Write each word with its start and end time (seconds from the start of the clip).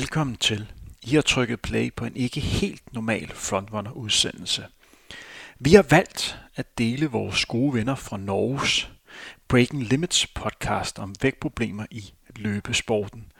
Velkommen 0.00 0.36
til. 0.36 0.72
I 1.02 1.14
har 1.14 1.22
trykket 1.22 1.60
play 1.60 1.92
på 1.94 2.04
en 2.04 2.16
ikke 2.16 2.40
helt 2.40 2.94
normal 2.94 3.32
Frontrunner-udsendelse. 3.34 4.66
Vi 5.58 5.74
har 5.74 5.82
valgt 5.82 6.38
at 6.56 6.78
dele 6.78 7.06
vores 7.06 7.44
gode 7.44 7.74
venner 7.74 7.94
fra 7.94 8.16
Norges 8.16 8.90
Breaking 9.48 9.82
Limits 9.82 10.26
podcast 10.26 10.98
om 10.98 11.14
vægtproblemer 11.22 11.86
i 11.90 12.12
løbesporten. 12.36 13.32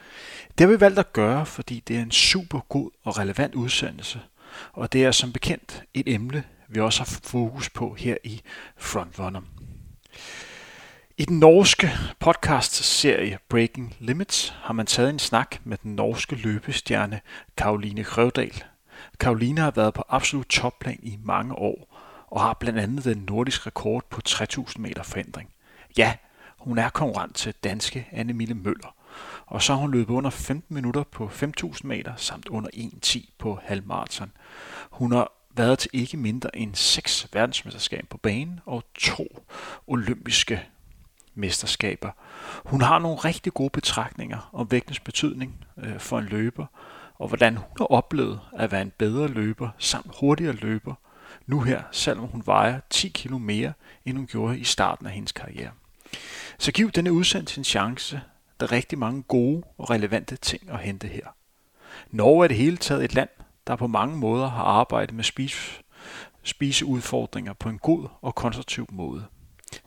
Det 0.58 0.66
har 0.66 0.74
vi 0.74 0.80
valgt 0.80 0.98
at 0.98 1.12
gøre, 1.12 1.46
fordi 1.46 1.80
det 1.88 1.96
er 1.96 2.02
en 2.02 2.10
super 2.10 2.60
god 2.68 2.90
og 3.04 3.18
relevant 3.18 3.54
udsendelse, 3.54 4.20
og 4.72 4.92
det 4.92 5.04
er 5.04 5.12
som 5.12 5.32
bekendt 5.32 5.82
et 5.94 6.08
emne, 6.14 6.44
vi 6.68 6.80
også 6.80 7.00
har 7.00 7.20
fokus 7.22 7.70
på 7.70 7.94
her 7.94 8.16
i 8.24 8.40
Frontrunner. 8.76 9.40
I 11.20 11.24
den 11.24 11.38
norske 11.38 11.90
podcast-serie 12.18 13.38
Breaking 13.48 13.96
Limits 13.98 14.54
har 14.62 14.72
man 14.72 14.86
taget 14.86 15.10
en 15.10 15.18
snak 15.18 15.56
med 15.64 15.78
den 15.82 15.96
norske 15.96 16.36
løbestjerne 16.36 17.20
Karoline 17.56 18.04
Krøvdal. 18.04 18.64
Karoline 19.20 19.60
har 19.60 19.70
været 19.70 19.94
på 19.94 20.04
absolut 20.08 20.46
topplan 20.46 20.98
i 21.02 21.18
mange 21.24 21.54
år 21.54 21.96
og 22.30 22.40
har 22.40 22.54
blandt 22.54 22.78
andet 22.78 23.04
den 23.04 23.24
nordiske 23.28 23.66
rekord 23.66 24.04
på 24.10 24.20
3000 24.20 24.82
meter 24.82 25.02
forhindring. 25.02 25.50
Ja, 25.98 26.14
hun 26.58 26.78
er 26.78 26.88
konkurrent 26.88 27.36
til 27.36 27.54
danske 27.64 28.08
Anne-Mille 28.12 28.54
Møller, 28.54 28.94
og 29.46 29.62
så 29.62 29.72
har 29.72 29.80
hun 29.80 29.90
løbet 29.90 30.14
under 30.14 30.30
15 30.30 30.74
minutter 30.74 31.02
på 31.02 31.28
5000 31.28 31.88
meter 31.88 32.12
samt 32.16 32.48
under 32.48 32.70
1.10 32.74 33.30
på 33.38 33.60
halvmarathon. 33.62 34.32
Hun 34.90 35.12
har 35.12 35.32
været 35.56 35.78
til 35.78 35.90
ikke 35.92 36.16
mindre 36.16 36.56
end 36.56 36.74
6 36.74 37.26
verdensmesterskaber 37.32 38.06
på 38.08 38.16
banen 38.16 38.60
og 38.66 38.84
to 38.94 39.44
olympiske 39.86 40.68
mesterskaber. 41.34 42.10
Hun 42.64 42.80
har 42.80 42.98
nogle 42.98 43.16
rigtig 43.16 43.54
gode 43.54 43.70
betragtninger 43.70 44.50
om 44.52 44.70
vægtens 44.70 45.00
betydning 45.00 45.64
øh, 45.78 45.98
for 45.98 46.18
en 46.18 46.24
løber, 46.24 46.66
og 47.18 47.28
hvordan 47.28 47.56
hun 47.56 47.66
har 47.78 47.84
oplevet 47.84 48.40
at 48.56 48.72
være 48.72 48.82
en 48.82 48.92
bedre 48.98 49.28
løber 49.28 49.68
samt 49.78 50.10
hurtigere 50.20 50.54
løber, 50.54 50.94
nu 51.46 51.60
her, 51.60 51.82
selvom 51.92 52.26
hun 52.26 52.42
vejer 52.46 52.80
10 52.90 53.08
kilo 53.08 53.38
mere, 53.38 53.72
end 54.04 54.16
hun 54.16 54.26
gjorde 54.26 54.58
i 54.58 54.64
starten 54.64 55.06
af 55.06 55.12
hendes 55.12 55.32
karriere. 55.32 55.70
Så 56.58 56.72
giv 56.72 56.90
denne 56.90 57.12
udsendelse 57.12 57.58
en 57.58 57.64
chance. 57.64 58.20
Der 58.60 58.66
er 58.66 58.72
rigtig 58.72 58.98
mange 58.98 59.22
gode 59.22 59.62
og 59.78 59.90
relevante 59.90 60.36
ting 60.36 60.70
at 60.70 60.78
hente 60.78 61.08
her. 61.08 61.26
Norge 62.10 62.44
er 62.44 62.48
det 62.48 62.56
hele 62.56 62.76
taget 62.76 63.04
et 63.04 63.14
land, 63.14 63.28
der 63.66 63.76
på 63.76 63.86
mange 63.86 64.16
måder 64.16 64.48
har 64.48 64.62
arbejdet 64.62 65.14
med 65.14 65.24
spise, 65.24 65.82
spiseudfordringer 66.42 67.52
på 67.52 67.68
en 67.68 67.78
god 67.78 68.08
og 68.22 68.34
konstruktiv 68.34 68.86
måde. 68.92 69.24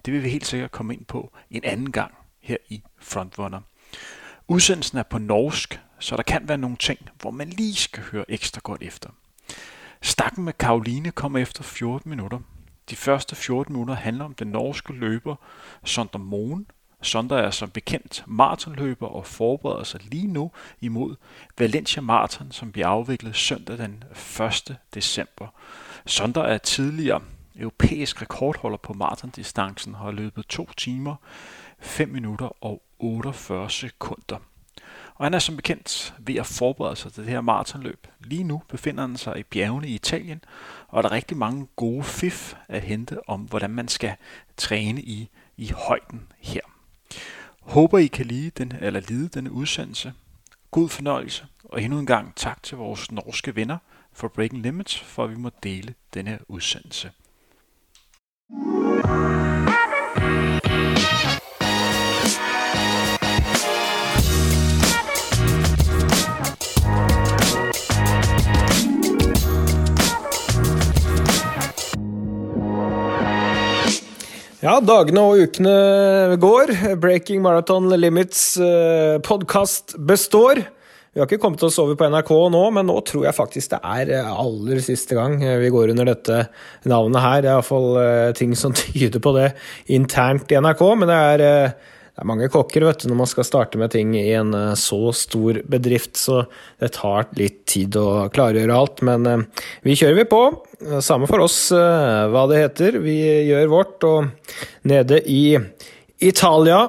Det 0.05 0.13
vil 0.13 0.23
vi 0.23 0.29
helt 0.29 0.45
sikkert 0.45 0.71
komme 0.71 0.93
ind 0.93 1.05
på 1.05 1.33
en 1.51 1.63
anden 1.63 1.91
gang 1.91 2.13
her 2.39 2.57
i 2.69 2.83
Frontrunner. 2.99 3.61
Udsendelsen 4.47 4.97
er 4.97 5.03
på 5.03 5.17
norsk, 5.17 5.79
så 5.99 6.15
der 6.15 6.23
kan 6.23 6.47
være 6.47 6.57
nogle 6.57 6.77
ting, 6.77 6.99
hvor 7.21 7.31
man 7.31 7.49
lige 7.49 7.75
skal 7.75 8.03
høre 8.03 8.25
ekstra 8.31 8.61
godt 8.63 8.81
efter. 8.81 9.09
Stakken 10.01 10.43
med 10.43 10.53
Karoline 10.53 11.11
kommer 11.11 11.39
efter 11.39 11.63
14 11.63 12.09
minutter. 12.09 12.39
De 12.89 12.95
første 12.95 13.35
14 13.35 13.73
minutter 13.73 13.93
handler 13.95 14.25
om 14.25 14.33
den 14.33 14.47
norske 14.47 14.93
løber 14.93 15.35
Sonder 15.85 16.19
Moen. 16.19 16.67
Sonder 17.01 17.37
er 17.37 17.51
som 17.51 17.69
bekendt 17.69 18.23
maratonløber 18.27 19.07
og 19.07 19.25
forbereder 19.25 19.83
sig 19.83 20.03
lige 20.03 20.27
nu 20.27 20.51
imod 20.81 21.15
Valencia 21.57 22.01
Marathon, 22.01 22.51
som 22.51 22.71
bliver 22.71 22.87
afviklet 22.87 23.35
søndag 23.35 23.77
den 23.77 24.03
1. 24.39 24.75
december. 24.93 25.47
Sonder 26.05 26.41
er 26.41 26.57
tidligere 26.57 27.21
europæisk 27.55 28.21
rekordholder 28.21 28.77
på 28.77 28.93
maratondistancen 28.93 29.93
har 29.93 30.11
løbet 30.11 30.45
2 30.47 30.69
timer, 30.77 31.15
5 31.79 32.09
minutter 32.09 32.63
og 32.63 32.81
48 32.99 33.69
sekunder. 33.69 34.37
Og 35.15 35.25
han 35.25 35.33
er 35.33 35.39
som 35.39 35.55
bekendt 35.55 36.13
ved 36.19 36.35
at 36.35 36.45
forberede 36.45 36.95
sig 36.95 37.13
til 37.13 37.23
det 37.23 37.31
her 37.31 37.41
maratonløb. 37.41 38.07
Lige 38.19 38.43
nu 38.43 38.61
befinder 38.69 39.01
han 39.01 39.17
sig 39.17 39.39
i 39.39 39.43
bjergene 39.43 39.87
i 39.87 39.95
Italien, 39.95 40.43
og 40.87 41.03
der 41.03 41.09
er 41.09 41.13
rigtig 41.13 41.37
mange 41.37 41.67
gode 41.75 42.03
fif 42.03 42.53
at 42.67 42.81
hente 42.81 43.29
om, 43.29 43.41
hvordan 43.41 43.69
man 43.69 43.87
skal 43.87 44.15
træne 44.57 45.01
i, 45.01 45.29
i 45.57 45.71
højden 45.75 46.27
her. 46.39 46.61
Håber 47.61 47.97
I 47.97 48.07
kan 48.07 48.25
lide 48.25 48.49
den, 48.49 48.73
eller 48.81 48.99
lide 48.99 49.29
denne 49.29 49.51
udsendelse. 49.51 50.13
God 50.71 50.89
fornøjelse, 50.89 51.45
og 51.63 51.81
endnu 51.81 51.99
en 51.99 52.05
gang 52.05 52.35
tak 52.35 52.63
til 52.63 52.77
vores 52.77 53.11
norske 53.11 53.55
venner 53.55 53.77
for 54.13 54.27
Breaking 54.27 54.61
Limits, 54.61 54.99
for 54.99 55.23
at 55.23 55.29
vi 55.29 55.35
må 55.35 55.49
dele 55.63 55.93
denne 56.13 56.39
udsendelse. 56.47 57.11
Ja, 74.63 74.77
dagene 74.79 75.19
og 75.27 75.41
ukene 75.43 76.37
går. 76.39 76.71
Breaking 77.03 77.41
Marathon 77.43 77.89
Limits 77.99 78.55
eh, 78.55 79.17
podkast 79.19 79.97
består. 80.07 80.61
Vi 81.13 81.21
har 81.21 81.29
ikke 81.29 81.43
kommet 81.43 81.61
oss 81.65 81.77
over 81.81 81.97
på 81.97 82.09
NRK 82.09 82.31
nå, 82.53 82.61
men 82.73 82.87
nå 82.89 82.97
tror 83.05 83.27
jeg 83.27 83.37
faktisk 83.37 83.75
det 83.75 83.81
er 83.85 84.13
eh, 84.17 84.35
aller 84.43 84.81
siste 84.81 85.17
gang 85.17 85.37
vi 85.61 85.71
går 85.73 85.93
under 85.93 86.09
dette 86.09 86.43
navnet 86.89 87.21
her. 87.21 87.41
Det 87.43 87.51
er 87.51 87.57
iallfall 87.57 87.89
eh, 88.01 88.29
ting 88.37 88.55
som 88.57 88.73
tyder 88.81 89.21
på 89.21 89.35
det 89.37 89.51
internt 89.93 90.49
i 90.49 90.61
NRK, 90.61 90.87
men 90.97 91.11
det 91.13 91.19
er 91.33 91.45
det 92.13 92.21
er 92.21 92.27
mange 92.29 92.45
kokker 92.53 92.83
vet 92.85 93.01
du, 93.01 93.07
når 93.09 93.17
man 93.23 93.29
skal 93.31 93.45
starte 93.47 93.79
med 93.81 93.89
ting 93.89 94.11
i 94.13 94.27
en 94.37 94.53
eh, 94.53 94.75
så 94.77 95.09
stor 95.17 95.57
bedrift, 95.65 96.13
så 96.21 96.43
det 96.77 96.91
tar 96.93 97.25
litt 97.39 97.63
tid 97.73 97.97
å 97.97 98.27
klargjøre 98.33 98.75
alt. 98.77 99.01
Men 99.01 99.25
eh, 99.25 99.65
vi 99.81 99.95
kjører 99.97 100.19
vi 100.19 100.27
på. 100.29 100.43
Samme 101.01 101.25
for 101.29 101.41
oss 101.41 101.57
eh, 101.73 102.27
hva 102.29 102.45
det 102.51 102.61
heter. 102.61 102.99
Vi 103.01 103.17
gjør 103.49 103.73
vårt. 103.73 104.05
Og 104.05 104.53
nede 104.85 105.23
i 105.25 105.57
Italia, 106.23 106.87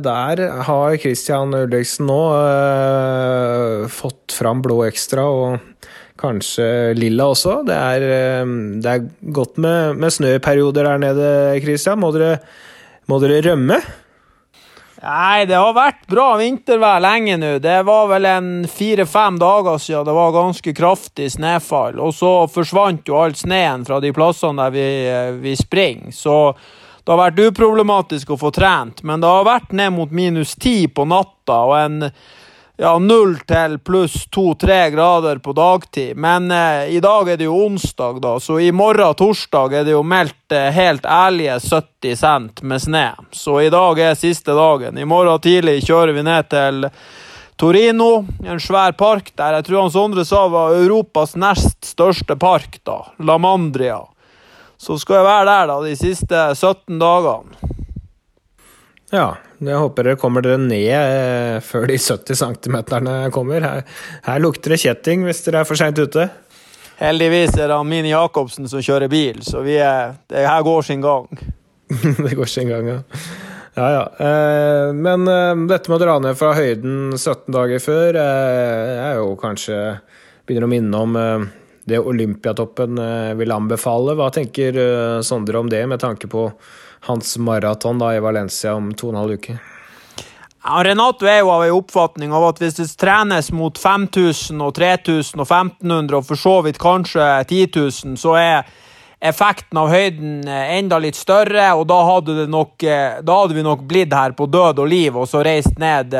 der 0.00 0.40
har 0.66 0.96
Christian 1.02 1.54
Ulriksen 1.54 2.08
nå 2.08 2.20
fått 3.92 4.32
fram 4.32 4.62
blå 4.64 4.78
ekstra. 4.88 5.26
og 5.28 5.90
Kanskje 6.20 6.94
lilla 6.96 7.26
også. 7.34 7.58
Det 7.68 7.74
er, 7.76 8.06
det 8.80 8.94
er 8.94 9.04
godt 9.36 9.58
med, 9.60 9.98
med 10.00 10.14
snøperioder 10.14 10.88
der 10.88 11.02
nede, 11.02 11.28
Christian. 11.64 12.00
Må 12.00 12.12
dere, 12.14 12.38
må 13.10 13.20
dere 13.20 13.42
rømme? 13.44 13.82
Nei, 15.04 15.44
det 15.44 15.58
har 15.58 15.74
vært 15.76 16.06
bra 16.08 16.30
vintervær 16.40 17.02
lenge 17.04 17.36
nå. 17.36 17.50
Det 17.60 17.76
var 17.84 18.06
vel 18.08 18.28
en 18.30 18.48
fire-fem 18.70 19.36
dager 19.42 19.82
siden 19.82 20.06
det 20.08 20.14
var 20.16 20.32
ganske 20.32 20.72
kraftig 20.76 21.28
snøfall. 21.34 21.98
Og 22.00 22.14
så 22.16 22.30
forsvant 22.48 23.10
jo 23.10 23.18
all 23.20 23.36
sneen 23.36 23.84
fra 23.84 24.00
de 24.00 24.14
plassene 24.16 24.64
der 24.64 24.72
vi, 24.72 24.86
vi 25.44 25.54
springer. 25.60 26.14
Så 26.16 26.38
det 27.04 27.12
har 27.12 27.20
vært 27.20 27.42
uproblematisk 27.50 28.32
å 28.32 28.40
få 28.40 28.50
trent. 28.54 29.02
Men 29.04 29.20
det 29.20 29.28
har 29.28 29.44
vært 29.44 29.74
ned 29.76 29.92
mot 29.92 30.10
minus 30.10 30.54
ti 30.56 30.86
på 30.88 31.04
natta 31.04 31.58
og 31.68 31.76
en 31.76 31.98
ja, 32.76 32.94
null 32.98 33.36
til 33.46 33.76
pluss 33.84 34.24
to-tre 34.32 34.88
grader 34.90 35.38
på 35.44 35.52
dagtid. 35.54 36.16
Men 36.16 36.50
eh, 36.50 36.94
i 36.96 37.00
dag 37.04 37.28
er 37.28 37.36
det 37.38 37.46
jo 37.46 37.58
onsdag, 37.66 38.22
da, 38.24 38.38
så 38.40 38.58
i 38.60 38.72
morgen, 38.72 39.14
torsdag, 39.14 39.74
er 39.74 39.84
det 39.86 39.94
jo 39.94 40.00
meldt 40.02 40.56
eh, 40.56 40.70
helt 40.74 41.04
ærlige 41.06 41.60
70 41.60 42.16
cent 42.18 42.64
med 42.64 42.82
snø. 42.82 43.06
Så 43.32 43.60
i 43.62 43.70
dag 43.74 44.00
er 44.00 44.18
siste 44.18 44.56
dagen. 44.56 44.98
I 44.98 45.06
morgen 45.08 45.44
tidlig 45.44 45.82
kjører 45.84 46.16
vi 46.16 46.24
ned 46.26 46.50
til 46.50 46.88
Torino, 47.60 48.24
en 48.42 48.58
svær 48.58 48.96
park 48.98 49.30
der. 49.36 49.60
Jeg 49.60 49.68
tror 49.68 49.84
han 49.84 49.94
Sondre 49.94 50.24
sa 50.26 50.46
var 50.50 50.74
Europas 50.74 51.36
nest 51.38 51.84
største 51.86 52.34
park, 52.40 52.80
da. 52.82 53.04
La 53.22 53.38
Mandria. 53.38 54.00
Så 54.84 54.98
skal 55.00 55.22
jeg 55.22 55.26
være 55.26 55.48
der 55.48 55.70
da 55.70 55.78
de 55.80 55.94
siste 55.96 56.40
17 56.52 56.98
dagene. 57.00 57.72
Ja, 59.14 59.36
jeg 59.62 59.78
håper 59.78 60.08
dere 60.08 60.18
kommer 60.20 60.44
dere 60.44 60.58
ned 60.60 60.90
eh, 60.90 61.58
før 61.64 61.86
de 61.88 61.96
70 62.00 62.40
cm 62.40 62.76
kommer. 63.32 63.64
Her, 63.64 63.84
her, 64.26 64.42
lukter 64.42 64.74
det 64.74 64.80
kjetting 64.82 65.24
hvis 65.24 65.44
dere 65.46 65.62
er 65.62 65.68
for 65.68 65.78
seint 65.78 66.00
ute. 66.00 66.26
Heldigvis 66.98 67.56
er 67.58 67.70
det 67.72 67.80
Mini 67.88 68.12
Jacobsen 68.12 68.68
som 68.70 68.82
kjører 68.84 69.10
bil, 69.10 69.40
så 69.42 69.64
er, 69.66 70.14
det 70.30 70.44
her 70.46 70.62
går 70.66 70.84
sin 70.86 71.02
gang. 71.02 71.26
det 72.24 72.36
går 72.36 72.50
sin 72.50 72.70
gang, 72.70 72.90
ja. 72.90 73.00
Ja, 73.74 73.88
ja. 73.90 74.04
Eh, 74.26 74.92
men 74.94 75.26
eh, 75.28 75.66
dette 75.70 75.90
med 75.90 75.98
å 75.98 76.04
dra 76.04 76.18
ned 76.22 76.38
fra 76.38 76.52
høyden 76.54 77.16
17 77.16 77.50
dager 77.54 77.82
før 77.82 78.20
eh, 78.20 78.92
er 79.08 79.18
jo 79.18 79.32
kanskje 79.40 79.78
Begynner 80.44 80.68
å 80.68 80.70
minne 80.74 80.98
om 81.00 81.14
det 81.84 82.00
Olympiatoppen 82.00 82.98
eh, 82.98 83.34
vil 83.38 83.52
anbefale. 83.52 84.16
Hva 84.18 84.30
tenker 84.34 84.78
Sondre 85.22 85.60
om 85.60 85.70
det, 85.70 85.84
med 85.86 86.00
tanke 86.00 86.30
på 86.30 86.48
hans 87.04 87.36
maraton 87.38 88.00
i 88.08 88.20
Valencia 88.24 88.74
om 88.74 88.92
to 88.96 89.10
og 89.10 89.14
en 89.14 89.20
halv 89.20 89.38
uke? 89.38 89.58
Ja, 90.64 90.80
Renato 90.84 91.26
er 91.28 91.42
jo 91.42 91.50
av 91.52 91.66
en 91.66 91.74
oppfatning 91.76 92.32
av 92.32 92.46
at 92.48 92.62
hvis 92.62 92.78
det 92.78 92.86
trenes 92.96 93.50
mot 93.52 93.76
5000 93.76 94.62
og 94.64 94.72
3000 94.78 95.42
og 95.42 95.44
1500 95.44 96.16
og 96.16 96.24
for 96.24 96.40
så 96.40 96.54
vidt 96.64 96.80
kanskje 96.80 97.26
10 97.44 97.66
000, 97.76 98.16
så 98.16 98.32
er 98.40 98.70
effekten 99.20 99.76
av 99.80 99.92
høyden 99.92 100.48
eh, 100.48 100.78
enda 100.78 100.96
litt 101.04 101.20
større, 101.20 101.68
og 101.76 101.84
da 101.92 102.00
hadde, 102.08 102.46
nok, 102.48 102.80
eh, 102.80 103.20
da 103.20 103.38
hadde 103.42 103.58
vi 103.58 103.66
nok 103.66 103.84
blitt 103.88 104.16
her 104.16 104.32
på 104.36 104.48
død 104.48 104.80
og 104.80 104.88
liv 104.88 105.20
og 105.20 105.28
så 105.28 105.44
reist 105.44 105.76
ned 105.80 106.16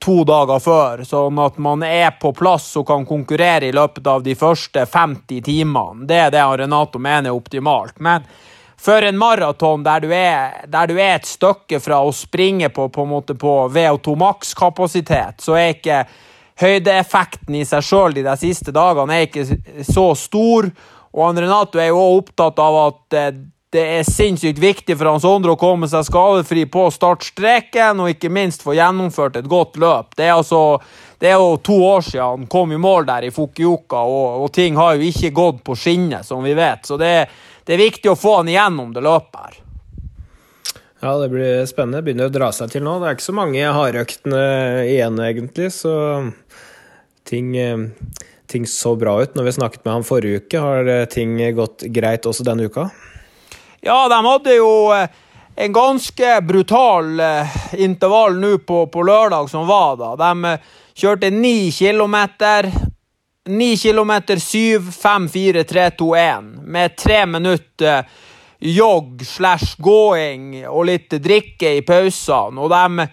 to 0.00 0.24
dager 0.28 0.60
før, 0.62 1.04
sånn 1.06 1.38
at 1.42 1.56
man 1.62 1.82
er 1.86 2.12
på 2.20 2.32
plass 2.36 2.68
og 2.78 2.86
kan 2.88 3.06
konkurrere 3.08 3.68
i 3.68 3.74
løpet 3.74 4.06
av 4.06 4.24
de 4.24 4.34
første 4.38 4.86
50 4.86 5.42
timene. 5.46 6.06
Det 6.08 6.20
er 6.26 6.34
det 6.34 6.44
Renato 6.62 7.00
mener 7.02 7.30
er 7.30 7.36
optimalt. 7.36 7.98
Men 8.00 8.26
for 8.76 9.02
en 9.02 9.18
maraton 9.18 9.84
der, 9.86 10.06
der, 10.66 10.86
du 10.86 10.98
er 11.00 11.16
et 11.16 11.26
stykke 11.28 11.80
fra 11.80 12.02
å 12.04 12.12
springe 12.14 12.68
på, 12.68 12.88
på, 12.92 13.06
på 13.40 13.54
VO2 13.72 14.16
maks-kapasitet, 14.20 15.40
så 15.42 15.56
er 15.56 15.74
ikke 15.74 16.04
høydeeffekten 16.60 17.56
i 17.56 17.64
seg 17.68 17.84
sjøl 17.84 18.16
de, 18.16 18.24
siste 18.40 18.72
dagene 18.72 19.16
er 19.16 19.26
ikke 19.28 19.84
så 19.84 20.10
stor. 20.16 20.70
Og 21.16 21.40
Renato 21.40 21.80
er 21.80 21.90
jo 21.90 22.00
òg 22.02 22.22
opptatt 22.22 22.60
av 22.60 22.80
at 22.82 23.16
eh, 23.16 23.36
det 23.76 23.84
er 23.98 24.06
sinnssykt 24.08 24.60
viktig 24.62 24.96
for 24.96 25.10
Hans 25.10 25.24
Sondre 25.26 25.52
å 25.52 25.60
komme 25.60 25.88
seg 25.90 26.06
skadefri 26.08 26.64
på 26.72 26.86
startstreken, 26.94 28.00
og 28.00 28.14
ikke 28.14 28.32
minst 28.32 28.64
få 28.64 28.76
gjennomført 28.78 29.36
et 29.40 29.50
godt 29.50 29.76
løp. 29.82 30.14
Det 30.16 30.24
er, 30.26 30.32
altså, 30.38 30.78
det 31.20 31.30
er 31.30 31.36
jo 31.36 31.58
to 31.64 31.76
år 31.84 32.06
siden 32.06 32.24
han 32.24 32.48
kom 32.50 32.72
i 32.72 32.80
mål 32.80 33.08
der 33.10 33.28
i 33.28 33.32
Fukuoka, 33.34 34.00
og, 34.00 34.46
og 34.46 34.50
ting 34.56 34.78
har 34.80 34.96
jo 34.96 35.10
ikke 35.10 35.34
gått 35.36 35.62
på 35.66 35.76
skinner, 35.76 36.24
som 36.26 36.44
vi 36.46 36.56
vet. 36.56 36.88
Så 36.88 36.98
det, 37.00 37.12
det 37.68 37.76
er 37.76 37.84
viktig 37.84 38.12
å 38.12 38.18
få 38.18 38.38
han 38.40 38.50
igjennom 38.52 38.94
det 38.96 39.04
løpet 39.04 39.40
her. 39.44 39.58
Ja, 41.04 41.12
det 41.20 41.28
blir 41.30 41.66
spennende. 41.68 42.00
Begynner 42.02 42.30
å 42.30 42.32
dra 42.32 42.48
seg 42.56 42.72
til 42.72 42.82
nå. 42.86 42.96
Det 42.98 43.10
er 43.10 43.18
ikke 43.18 43.28
så 43.28 43.36
mange 43.36 43.74
hardøktene 43.76 44.46
igjen, 44.88 45.20
egentlig, 45.22 45.68
så 45.76 45.92
ting, 47.28 47.52
ting 48.48 48.64
så 48.70 48.94
bra 48.96 49.18
ut 49.20 49.36
når 49.36 49.50
vi 49.50 49.54
snakket 49.58 49.84
med 49.84 49.98
ham 49.98 50.06
forrige 50.08 50.40
uke. 50.40 50.62
Har 50.64 50.90
ting 51.12 51.36
gått 51.58 51.84
greit 51.92 52.26
også 52.26 52.46
denne 52.48 52.70
uka? 52.70 52.88
Ja, 53.86 54.08
de 54.08 54.26
hadde 54.26 54.54
jo 54.56 54.92
eh, 54.94 55.08
en 55.54 55.72
ganske 55.72 56.40
brutal 56.42 57.20
eh, 57.20 57.52
intervall 57.78 58.34
nå 58.42 58.56
på, 58.58 58.80
på, 58.90 59.02
lørdag 59.06 59.46
som 59.50 59.68
var 59.68 59.94
da. 60.00 60.08
De 60.18 60.50
eh, 60.50 60.64
kjørte 60.98 61.30
ni 61.30 61.70
kilometer. 61.70 62.66
Ni 63.46 63.76
kilometer 63.78 64.42
7, 64.42 64.90
5, 64.90 65.28
4, 65.30 65.64
3, 65.70 65.84
2, 66.00 66.08
1. 66.16 66.48
Med 66.66 66.96
tre 66.98 67.20
minutter 67.30 68.02
jogg 68.58 69.22
slash 69.22 69.78
gåing 69.78 70.64
og 70.66 70.88
litt 70.90 71.14
drikke 71.22 71.76
i 71.78 71.86
pausene. 71.86 72.58
Og 72.58 72.74
de 72.74 73.06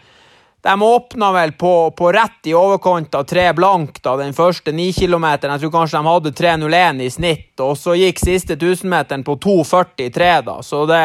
de 0.63 0.81
åpna 0.81 1.31
vel 1.31 1.51
på, 1.51 1.91
på, 1.91 2.11
rett 2.11 2.47
i 2.47 2.53
overkant 2.55 3.15
av 3.15 3.23
tre 3.23 3.49
blank 3.53 3.97
da, 4.03 4.15
den 4.15 4.31
første 4.33 4.71
nikilometeren. 4.71 5.57
Jeg 5.57 5.65
tror 5.65 5.73
kanskje 5.73 5.99
de 5.99 6.07
hadde 6.07 6.31
3.01 6.39 7.01
i 7.03 7.09
snitt, 7.11 7.51
og 7.59 7.73
så 7.75 7.97
gikk 7.99 8.21
siste 8.23 8.55
1000-meteren 8.55 9.25
på 9.27 9.35
2.43. 9.43 10.29
da, 10.47 10.55
Så 10.63 10.85
det, 10.87 11.01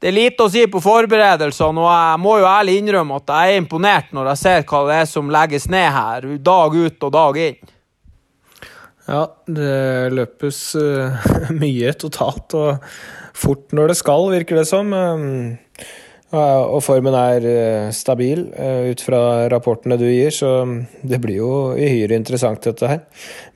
det, 0.00 0.08
er 0.08 0.16
lite 0.16 0.46
å 0.46 0.54
si 0.54 0.64
på 0.72 0.80
forberedelsene, 0.80 1.84
og 1.84 1.90
jeg 1.92 2.24
må 2.24 2.38
jo 2.40 2.48
ærlig 2.48 2.78
innrømme 2.80 3.20
at 3.20 3.34
jeg 3.34 3.52
er 3.52 3.62
imponert 3.66 4.16
når 4.16 4.32
jeg 4.32 4.42
ser 4.46 4.66
hva 4.72 4.82
det 4.88 4.98
er 5.02 5.12
som 5.12 5.36
legges 5.36 5.68
ned 5.68 5.88
her, 5.92 6.32
dag 6.40 6.80
ut 6.80 7.08
og 7.10 7.16
dag 7.20 7.44
inn. 7.44 7.76
Ja, 9.08 9.22
det 9.44 9.78
løpes 10.16 10.64
uh, 10.80 11.30
mye 11.60 11.92
totalt, 11.92 12.56
og 12.56 12.92
fort 13.36 13.68
når 13.76 13.92
det 13.92 14.00
skal, 14.00 14.30
virker 14.32 14.64
det 14.64 14.68
som. 14.72 14.96
Um 14.96 15.58
og 16.36 16.82
formen 16.84 17.14
er 17.16 17.44
eh, 17.48 17.86
stabil 17.96 18.42
eh, 18.52 18.90
ut 18.92 19.00
fra 19.00 19.48
rapportene 19.48 19.96
du 19.96 20.04
gir, 20.10 20.34
så 20.34 20.50
det 21.00 21.20
blir 21.22 21.40
jo 21.40 21.52
uhyre 21.72 22.18
interessant, 22.18 22.60
dette 22.60 22.90
her. 22.90 23.00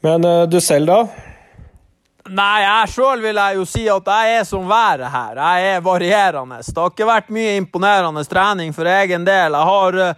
Men 0.00 0.24
eh, 0.24 0.46
du 0.48 0.56
selv, 0.64 0.88
da? 0.88 1.28
Nei, 2.32 2.62
jeg 2.62 2.92
sjøl 2.94 3.20
vil 3.20 3.40
jeg 3.42 3.58
jo 3.58 3.66
si 3.68 3.82
at 3.92 4.08
jeg 4.08 4.36
er 4.38 4.46
som 4.48 4.64
været 4.70 5.10
her. 5.12 5.40
Jeg 5.42 5.74
er 5.74 5.84
varierende. 5.84 6.62
Det 6.64 6.78
har 6.78 6.94
ikke 6.94 7.08
vært 7.10 7.32
mye 7.34 7.56
imponerende 7.58 8.22
trening 8.30 8.72
for 8.72 8.88
egen 8.88 9.26
del. 9.26 9.58
Jeg 9.58 9.68
har 9.72 9.98
ja, 9.98 10.14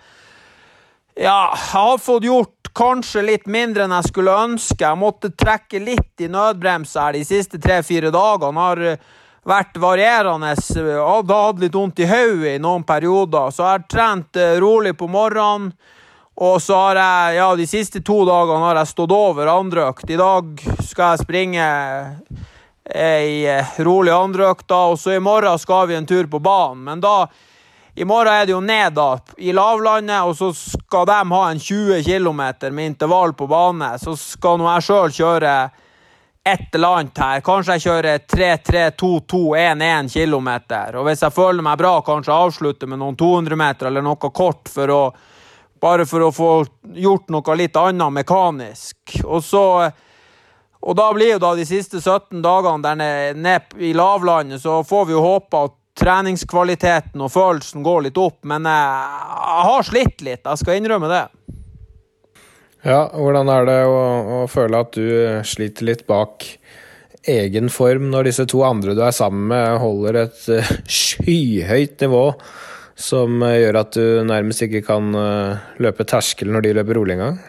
jeg 1.16 1.64
har 1.72 1.98
fått 2.02 2.28
gjort 2.28 2.70
kanskje 2.74 3.22
litt 3.22 3.50
mindre 3.50 3.86
enn 3.86 3.96
jeg 3.96 4.10
skulle 4.12 4.38
ønske. 4.44 4.82
Jeg 4.84 5.00
måtte 5.00 5.32
trekke 5.34 5.80
litt 5.82 6.22
i 6.22 6.30
nødbremsa 6.30 7.10
de 7.16 7.24
siste 7.26 7.58
tre-fire 7.62 8.12
dagene. 8.14 8.68
Jeg 8.68 8.68
har 8.68 9.22
vært 9.44 9.76
varierende. 9.81 10.55
Hadde 10.55 11.41
hatt 11.41 11.61
litt 11.62 11.75
vondt 11.75 12.00
i 12.00 12.08
hodet 12.08 12.56
i 12.56 12.62
noen 12.62 12.85
perioder. 12.87 13.52
Så 13.52 13.64
jeg 13.64 13.70
har 13.70 13.87
trent 13.91 14.41
eh, 14.41 14.56
rolig 14.62 14.96
på 14.99 15.08
morgenen. 15.11 15.73
Og 16.35 16.58
så 16.62 16.75
har 16.75 16.99
jeg, 16.99 17.37
ja, 17.37 17.49
de 17.55 17.67
siste 17.70 18.00
to 18.02 18.25
dagene 18.26 18.64
har 18.64 18.81
jeg 18.81 18.91
stått 18.91 19.12
over 19.14 19.46
andreøkt. 19.52 20.08
I 20.11 20.19
dag 20.19 20.64
skal 20.82 21.12
jeg 21.12 21.23
springe 21.23 21.67
ei 22.91 23.46
eh, 23.46 23.76
rolig 23.87 24.12
da, 24.67 24.81
og 24.91 24.99
så 24.99 25.14
i 25.14 25.23
morgen 25.23 25.58
skal 25.58 25.87
vi 25.88 25.94
en 25.94 26.06
tur 26.06 26.26
på 26.26 26.43
banen. 26.43 26.82
Men 26.85 27.00
da 27.00 27.29
i 27.94 28.05
morgen 28.05 28.35
er 28.35 28.49
det 28.49 28.52
jo 28.52 28.61
ned 28.61 28.96
da, 28.96 29.20
i 29.38 29.55
lavlandet, 29.55 30.26
og 30.26 30.35
så 30.35 30.50
skal 30.50 31.06
de 31.06 31.20
ha 31.31 31.43
en 31.52 31.61
20 31.62 32.02
km 32.02 32.43
med 32.75 32.87
intervall 32.87 33.32
på 33.38 33.46
bane. 33.46 33.94
Så 34.02 34.17
skal 34.19 34.58
nå 34.58 34.67
jeg 34.73 34.88
sjøl 34.88 35.14
kjøre 35.14 35.55
et 36.44 36.75
eller 36.75 36.99
annet 36.99 37.19
her. 37.19 37.41
Kanskje 37.44 37.76
jeg 37.76 37.85
kjører 37.87 38.25
3-3-2-2-1-1 38.29 40.11
km. 40.12 40.50
Og 40.99 41.06
hvis 41.08 41.23
jeg 41.25 41.35
føler 41.35 41.64
meg 41.64 41.79
bra, 41.81 41.94
kanskje 42.05 42.37
avslutter 42.37 42.91
med 42.91 43.00
noen 43.00 43.17
200 43.17 43.56
meter 43.56 43.88
eller 43.88 44.05
noe 44.05 44.31
kort 44.31 44.69
for 44.69 44.93
å 44.93 45.05
bare 45.85 46.06
for 46.08 46.25
å 46.25 46.32
få 46.32 46.50
gjort 46.96 47.32
noe 47.32 47.56
litt 47.61 47.76
annet 47.76 48.12
mekanisk. 48.23 49.19
Og 49.25 49.43
så 49.44 49.64
og 50.85 50.96
da 50.99 51.06
blir 51.17 51.35
jo 51.35 51.41
da 51.41 51.55
de 51.56 51.64
siste 51.64 51.96
17 52.00 52.43
dagene 52.44 52.85
der 52.85 52.99
nede, 53.00 53.41
ned 53.41 53.81
i 53.81 53.94
lavlandet, 53.96 54.61
så 54.61 54.82
får 54.85 55.06
vi 55.08 55.14
jo 55.17 55.23
håpe 55.25 55.62
at 55.64 55.76
treningskvaliteten 55.96 57.23
og 57.25 57.32
følelsen 57.32 57.85
går 57.87 58.08
litt 58.08 58.20
opp. 58.20 58.43
Men 58.50 58.69
jeg, 58.69 59.14
jeg 59.38 59.69
har 59.70 59.87
slitt 59.88 60.25
litt, 60.26 60.43
jeg 60.44 60.61
skal 60.61 60.81
innrømme 60.81 61.08
det. 61.08 61.23
Ja, 62.84 63.06
hvordan 63.16 63.48
er 63.48 63.64
det 63.64 63.78
å, 63.88 63.96
å, 63.96 64.38
føle 64.50 64.82
at 64.84 64.92
du 64.92 65.06
sliter 65.48 65.88
litt 65.88 66.04
bak 66.08 66.44
egen 67.25 67.70
form 67.72 68.10
når 68.12 68.28
disse 68.28 68.44
to 68.50 68.60
andre 68.66 68.92
du 68.92 69.00
er 69.00 69.14
sammen 69.16 69.46
med, 69.54 69.78
holder 69.81 70.19
et 70.26 70.42
uh, 70.52 70.75
skyhøyt 70.84 72.05
nivå 72.05 72.26
som 72.93 73.41
uh, 73.41 73.55
gjør 73.56 73.81
at 73.81 73.96
du 73.96 74.05
nærmest 74.29 74.67
ikke 74.67 74.84
kan 74.84 75.17
løpe 75.81 76.05
terskel 76.05 76.53
når 76.53 76.67
de 76.67 76.74
løper 76.76 77.00
rolig 77.00 77.17
engang? 77.17 77.41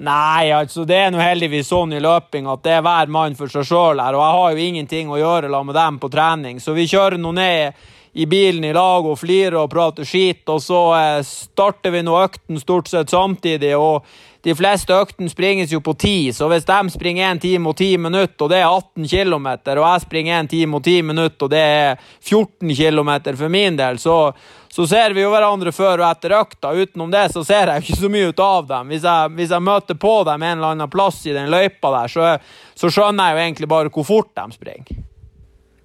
Nei, 0.00 0.52
altså 0.54 0.84
det 0.88 0.98
er 1.00 1.10
nå 1.12 1.18
heldigvis 1.20 1.72
sånn 1.72 1.96
i 1.96 2.02
løping 2.04 2.46
at 2.48 2.62
det 2.64 2.76
er 2.76 2.84
hver 2.84 3.10
mann 3.12 3.34
for 3.36 3.50
seg 3.52 3.66
sjøl 3.66 3.98
her, 4.00 4.14
og 4.16 4.22
jeg 4.22 4.36
har 4.36 4.52
jo 4.52 4.68
ingenting 4.68 5.10
å 5.10 5.18
gjøre 5.18 5.50
la 5.50 5.64
med 5.66 5.76
dem 5.76 5.98
på 6.00 6.12
trening, 6.12 6.60
så 6.62 6.76
vi 6.76 6.86
kjører 6.88 7.18
nå 7.20 7.32
ned 7.36 7.88
i 8.12 8.26
bilen 8.26 8.64
i 8.64 8.72
lag 8.74 9.06
og 9.06 9.18
flirer 9.20 9.60
og 9.60 9.70
prater 9.70 10.08
skit, 10.08 10.42
og 10.50 10.62
så 10.62 10.80
eh, 10.98 11.20
starter 11.26 11.94
vi 11.94 12.02
nå 12.06 12.16
økten 12.24 12.58
stort 12.60 12.90
sett 12.90 13.10
samtidig. 13.10 13.76
og 13.76 14.04
de 14.40 14.54
fleste 14.56 14.94
øktene 14.96 15.28
springes 15.28 15.72
jo 15.72 15.82
på 15.84 15.92
ti, 16.00 16.32
så 16.32 16.46
hvis 16.48 16.64
de 16.64 16.78
springer 16.94 17.34
1 17.34 17.42
time 17.42 17.68
og 17.68 17.76
10 17.76 17.96
minutter, 18.00 18.44
og 18.46 18.48
det 18.48 18.60
er 18.62 18.68
18 18.68 19.08
km, 19.10 19.48
og 19.76 19.82
jeg 19.84 20.04
springer 20.06 20.40
1 20.40 20.48
time 20.48 20.78
og 20.78 20.84
10 20.84 21.02
minutter, 21.10 21.44
og 21.44 21.50
det 21.52 21.60
er 21.60 22.00
14 22.24 22.72
km 22.72 23.10
for 23.36 23.52
min 23.52 23.76
del, 23.76 24.00
så, 24.00 24.32
så 24.72 24.86
ser 24.88 25.12
vi 25.12 25.26
jo 25.26 25.32
hverandre 25.34 25.74
før 25.76 26.00
og 26.00 26.06
etter 26.08 26.36
økta. 26.38 26.72
Utenom 26.72 27.12
det 27.12 27.26
så 27.34 27.44
ser 27.44 27.68
jeg 27.68 27.84
ikke 27.84 27.98
så 28.00 28.12
mye 28.12 28.30
ut 28.30 28.40
av 28.40 28.70
dem. 28.70 28.94
Hvis 28.94 29.04
jeg, 29.04 29.34
hvis 29.36 29.52
jeg 29.52 29.66
møter 29.68 30.00
på 30.00 30.14
dem 30.30 30.46
en 30.46 30.56
eller 30.56 30.72
annen 30.72 30.92
plass 30.92 31.20
i 31.28 31.36
den 31.36 31.52
løypa 31.52 31.92
der, 31.98 32.14
så, 32.14 32.32
så 32.80 32.88
skjønner 32.88 33.28
jeg 33.28 33.36
jo 33.36 33.44
egentlig 33.44 33.70
bare 33.74 33.92
hvor 33.92 34.08
fort 34.08 34.32
de 34.40 34.56
springer. 34.56 35.04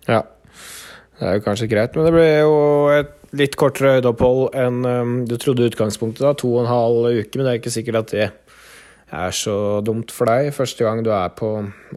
Ja. 0.07 0.21
Det 1.15 1.27
er 1.27 1.37
jo 1.37 1.45
kanskje 1.45 1.69
greit, 1.71 1.95
men 1.95 2.07
det 2.07 2.13
ble 2.15 2.25
jo 2.27 2.55
et 2.91 3.13
litt 3.35 3.55
kortere 3.59 3.97
høydeopphold 3.97 4.55
enn 4.59 4.81
um, 4.83 5.13
du 5.27 5.35
trodde 5.39 5.63
i 5.63 5.69
utgangspunktet. 5.71 6.23
da, 6.23 6.33
To 6.35 6.53
og 6.55 6.63
en 6.63 6.71
halv 6.71 7.07
uke, 7.21 7.37
men 7.37 7.45
det 7.45 7.53
er 7.53 7.61
ikke 7.61 7.75
sikkert 7.75 8.01
at 8.01 8.13
det 8.15 8.27
er 9.15 9.35
så 9.35 9.57
dumt 9.85 10.11
for 10.11 10.27
deg. 10.29 10.51
Første 10.55 10.83
gang 10.83 11.03
du 11.05 11.11
er 11.15 11.31
på 11.35 11.51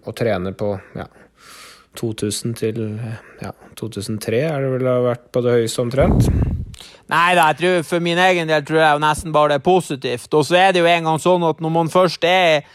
og 0.04 0.12
trener 0.18 0.54
på 0.58 0.74
ja, 0.98 1.08
2000 1.98 2.54
til 2.58 2.82
ja, 3.42 3.52
2003, 3.78 4.42
er 4.46 4.62
det 4.62 4.72
vel 4.76 4.90
har 4.90 5.06
vært 5.06 5.26
på 5.34 5.42
det 5.42 5.56
høyeste 5.58 5.82
omtrent? 5.82 6.30
Nei 7.08 7.32
da, 7.34 7.48
for 7.86 8.04
min 8.04 8.20
egen 8.20 8.50
del 8.50 8.66
tror 8.68 8.82
jeg 8.82 9.02
nesten 9.02 9.34
bare 9.34 9.54
det 9.54 9.62
er 9.62 9.66
positivt. 9.66 10.28
Og 10.34 10.44
så 10.46 10.58
er 10.60 10.74
det 10.74 10.84
jo 10.84 10.90
en 10.90 11.08
gang 11.08 11.22
sånn 11.22 11.46
at 11.48 11.62
når 11.64 11.74
man 11.74 11.90
først 11.90 12.26
er 12.28 12.68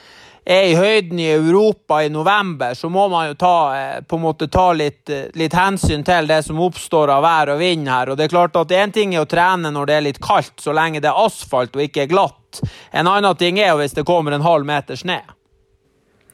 er 0.45 0.65
i 0.67 0.75
høyden 0.75 1.19
i 1.19 1.29
Europa 1.31 2.01
i 2.03 2.09
november, 2.11 2.73
så 2.75 2.89
må 2.91 3.07
man 3.11 3.29
jo 3.29 3.35
ta, 3.39 3.57
eh, 3.77 4.01
på 4.01 4.15
en 4.15 4.23
måte 4.25 4.49
ta 4.51 4.73
litt, 4.73 5.09
eh, 5.09 5.29
litt, 5.39 5.53
hensyn 5.53 6.03
til 6.03 6.27
det 6.27 6.43
som 6.45 6.59
oppstår 6.59 7.09
av 7.09 7.23
vær 7.23 7.53
og 7.53 7.59
vind 7.59 7.87
her. 7.87 8.09
Og 8.09 8.17
det 8.17 8.25
er 8.25 8.35
klart 8.35 8.55
at 8.59 8.73
Én 8.73 8.91
ting 8.91 9.13
er 9.15 9.23
å 9.23 9.29
trene 9.29 9.71
når 9.71 9.85
det 9.85 9.95
er 9.95 10.01
litt 10.01 10.19
kaldt, 10.19 10.59
så 10.59 10.73
lenge 10.73 11.01
det 11.01 11.09
er 11.11 11.25
asfalt 11.25 11.75
og 11.75 11.81
ikke 11.81 12.03
er 12.03 12.11
glatt. 12.11 12.61
En 12.91 13.07
annen 13.07 13.35
ting 13.37 13.57
er 13.59 13.71
jo 13.71 13.77
hvis 13.77 13.95
det 13.95 14.05
kommer 14.05 14.33
en 14.33 14.41
halv 14.41 14.65
meter 14.65 14.95
snø. 14.95 15.21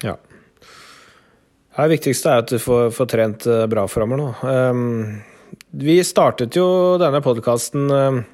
Ja. 0.04 0.16
Det 1.76 1.90
viktigste 1.90 2.30
er 2.32 2.38
at 2.44 2.50
du 2.50 2.58
får, 2.58 2.90
får 2.92 3.06
trent 3.06 3.46
eh, 3.48 3.66
bra 3.68 3.86
framover 3.88 4.18
nå. 4.18 4.34
Um, 4.42 5.22
vi 5.72 6.04
startet 6.04 6.56
jo 6.56 6.98
denne 6.98 7.22
podkasten 7.22 8.26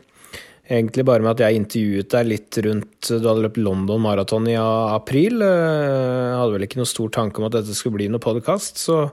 egentlig 0.65 1.05
bare 1.05 1.21
med 1.23 1.35
at 1.35 1.43
jeg 1.45 1.59
intervjuet 1.59 2.09
deg 2.11 2.27
litt 2.29 2.59
rundt 2.65 3.09
Du 3.09 3.27
hadde 3.27 3.43
løpt 3.43 3.59
London 3.61 4.01
Marathon 4.01 4.47
i 4.49 4.55
april. 4.57 5.43
Jeg 5.43 6.39
hadde 6.39 6.55
vel 6.55 6.65
ikke 6.67 6.81
noen 6.81 6.89
stor 6.89 7.11
tanke 7.13 7.41
om 7.41 7.47
at 7.47 7.57
dette 7.59 7.75
skulle 7.77 7.99
bli 7.99 8.09
noe 8.11 8.23
podkast, 8.23 8.81
så 8.81 9.03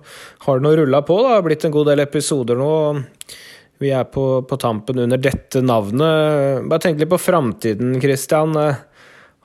har 0.46 0.58
det 0.58 0.66
nå 0.66 0.74
rulla 0.80 1.02
på. 1.06 1.18
Det 1.20 1.34
har 1.34 1.44
blitt 1.46 1.66
en 1.68 1.74
god 1.74 1.92
del 1.92 2.04
episoder 2.04 2.60
nå. 2.60 2.72
vi 3.82 3.90
er 3.90 4.06
på, 4.06 4.26
på, 4.48 4.56
tampen 4.62 5.02
under 5.04 5.20
dette 5.20 5.60
navnet. 5.60 6.64
Bare 6.70 6.82
tenk 6.86 7.02
litt 7.02 7.12
på 7.12 7.20
framtiden, 7.20 7.98
Christian. 8.00 8.56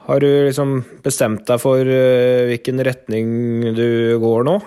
Har 0.08 0.24
du 0.24 0.30
liksom 0.48 0.84
bestemt 1.04 1.48
deg 1.50 1.60
for 1.60 1.82
hvilken 1.84 2.84
retning 2.86 3.74
du 3.76 4.16
går 4.22 4.48
nå? 4.48 4.60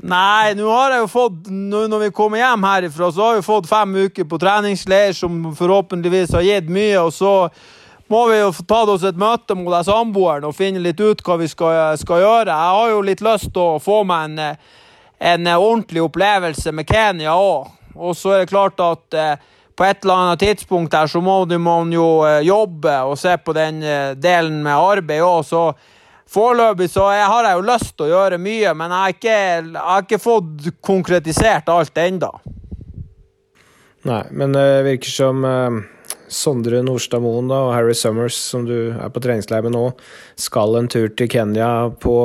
Nei, 0.00 0.54
nå 0.56 0.64
har 0.72 0.94
jeg 0.94 1.02
jo 1.02 1.08
fått 1.12 1.50
Når 1.52 1.98
vi 2.06 2.14
kommer 2.16 2.40
hjem 2.40 2.62
herifra, 2.64 3.10
så 3.12 3.26
har 3.26 3.34
vi 3.36 3.44
fått 3.44 3.68
fem 3.68 3.98
uker 4.06 4.24
på 4.24 4.38
treningsleir 4.40 5.12
som 5.16 5.50
forhåpentligvis 5.56 6.32
har 6.38 6.46
gitt 6.46 6.70
mye. 6.72 6.96
og 7.00 7.12
så 7.12 7.34
må 8.10 8.24
vi 8.26 8.40
jo 8.40 8.48
ta 8.66 8.80
oss 8.90 9.04
et 9.06 9.18
møte 9.18 9.54
med 9.54 9.84
samboeren 9.86 10.48
og 10.48 10.56
finne 10.56 10.80
litt 10.82 10.98
ut 10.98 11.20
hva 11.22 11.36
vi 11.38 11.46
skal, 11.46 11.94
skal, 12.00 12.24
gjøre. 12.24 12.50
Jeg 12.50 12.72
har 12.76 12.88
jo 12.90 13.04
litt 13.06 13.20
lyst 13.22 13.52
til 13.54 13.62
å 13.62 13.82
få 13.82 14.00
meg 14.08 14.32
en, 14.32 14.56
en 15.30 15.50
ordentlig 15.52 16.02
opplevelse 16.02 16.72
med 16.74 16.90
Kenya 16.90 17.36
òg. 17.38 17.68
Og 17.94 18.16
så 18.18 18.34
er 18.34 18.42
det 18.42 18.50
klart 18.50 18.82
at 18.82 19.14
eh, 19.14 19.36
på 19.78 19.86
et 19.86 20.02
eller 20.02 20.24
annet 20.24 20.42
tidspunkt 20.42 20.96
her 20.96 21.06
så 21.06 21.22
må 21.22 21.44
man 21.62 21.94
jo 21.94 22.24
eh, 22.26 22.40
jobbe 22.48 22.96
og 23.06 23.14
se 23.20 23.36
på 23.38 23.54
den 23.54 23.78
eh, 23.82 24.16
delen 24.18 24.58
med 24.64 24.74
arbeid 24.74 25.22
òg, 25.22 25.44
foreløpig 26.30 26.90
så 26.92 27.10
jeg 27.14 27.28
har 27.32 27.48
jeg 27.48 27.58
jo 27.58 27.68
lyst 27.68 27.94
til 27.96 28.06
å 28.06 28.10
gjøre 28.14 28.40
mye, 28.42 28.74
men 28.78 28.94
jeg 28.94 29.04
har 29.04 29.14
ikke, 29.16 29.36
jeg 29.36 29.86
har 29.90 30.04
ikke 30.06 30.22
fått 30.22 30.68
konkretisert 30.84 31.70
alt 31.72 32.02
ennå. 32.02 32.30
Nei, 34.08 34.22
men 34.32 34.54
det 34.56 34.68
virker 34.86 35.12
som 35.12 35.44
Sondre 36.30 36.78
Nordstad 36.86 37.22
Moen 37.24 37.50
og 37.52 37.72
Harry 37.74 37.94
Summers, 37.98 38.38
som 38.38 38.64
du 38.68 38.92
er 38.94 39.10
på 39.12 39.22
treningsleir 39.22 39.66
med 39.66 39.74
nå, 39.74 39.90
skal 40.38 40.78
en 40.78 40.88
tur 40.90 41.10
til 41.18 41.28
Kenya 41.30 41.90
på, 42.00 42.16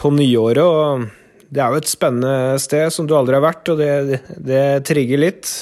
på 0.00 0.12
nyåret. 0.16 0.64
og 0.64 1.50
Det 1.52 1.62
er 1.62 1.74
jo 1.74 1.82
et 1.82 1.90
spennende 1.90 2.58
sted 2.62 2.88
som 2.94 3.06
du 3.06 3.14
aldri 3.18 3.36
har 3.36 3.44
vært, 3.44 3.68
og 3.72 3.80
det, 3.82 4.22
det 4.40 4.64
trigger 4.88 5.20
litt. 5.20 5.52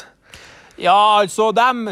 Ja, 0.78 1.18
altså, 1.18 1.50
dem 1.50 1.88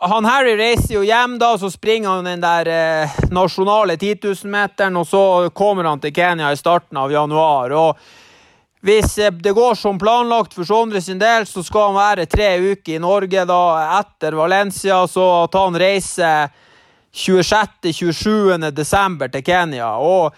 han 0.00 0.24
Harry 0.24 0.56
reiser 0.56 0.94
jo 0.94 1.02
hjem, 1.04 1.38
da, 1.38 1.52
så 1.58 1.70
springer 1.70 2.08
han 2.08 2.24
den 2.24 2.42
der 2.42 2.68
eh, 2.72 3.20
nasjonale 3.30 3.96
10 3.96 4.14
000-meteren, 4.14 4.96
og 4.96 5.06
så 5.08 5.22
kommer 5.54 5.90
han 5.90 6.00
til 6.00 6.14
Kenya 6.14 6.52
i 6.52 6.58
starten 6.60 6.96
av 6.96 7.12
januar. 7.12 7.70
og 7.70 7.98
hvis 8.82 9.18
eh, 9.18 9.30
det 9.30 9.52
går 9.52 9.74
som 9.74 9.98
planlagt 9.98 10.54
for 10.54 10.66
Sondre 10.66 11.00
sin 11.00 11.18
del, 11.18 11.46
så 11.46 11.62
skal 11.62 11.92
han 11.92 12.00
være 12.00 12.26
tre 12.26 12.50
uker 12.72 12.96
i 12.96 13.02
Norge 13.02 13.44
da 13.46 13.62
etter 14.00 14.34
Valencia, 14.34 15.04
så 15.06 15.26
at 15.44 15.54
han 15.54 15.78
reiser 15.78 16.50
26.-27. 17.14 18.70
desember 18.70 19.30
til 19.30 19.44
Kenya. 19.46 19.92
Og, 20.02 20.34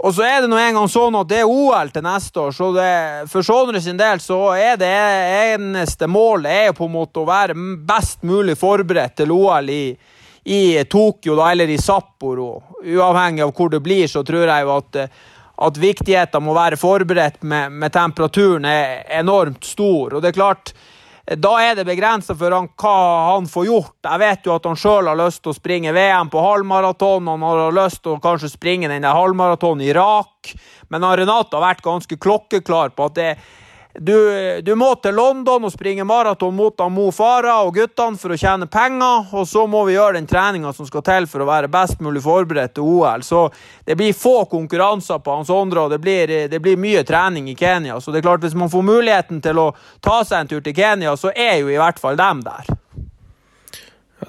og, 0.00 0.14
så 0.16 0.24
er 0.24 0.40
det 0.40 0.50
nå 0.50 0.56
engang 0.56 0.88
sånn 0.88 1.18
at 1.20 1.28
det 1.28 1.42
er 1.42 1.50
OL 1.50 1.90
til 1.92 2.04
neste 2.06 2.40
år, 2.40 2.54
så 2.56 2.70
det, 2.72 2.92
for 3.32 3.46
Sondre 3.46 3.82
sin 3.84 4.00
del 4.00 4.22
så 4.24 4.38
er 4.56 4.78
det 4.80 4.92
eneste 5.54 6.08
målet 6.08 6.70
er 6.70 6.76
på 6.76 6.88
en 6.88 6.94
måte 6.94 7.20
å 7.20 7.28
være 7.28 7.56
best 7.86 8.24
mulig 8.24 8.56
forberedt 8.60 9.18
til 9.20 9.34
OL 9.36 9.68
i, 9.74 9.84
i 10.48 10.62
Tokyo 10.88 11.36
da, 11.36 11.50
eller 11.52 11.68
i 11.68 11.76
Sapporo. 11.80 12.54
Uavhengig 12.80 13.44
av 13.44 13.52
hvor 13.52 13.72
det 13.72 13.82
blir, 13.84 14.08
så 14.08 14.24
tror 14.24 14.48
jeg 14.48 14.66
jo 14.66 14.78
at 14.78 15.04
at 15.60 15.76
viktigheten 15.80 16.48
å 16.48 16.56
være 16.56 16.78
forberedt 16.80 17.42
med, 17.44 17.72
med, 17.72 17.92
temperaturen 17.92 18.64
er 18.68 19.04
enormt 19.20 19.66
stor. 19.68 20.16
Og 20.16 20.22
det 20.22 20.32
er 20.32 20.38
klart, 20.38 20.72
da 21.38 21.50
er 21.62 21.76
det 21.78 21.84
begrensa 21.86 22.34
for 22.34 22.50
han, 22.50 22.66
hva 22.80 22.94
han 23.28 23.46
får 23.46 23.66
gjort. 23.68 23.96
Jeg 24.02 24.18
vet 24.22 24.46
jo 24.48 24.54
at 24.56 24.64
han 24.66 24.78
sjøl 24.78 25.10
har 25.12 25.18
lyst 25.20 25.44
til 25.44 25.52
å 25.52 25.54
springe 25.54 25.92
VM 25.94 26.30
på 26.32 26.42
halvmaraton. 26.42 27.28
Han 27.30 27.44
har 27.46 27.76
lyst 27.76 28.02
til 28.02 28.16
å 28.16 28.22
kanskje 28.22 28.50
springe 28.50 28.90
den 28.90 29.06
halvmaratonen 29.06 29.84
i 29.84 29.92
Irak. 29.92 30.50
Men 30.90 31.06
Renate 31.06 31.54
har 31.54 31.62
vært 31.68 31.86
ganske 31.86 32.18
klokkeklar 32.18 32.90
på 32.96 33.06
at 33.06 33.18
det, 33.20 33.28
du, 33.98 34.60
du, 34.62 34.74
må 34.74 34.92
til 35.02 35.16
London 35.18 35.64
og 35.66 35.72
springe 35.72 36.04
maraton 36.06 36.54
mot 36.54 36.78
Mo 36.94 37.08
Farah 37.10 37.64
og 37.66 37.74
guttene 37.74 38.18
for 38.20 38.30
å 38.30 38.38
tjene 38.38 38.68
penger, 38.70 39.32
og 39.34 39.48
så 39.50 39.64
må 39.66 39.82
vi 39.88 39.96
gjøre 39.96 40.14
den 40.20 40.28
treninga 40.30 40.70
som 40.76 40.86
skal 40.86 41.02
til 41.06 41.26
for 41.30 41.42
å 41.42 41.48
være 41.48 41.70
best 41.72 41.98
mulig 42.04 42.22
forberedt 42.22 42.76
til 42.78 42.86
OL. 42.86 43.24
Så 43.26 43.48
det 43.84 43.96
blir 43.98 44.14
få 44.14 44.44
konkurranser 44.50 45.18
på 45.18 45.34
Hans 45.34 45.50
Sondre, 45.50 45.88
og 45.88 45.90
det 45.90 45.98
blir, 46.04 46.30
det 46.52 46.62
blir, 46.62 46.78
mye 46.78 47.02
trening 47.04 47.50
i 47.50 47.56
Kenya. 47.58 47.98
Så 48.00 48.14
det 48.14 48.22
er 48.22 48.28
klart, 48.28 48.46
hvis 48.46 48.54
man 48.54 48.70
får 48.70 48.86
muligheten 48.86 49.42
til 49.42 49.58
å 49.58 49.66
ta 49.98 50.20
seg 50.22 50.44
en 50.44 50.52
tur 50.54 50.62
til 50.62 50.76
Kenya, 50.76 51.16
så 51.18 51.34
er 51.34 51.58
jo 51.58 51.74
i 51.74 51.80
hvert 51.80 51.98
fall 51.98 52.18
dem 52.20 52.46
der. 52.46 52.70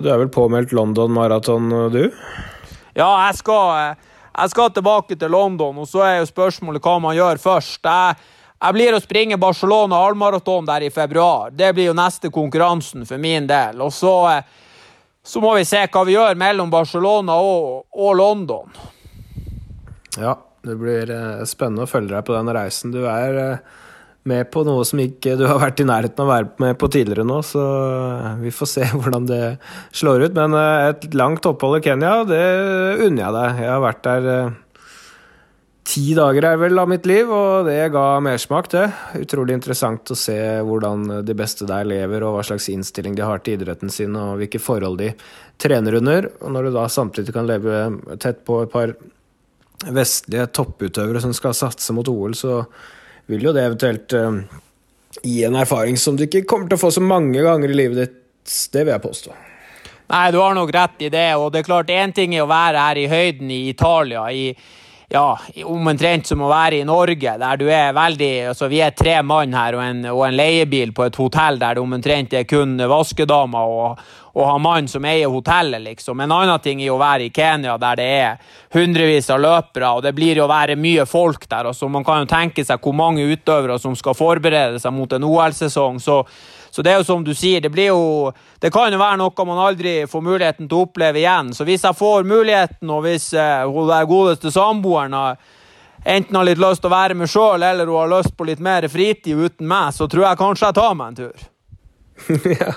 Du 0.02 0.10
er 0.10 0.18
vel 0.18 0.34
påmeldt 0.34 0.74
London 0.74 1.14
Maraton, 1.14 1.70
du? 1.94 2.08
Ja, 2.98 3.14
jeg 3.28 3.38
skal, 3.38 3.96
jeg 4.34 4.52
skal 4.58 4.74
tilbake 4.74 5.22
til 5.22 5.32
London, 5.32 5.84
og 5.84 5.88
så 5.88 6.02
er 6.08 6.20
jo 6.24 6.30
spørsmålet 6.34 6.82
hva 6.82 6.98
man 7.04 7.16
gjør 7.16 7.46
først. 7.46 7.86
Jeg 7.86 8.41
jeg 8.62 8.78
blir 8.78 8.94
å 8.94 9.02
springe 9.02 9.40
Barcelona 9.42 10.04
halvmaraton 10.04 10.68
der 10.68 10.86
i 10.86 10.92
februar. 10.94 11.50
Det 11.50 11.72
blir 11.74 11.90
jo 11.90 11.98
neste 11.98 12.30
konkurransen 12.34 13.08
for 13.10 13.22
min 13.22 13.48
del. 13.50 13.82
Og 13.82 13.90
så, 13.94 14.14
eh, 14.30 14.44
så 15.24 15.42
må 15.42 15.56
vi 15.58 15.66
se 15.66 15.82
hva 15.88 16.06
vi 16.06 16.14
gjør 16.14 16.38
mellom 16.38 16.70
Barcelona 16.70 17.40
og, 17.42 17.88
og 17.90 18.16
London. 18.20 18.70
Ja, 20.20 20.38
det 20.62 20.78
blir 20.78 21.10
eh, 21.10 21.44
spennende 21.50 21.88
å 21.88 21.90
følge 21.90 22.14
deg 22.14 22.28
på 22.28 22.38
den 22.38 22.54
reisen. 22.54 22.94
Du 22.94 23.02
er 23.10 23.42
eh, 23.42 23.78
med 24.30 24.52
på 24.54 24.62
noe 24.68 24.86
som 24.86 25.02
ikke 25.02 25.34
du 25.40 25.48
har 25.50 25.58
vært 25.58 25.82
i 25.82 25.90
nærheten 25.90 26.22
av 26.22 26.30
å 26.30 26.34
være 26.36 26.62
med 26.62 26.78
på 26.78 26.92
tidligere 26.94 27.26
nå, 27.26 27.42
så 27.42 27.64
vi 28.44 28.54
får 28.54 28.70
se 28.70 28.90
hvordan 29.00 29.26
det 29.26 29.46
slår 29.90 30.28
ut. 30.28 30.38
Men 30.38 30.54
et 30.62 31.10
langt 31.18 31.50
opphold 31.50 31.80
i 31.80 31.86
Kenya, 31.90 32.20
det 32.30 32.44
unner 33.08 33.26
jeg 33.26 33.40
deg. 33.40 33.64
Jeg 33.66 33.74
har 33.74 33.88
vært 33.90 34.06
der 34.06 34.36
ti 35.92 36.14
dager 36.16 36.46
er 36.48 36.60
vel 36.62 36.80
av 36.80 36.88
mitt 36.88 37.06
liv, 37.10 37.30
og 37.36 37.68
det 37.68 37.92
ga 37.92 38.06
mersmak, 38.24 38.70
det. 38.72 38.86
Utrolig 39.20 39.58
interessant 39.58 40.14
å 40.14 40.18
se 40.18 40.38
hvordan 40.64 41.24
de 41.28 41.36
beste 41.38 41.68
der 41.68 41.88
lever, 41.90 42.24
og 42.24 42.38
hva 42.38 42.46
slags 42.48 42.70
innstilling 42.72 43.18
de 43.18 43.26
har 43.28 43.44
til 43.44 43.58
idretten 43.60 43.92
sin, 43.92 44.16
og 44.16 44.40
hvilke 44.40 44.62
forhold 44.64 45.02
de 45.02 45.12
trener 45.62 46.00
under. 46.00 46.30
Og 46.40 46.56
når 46.56 46.70
du 46.70 46.78
da 46.78 46.88
samtidig 46.92 47.36
kan 47.36 47.50
leve 47.50 47.84
tett 48.24 48.44
på 48.48 48.62
et 48.64 48.72
par 48.72 48.96
vestlige 49.92 50.48
topputøvere 50.56 51.22
som 51.24 51.34
skal 51.36 51.58
satse 51.58 51.94
mot 51.96 52.08
OL, 52.08 52.36
så 52.40 52.62
vil 53.32 53.50
jo 53.50 53.56
det 53.56 53.66
eventuelt 53.68 54.16
uh, 54.16 54.60
gi 55.22 55.42
en 55.48 55.58
erfaring 55.60 55.98
som 56.00 56.16
du 56.16 56.28
ikke 56.28 56.46
kommer 56.48 56.70
til 56.70 56.80
å 56.80 56.84
få 56.86 56.92
så 56.96 57.04
mange 57.04 57.42
ganger 57.44 57.72
i 57.72 57.80
livet 57.84 58.00
ditt. 58.00 58.20
Det 58.74 58.86
vil 58.86 58.94
jeg 58.94 59.04
påstå. 59.04 59.34
Nei, 60.12 60.28
du 60.34 60.40
har 60.42 60.56
nok 60.56 60.72
rett 60.76 61.04
i 61.06 61.12
det, 61.12 61.28
og 61.40 61.52
det 61.52 61.62
er 61.62 61.68
klart 61.68 61.92
én 61.94 62.14
ting 62.16 62.34
er 62.36 62.46
å 62.46 62.52
være 62.52 62.86
her 62.88 63.00
i 63.00 63.10
høyden 63.12 63.52
i 63.54 63.60
Italia. 63.72 64.24
i 64.32 64.56
ja, 65.12 65.40
omtrent 65.68 66.30
som 66.30 66.42
å 66.46 66.50
være 66.52 66.80
i 66.80 66.88
Norge, 66.88 67.34
der 67.40 67.60
du 67.60 67.66
er 67.68 67.92
veldig 67.96 68.30
altså 68.54 68.70
Vi 68.72 68.80
er 68.84 68.94
tre 68.96 69.18
mann 69.28 69.52
her 69.56 69.76
og 69.76 69.84
en, 69.84 70.06
og 70.14 70.24
en 70.28 70.38
leiebil 70.38 70.94
på 70.96 71.04
et 71.08 71.20
hotell 71.20 71.60
der 71.60 71.76
det 71.76 71.84
omtrent 71.84 72.36
er 72.38 72.48
kun 72.48 72.78
vaskedamer 72.80 73.74
og, 73.76 74.00
og 74.32 74.48
han 74.48 74.64
mann 74.64 74.88
som 74.88 75.04
eier 75.06 75.28
hotellet, 75.28 75.84
liksom. 75.84 76.22
En 76.24 76.32
annen 76.32 76.64
ting 76.64 76.80
er 76.80 76.94
å 76.94 77.00
være 77.02 77.28
i 77.28 77.34
Kenya, 77.36 77.76
der 77.82 78.00
det 78.00 78.08
er 78.22 78.56
hundrevis 78.72 79.28
av 79.34 79.42
løpere, 79.44 79.90
og 79.98 80.06
det 80.06 80.14
blir 80.16 80.40
jo 80.40 80.48
være 80.48 80.80
mye 80.80 81.04
folk 81.10 81.44
der. 81.50 81.68
Altså, 81.74 81.92
man 81.92 82.08
kan 82.08 82.24
jo 82.24 82.32
tenke 82.32 82.64
seg 82.64 82.80
hvor 82.80 82.96
mange 82.96 83.28
utøvere 83.28 83.76
som 83.84 83.98
skal 84.00 84.16
forberede 84.16 84.80
seg 84.80 84.96
mot 84.96 85.12
en 85.12 85.28
OL-sesong. 85.28 86.00
så 86.00 86.22
så 86.72 86.82
det 86.82 86.94
er 86.94 87.02
jo 87.02 87.08
som 87.08 87.24
du 87.24 87.34
sier, 87.36 87.62
det 87.62 87.70
blir 87.70 87.92
jo 87.92 88.32
Det 88.62 88.72
kan 88.72 88.94
jo 88.94 89.00
være 89.00 89.20
noe 89.20 89.46
man 89.48 89.60
aldri 89.60 90.06
får 90.08 90.22
muligheten 90.24 90.70
til 90.70 90.78
å 90.78 90.86
oppleve 90.86 91.20
igjen. 91.20 91.52
Så 91.54 91.66
hvis 91.68 91.84
jeg 91.84 91.98
får 91.98 92.24
muligheten, 92.30 92.90
og 92.90 93.04
hvis 93.04 93.34
uh, 93.34 93.68
hun 93.68 93.90
uh, 93.90 94.04
godeste 94.08 94.52
samboeren 94.54 95.18
har 95.18 95.42
enten 96.06 96.36
har 96.36 96.46
litt 96.48 96.62
lyst 96.62 96.82
til 96.82 96.90
å 96.90 96.96
være 96.96 97.18
med 97.18 97.30
sjøl, 97.30 97.62
eller 97.62 97.90
hun 97.90 98.00
har 98.00 98.14
lyst 98.16 98.36
på 98.38 98.48
litt 98.48 98.62
mer 98.64 98.88
fritid 98.90 99.38
uten 99.38 99.68
meg, 99.70 99.92
så 99.94 100.08
tror 100.10 100.30
jeg 100.30 100.40
kanskje 100.40 100.70
jeg 100.70 100.78
tar 100.80 100.96
meg 100.98 101.12
en 101.12 101.20
tur. 101.20 101.48
ja, 102.62 102.74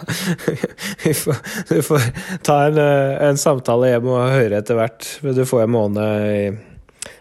får, 1.14 1.36
du 1.68 1.82
får 1.84 2.04
ta 2.44 2.58
en, 2.66 2.78
eh, 2.80 3.14
en, 3.28 3.38
samtale 3.40 3.90
hjem 3.92 4.08
og 4.08 4.32
høre 4.32 4.60
etter 4.60 4.78
hvert. 4.78 5.08
Du 5.20 5.44
får 5.48 5.66
en 5.66 5.74
måned 5.74 6.28
i, 6.32 6.44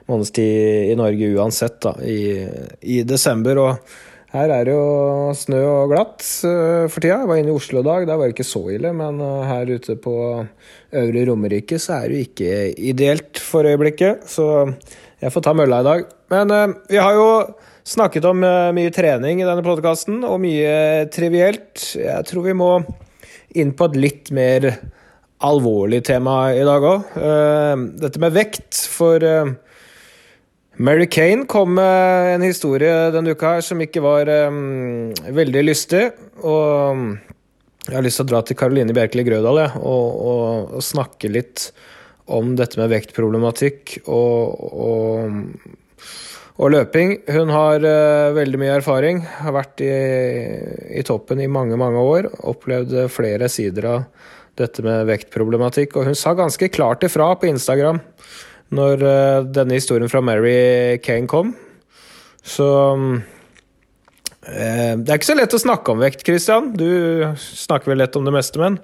månedstid 0.07 0.91
i 0.91 0.95
Norge 0.99 1.31
uansett, 1.35 1.81
da, 1.83 1.95
i, 2.03 2.47
i 2.81 3.01
desember. 3.07 3.59
og 3.59 3.99
her 4.33 4.49
er 4.49 4.65
det 4.65 4.73
jo 4.73 5.33
snø 5.37 5.59
og 5.69 5.91
glatt 5.91 6.23
uh, 6.47 6.89
for 6.89 6.97
tida. 7.03 7.19
Jeg 7.21 7.29
var 7.29 7.39
inne 7.39 7.51
i 7.53 7.55
Oslo 7.55 7.83
i 7.83 7.85
dag, 7.85 8.05
der 8.09 8.17
var 8.17 8.29
det 8.29 8.33
ikke 8.33 8.47
så 8.49 8.63
ille. 8.73 8.89
Men 8.97 9.19
uh, 9.21 9.43
her 9.45 9.69
ute 9.69 9.95
på 10.01 10.15
Øvre 11.03 11.25
Romerike 11.29 11.77
så 11.81 11.99
er 11.99 12.09
det 12.09 12.17
jo 12.17 12.27
ikke 12.27 12.55
ideelt 12.93 13.41
for 13.41 13.69
øyeblikket. 13.69 14.25
Så 14.29 14.47
jeg 15.21 15.33
får 15.35 15.45
ta 15.45 15.53
mølla 15.57 15.83
i 15.83 15.87
dag. 15.89 16.05
Men 16.33 16.53
uh, 16.53 16.73
vi 16.89 16.97
har 16.97 17.19
jo 17.19 17.27
snakket 17.85 18.25
om 18.25 18.39
mye 18.39 18.91
trening 18.95 19.41
i 19.41 19.45
denne 19.45 19.63
podkasten, 19.65 20.21
og 20.23 20.37
mye 20.39 21.03
trivielt. 21.11 21.81
Jeg 21.99 22.29
tror 22.29 22.45
vi 22.45 22.55
må 22.55 22.69
inn 23.59 23.73
på 23.75 23.89
et 23.89 23.97
litt 23.99 24.31
mer 24.33 24.69
alvorlig 25.43 25.99
tema 26.07 26.53
i 26.55 26.63
dag 26.63 26.85
òg. 26.87 27.17
Dette 27.99 28.21
med 28.23 28.37
vekt. 28.39 28.85
For 28.87 29.19
Mary 30.75 31.05
Kane 31.05 31.45
kom 31.45 31.75
med 31.77 32.35
en 32.35 32.41
historie 32.41 33.11
denne 33.13 33.35
uka 33.35 33.55
her 33.55 33.65
som 33.65 33.81
ikke 33.83 34.01
var 34.01 34.29
um, 34.49 35.11
veldig 35.13 35.61
lystig. 35.67 36.07
Og 36.41 37.03
jeg 37.85 37.93
har 37.93 38.05
lyst 38.05 38.17
til 38.17 38.25
å 38.25 38.31
dra 38.31 38.41
til 38.41 38.57
Karoline 38.57 38.95
Bjerkeli 38.95 39.25
Grødal 39.27 39.59
ja, 39.61 39.67
og, 39.77 40.07
og, 40.17 40.71
og, 40.79 40.85
snakke 40.85 41.29
litt 41.29 41.67
om 42.33 42.55
dette 42.57 42.79
med 42.79 42.89
vektproblematikk 42.89 43.99
og, 44.07 44.63
og 46.57 46.73
løping. 46.73 47.19
Hun 47.29 47.53
har 47.53 47.85
uh, 47.85 48.33
veldig 48.33 48.61
mye 48.63 48.77
erfaring, 48.79 49.21
har 49.43 49.53
vært 49.53 49.83
i, 49.85 49.91
i, 50.89 51.03
toppen 51.05 51.43
i 51.43 51.51
mange, 51.51 51.77
mange 51.77 52.01
år. 52.01 52.31
Opplevd 52.49 52.95
flere 53.13 53.51
sider 53.51 53.91
av 53.91 54.31
dette 54.57 54.81
med 54.85 55.05
vektproblematikk. 55.11 55.99
Og 55.99 56.09
hun 56.09 56.17
sa 56.17 56.33
ganske 56.37 56.71
klart 56.73 57.05
ifra 57.05 57.29
på 57.37 57.51
Instagram 57.51 58.01
når 58.73 59.05
uh, 59.05 59.45
denne 59.45 59.77
historien 59.77 60.11
fra 60.11 60.23
Mary 60.25 60.99
Kane 61.03 61.29
kom. 61.29 61.53
Så 62.43 62.67
um, 62.97 63.21
det 64.43 65.07
er 65.07 65.15
ikke 65.15 65.29
så 65.29 65.37
lett 65.39 65.55
å 65.55 65.61
snakke 65.61 65.93
om 65.93 66.01
vekt, 66.03 66.25
Christian. 66.27 66.73
Du 66.75 67.23
snakker 67.39 67.93
vel 67.93 68.01
lett 68.03 68.17
om 68.19 68.25
det 68.27 68.35
meste, 68.35 68.59
men 68.59 68.81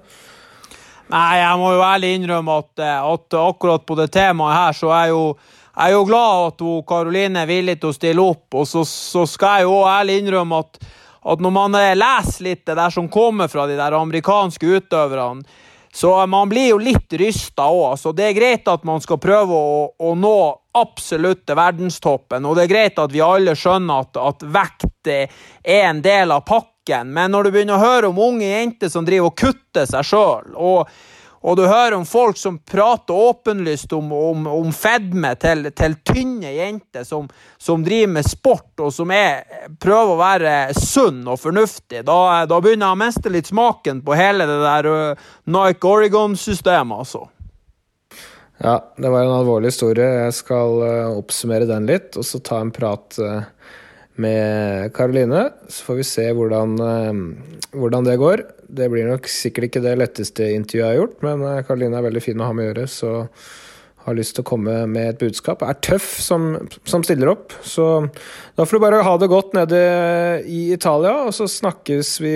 Nei, 1.10 1.40
jeg 1.40 1.58
må 1.58 1.72
jo 1.74 1.80
ærlig 1.82 2.12
innrømme 2.14 2.60
at, 2.62 2.82
at 2.86 3.34
akkurat 3.34 3.82
på 3.82 3.96
det 3.98 4.12
temaet 4.14 4.54
her, 4.54 4.76
så 4.78 4.92
er 4.94 5.08
jeg 5.08 5.16
jo 5.16 5.24
jeg 5.80 5.94
er 5.94 5.94
jo 5.94 6.04
glad 6.04 6.46
at 6.50 6.62
Karoline 6.88 7.40
er 7.40 7.48
villig 7.48 7.76
til 7.80 7.88
å 7.88 7.96
stille 7.96 8.24
opp, 8.24 8.56
og 8.58 8.66
så, 8.68 8.82
så 8.84 9.22
skal 9.30 9.60
jeg 9.60 9.68
jo 9.68 9.76
ærlig 9.88 10.18
innrømme 10.20 10.58
at, 10.60 10.80
at 11.32 11.40
når 11.40 11.52
man 11.54 11.76
eh, 11.78 11.94
leser 11.96 12.44
litt 12.48 12.64
det 12.68 12.76
der 12.76 12.92
som 12.92 13.08
kommer 13.12 13.48
fra 13.48 13.64
de 13.70 13.78
der 13.78 13.96
amerikanske 13.96 14.74
utøverne, 14.76 15.46
så 15.92 16.26
man 16.26 16.48
blir 16.48 16.68
jo 16.70 16.78
litt 16.78 17.12
rysta 17.18 17.66
òg. 17.66 17.98
Så 17.98 18.12
det 18.14 18.28
er 18.28 18.36
greit 18.36 18.68
at 18.70 18.84
man 18.86 19.02
skal 19.02 19.18
prøve 19.22 19.56
å, 19.56 19.84
å 19.98 20.14
nå 20.14 20.36
absolutte 20.78 21.56
verdenstoppen, 21.58 22.46
og 22.46 22.54
det 22.54 22.68
er 22.68 22.70
greit 22.70 22.98
at 23.02 23.10
vi 23.10 23.22
alle 23.24 23.56
skjønner 23.58 24.04
at, 24.04 24.20
at 24.22 24.44
vekt 24.46 25.10
er 25.10 25.32
en 25.80 26.02
del 26.04 26.30
av 26.30 26.44
pakken, 26.46 27.10
men 27.10 27.34
når 27.34 27.48
du 27.48 27.54
begynner 27.56 27.74
å 27.74 27.82
høre 27.82 28.10
om 28.12 28.20
unge 28.22 28.46
jenter 28.46 28.92
som 28.92 29.06
driver 29.06 29.32
og 29.32 29.40
kutter 29.40 29.88
seg 29.90 30.06
sjøl, 30.06 30.54
og 31.40 31.56
du 31.56 31.62
hører 31.64 31.96
om 31.96 32.04
folk 32.04 32.36
som 32.36 32.58
prater 32.58 33.16
åpenlyst 33.16 33.92
om, 33.96 34.12
om, 34.12 34.44
om 34.46 34.72
fedme 34.76 35.32
til, 35.40 35.70
til, 35.72 35.96
tynne 36.04 36.52
jenter 36.52 37.06
som, 37.08 37.30
som, 37.56 37.80
driver 37.84 38.12
med 38.18 38.28
sport, 38.28 38.74
og 38.84 38.92
som 38.92 39.12
er, 39.14 39.46
prøver 39.80 40.12
å 40.12 40.20
være 40.20 40.54
sunn 40.76 41.22
og 41.24 41.40
fornuftig. 41.40 42.02
Da, 42.04 42.18
da, 42.44 42.60
begynner 42.60 42.90
jeg 42.90 42.98
å 42.98 43.00
miste 43.06 43.32
litt 43.32 43.48
smaken 43.48 44.04
på 44.04 44.18
hele 44.20 44.44
det 44.50 44.58
der 44.66 44.90
uh, 44.92 45.30
Nike 45.48 45.88
Oregon-systemet, 45.88 47.06
altså. 47.06 47.24
Ja, 48.60 48.76
det 49.00 49.08
var 49.08 49.24
en 49.24 49.38
alvorlig 49.38 49.72
historie. 49.72 50.12
Jeg 50.26 50.36
skal 50.36 50.76
uh, 50.84 51.16
oppsummere 51.16 51.64
den 51.70 51.88
litt, 51.88 52.20
og 52.20 52.28
så 52.28 52.44
ta 52.44 52.60
en 52.60 52.74
prat 52.76 53.16
uh, 53.16 53.40
med 54.20 54.92
Karoline. 54.92 55.48
Så 55.72 55.88
får 55.88 56.02
vi 56.02 56.10
se 56.10 56.30
hvordan, 56.36 56.76
hvordan 57.72 58.04
det 58.04 58.20
går. 58.20 58.44
Det 58.70 58.86
blir 58.92 59.08
nok 59.08 59.26
sikkert 59.30 59.70
ikke 59.70 59.82
det 59.84 59.96
letteste 59.98 60.52
intervjuet 60.54 60.84
jeg 60.84 60.92
har 60.92 61.00
gjort, 61.00 61.18
men 61.26 61.42
Karoline 61.66 61.96
eh, 61.96 62.00
er 62.00 62.06
veldig 62.06 62.22
fin 62.24 62.40
å 62.40 62.48
ha 62.48 62.54
med 62.56 62.64
å 62.64 62.70
gjøre, 62.70 62.86
så 62.90 63.12
har 64.06 64.16
lyst 64.16 64.36
til 64.36 64.44
å 64.44 64.48
komme 64.48 64.74
med 64.88 65.10
et 65.10 65.20
budskap. 65.20 65.62
Er 65.66 65.76
tøff 65.84 66.08
som, 66.22 66.54
som, 66.88 67.04
stiller 67.04 67.32
opp. 67.34 67.52
Så 67.66 67.86
da 68.56 68.64
får 68.64 68.78
du 68.78 68.84
bare 68.86 69.02
ha 69.04 69.14
det 69.20 69.28
godt 69.30 69.52
nede 69.56 69.80
i 70.48 70.70
Italia, 70.72 71.26
og 71.26 71.34
så 71.36 71.48
snakkes 71.50 72.14
vi 72.24 72.34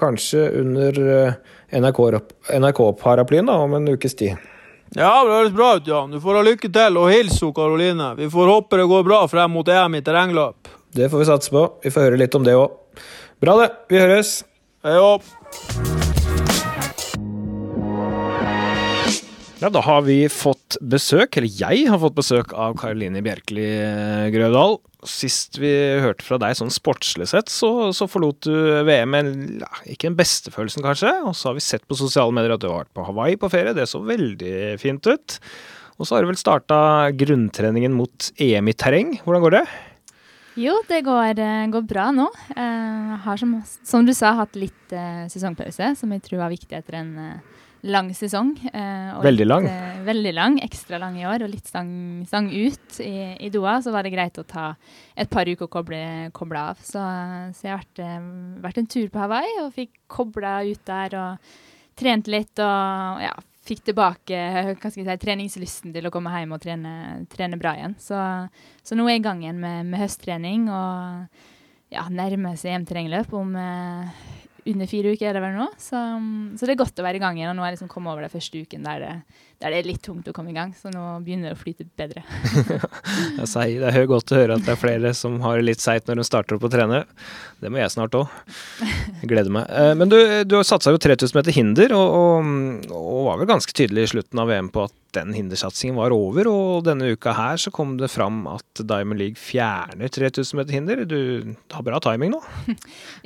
kanskje 0.00 0.46
under 0.62 1.00
eh, 1.04 1.38
NRK-paraplyen 1.76 3.50
NRK 3.50 3.58
om 3.66 3.76
en 3.76 3.92
ukes 3.92 4.16
tid. 4.16 4.52
Ja, 4.94 5.12
det 5.26 5.34
høres 5.34 5.54
bra 5.56 5.74
ut, 5.76 5.88
Jan. 5.88 6.14
Du 6.14 6.22
får 6.22 6.38
ha 6.38 6.44
lykke 6.46 6.70
til, 6.72 6.98
og 7.00 7.10
hils 7.12 7.40
Karoline. 7.54 8.12
Vi 8.16 8.30
får 8.32 8.52
håpe 8.54 8.80
det 8.80 8.88
går 8.88 9.06
bra 9.06 9.24
frem 9.28 9.52
mot 9.58 9.68
EM 9.68 9.98
i 9.98 10.04
terrengløp. 10.06 10.70
Det 10.96 11.10
får 11.12 11.24
vi 11.24 11.28
satse 11.28 11.52
på. 11.52 11.66
Vi 11.84 11.92
får 11.92 12.08
høre 12.08 12.20
litt 12.22 12.38
om 12.38 12.46
det 12.46 12.56
òg. 12.56 13.02
Bra, 13.42 13.58
det. 13.60 13.72
Vi 13.92 14.00
høres. 14.00 14.38
Hei 14.86 14.96
opp. 15.02 15.35
Ja, 19.56 19.70
da 19.72 19.80
har 19.80 20.02
vi 20.04 20.26
fått 20.28 20.76
besøk, 20.84 21.38
eller 21.38 21.48
jeg 21.48 21.86
har 21.88 22.00
fått 22.02 22.14
besøk 22.18 22.52
av 22.52 22.74
Karoline 22.76 23.22
Bjerkeli 23.24 23.64
eh, 23.64 24.26
Grøvdal. 24.34 24.76
Sist 25.08 25.56
vi 25.62 25.70
hørte 26.04 26.26
fra 26.26 26.36
deg 26.42 26.58
sånn 26.58 26.70
sportslig 26.70 27.30
sett, 27.30 27.48
så, 27.48 27.88
så 27.96 28.04
forlot 28.10 28.44
du 28.44 28.52
VM 28.84 29.14
med 29.14 29.32
ja, 29.62 29.70
ikke 29.88 30.10
den 30.10 30.18
beste 30.18 30.52
følelsen, 30.52 30.84
kanskje. 30.84 31.10
Og 31.24 31.32
så 31.34 31.50
har 31.50 31.56
vi 31.56 31.64
sett 31.64 31.86
på 31.88 31.96
sosiale 31.96 32.36
medier 32.36 32.54
at 32.54 32.62
du 32.62 32.68
har 32.68 32.84
vært 32.84 32.92
på 32.94 33.08
Hawaii 33.08 33.40
på 33.40 33.50
ferie. 33.50 33.72
Det 33.74 33.88
så 33.88 34.02
veldig 34.04 34.76
fint 34.82 35.08
ut. 35.08 35.38
Og 35.96 36.04
så 36.04 36.14
har 36.14 36.22
du 36.22 36.30
vel 36.34 36.38
starta 36.38 36.78
grunntreningen 37.16 37.96
mot 37.96 38.30
EM 38.36 38.68
i 38.68 38.76
terreng. 38.76 39.16
Hvordan 39.24 39.46
går 39.48 39.56
det? 39.56 39.66
Jo, 40.56 40.72
det 40.88 41.02
går, 41.04 41.36
eh, 41.36 41.66
går 41.68 41.82
bra 41.84 42.06
nå. 42.16 42.30
Jeg 42.48 42.56
uh, 42.64 43.16
har 43.26 43.36
som, 43.36 43.52
som, 43.84 44.06
du 44.08 44.14
sa 44.16 44.32
hatt 44.38 44.56
litt 44.56 44.94
uh, 44.96 45.26
sesongpause, 45.28 45.90
som 46.00 46.14
jeg 46.14 46.22
tror 46.24 46.40
var 46.46 46.52
viktig 46.54 46.78
etter 46.78 46.96
en 46.96 47.10
uh, 47.20 47.58
lang 47.84 48.08
sesong. 48.16 48.54
veldig 48.64 49.44
litt, 49.44 49.50
lang? 49.50 49.68
veldig 50.06 50.32
lang, 50.32 50.56
ekstra 50.64 50.96
lang 51.02 51.18
i 51.20 51.26
år, 51.28 51.44
og 51.44 51.52
litt 51.52 51.68
stang, 51.68 51.90
stang 52.24 52.48
ut 52.48 53.00
i, 53.04 53.36
i, 53.36 53.50
Doha. 53.52 53.82
Så 53.84 53.92
var 53.92 54.08
det 54.08 54.14
greit 54.16 54.40
å 54.40 54.46
ta 54.48 54.70
et 55.12 55.28
par 55.28 55.44
uker 55.44 55.68
og 55.68 55.74
koble, 55.76 56.00
koble 56.32 56.64
av. 56.72 56.80
Så, 56.80 57.04
så, 57.52 57.68
jeg 57.68 57.74
har 57.74 57.84
vært, 57.84 58.02
vært, 58.64 58.80
en 58.80 58.90
tur 58.96 59.12
på 59.12 59.22
Hawaii 59.26 59.58
og 59.66 59.74
fikk 59.76 59.92
kobla 60.08 60.62
ut 60.64 60.82
der 60.88 61.18
og 61.20 61.52
trent 62.00 62.32
litt 62.32 62.64
og 62.64 63.20
ja, 63.24 63.36
fikk 63.66 63.82
tilbake 63.90 64.38
hva 64.76 64.90
skal 64.90 65.02
jeg 65.02 65.08
si, 65.08 65.18
treningslysten 65.24 65.94
til 65.94 66.08
å 66.08 66.12
komme 66.14 66.32
hjem 66.34 66.54
og 66.56 66.62
trene, 66.62 66.94
trene 67.32 67.58
bra 67.60 67.74
igjen. 67.78 67.96
Så, 68.02 68.20
så, 68.82 68.96
nå 68.98 69.06
er 69.06 69.16
jeg 69.16 69.24
i 69.24 69.26
gang 69.26 69.42
igjen 69.44 69.60
med, 69.62 69.90
med 69.90 70.02
høsttrening 70.02 70.68
og 70.70 71.44
ja, 71.94 72.06
nærmer 72.10 72.58
seg 72.58 72.74
EM-terrengløp 72.74 73.34
om 73.36 73.54
eh, 73.60 74.24
under 74.66 74.90
fire 74.90 75.12
uker, 75.14 75.28
er 75.28 75.38
det 75.38 75.42
vel 75.44 75.58
nå. 75.58 75.66
Så, 75.78 75.98
så, 76.58 76.66
det 76.66 76.74
er 76.74 76.80
godt 76.82 76.98
å 76.98 77.06
være 77.06 77.20
i 77.20 77.22
gang 77.22 77.38
igjen. 77.38 77.52
Og 77.52 77.58
nå 77.58 77.64
har 77.64 77.70
jeg 77.70 77.78
liksom 77.78 77.90
kommet 77.92 78.12
over 78.12 78.26
den 78.26 78.32
første 78.32 78.62
uken 78.62 78.86
der 78.86 79.04
det, 79.04 79.12
der 79.62 79.72
det, 79.72 79.78
er 79.78 79.88
litt 79.88 80.02
tungt 80.04 80.26
å 80.28 80.34
komme 80.36 80.52
i 80.52 80.56
gang. 80.56 80.74
Så 80.76 80.90
nå 80.92 81.02
begynner 81.24 81.50
det 81.50 81.56
å 81.56 81.60
flyte 81.60 81.86
bedre. 81.96 82.22
det 83.40 83.88
er 83.88 84.08
godt 84.10 84.32
å 84.34 84.40
høre 84.40 84.58
at 84.58 84.66
det 84.66 84.74
er 84.74 84.80
flere 84.80 85.12
som 85.16 85.38
har 85.44 85.62
litt 85.64 85.80
seigt 85.80 86.10
når 86.10 86.20
de 86.20 86.26
starter 86.28 86.58
opp 86.58 86.66
å 86.68 86.72
trene. 86.72 87.04
Det 87.62 87.72
må 87.72 87.80
jeg 87.80 87.94
snart 87.94 88.16
òg. 88.18 88.28
Gleder 89.24 89.52
meg. 89.56 89.70
Eh, 89.72 89.94
men 89.96 90.12
du, 90.12 90.18
du 90.44 90.58
satsa 90.60 90.92
jo 90.92 91.00
3000 91.00 91.38
meter 91.38 91.56
hinder, 91.56 91.96
og, 91.96 92.18
og, 92.20 92.92
og, 92.92 93.22
var 93.30 93.40
vel 93.40 93.50
ganske 93.54 93.76
tydelig 93.76 94.04
i 94.04 94.12
slutten 94.16 94.42
av 94.42 94.52
VM 94.52 94.68
på 94.74 94.84
at 94.90 94.94
den 95.16 95.32
hindersatsingen 95.32 95.96
var 95.96 96.12
over. 96.12 96.50
Og 96.52 96.84
denne 96.84 97.14
uka 97.16 97.32
her 97.36 97.60
så 97.60 97.72
kom 97.72 97.96
det 98.00 98.12
fram 98.12 98.44
at 98.52 98.84
Diamond 98.84 99.20
League 99.22 99.40
fjerner 99.40 100.12
3000 100.12 100.60
meter 100.60 100.76
hinder. 100.76 101.04
Du 101.08 101.56
har 101.72 101.86
bra 101.86 102.00
timing 102.04 102.36
nå? 102.36 102.42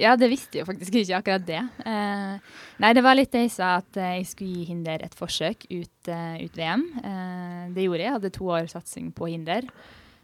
Ja, 0.00 0.14
det 0.16 0.30
visste 0.30 0.60
jeg 0.60 0.68
faktisk 0.68 0.94
ikke 1.02 1.18
akkurat 1.18 1.46
det. 1.48 1.60
Eh, 1.84 2.60
nei, 2.82 2.92
det 2.96 3.04
var 3.04 3.16
litt 3.18 3.32
det 3.34 3.46
jeg 3.46 3.54
sa, 3.54 3.76
at 3.82 4.00
jeg 4.00 4.26
skulle 4.28 4.60
gi 4.60 4.68
hinder 4.72 5.06
et 5.06 5.16
forsøk 5.16 5.68
ut, 5.70 6.10
uh, 6.10 6.36
ut 6.40 6.58
VM. 6.58 6.84
Eh, 7.00 7.64
det 7.76 7.86
gjorde 7.86 8.02
jeg. 8.02 8.08
Jeg 8.08 8.18
hadde 8.18 8.36
to 8.36 8.52
år 8.56 8.70
satsing 8.72 9.10
på 9.16 9.30
hinder. 9.30 9.68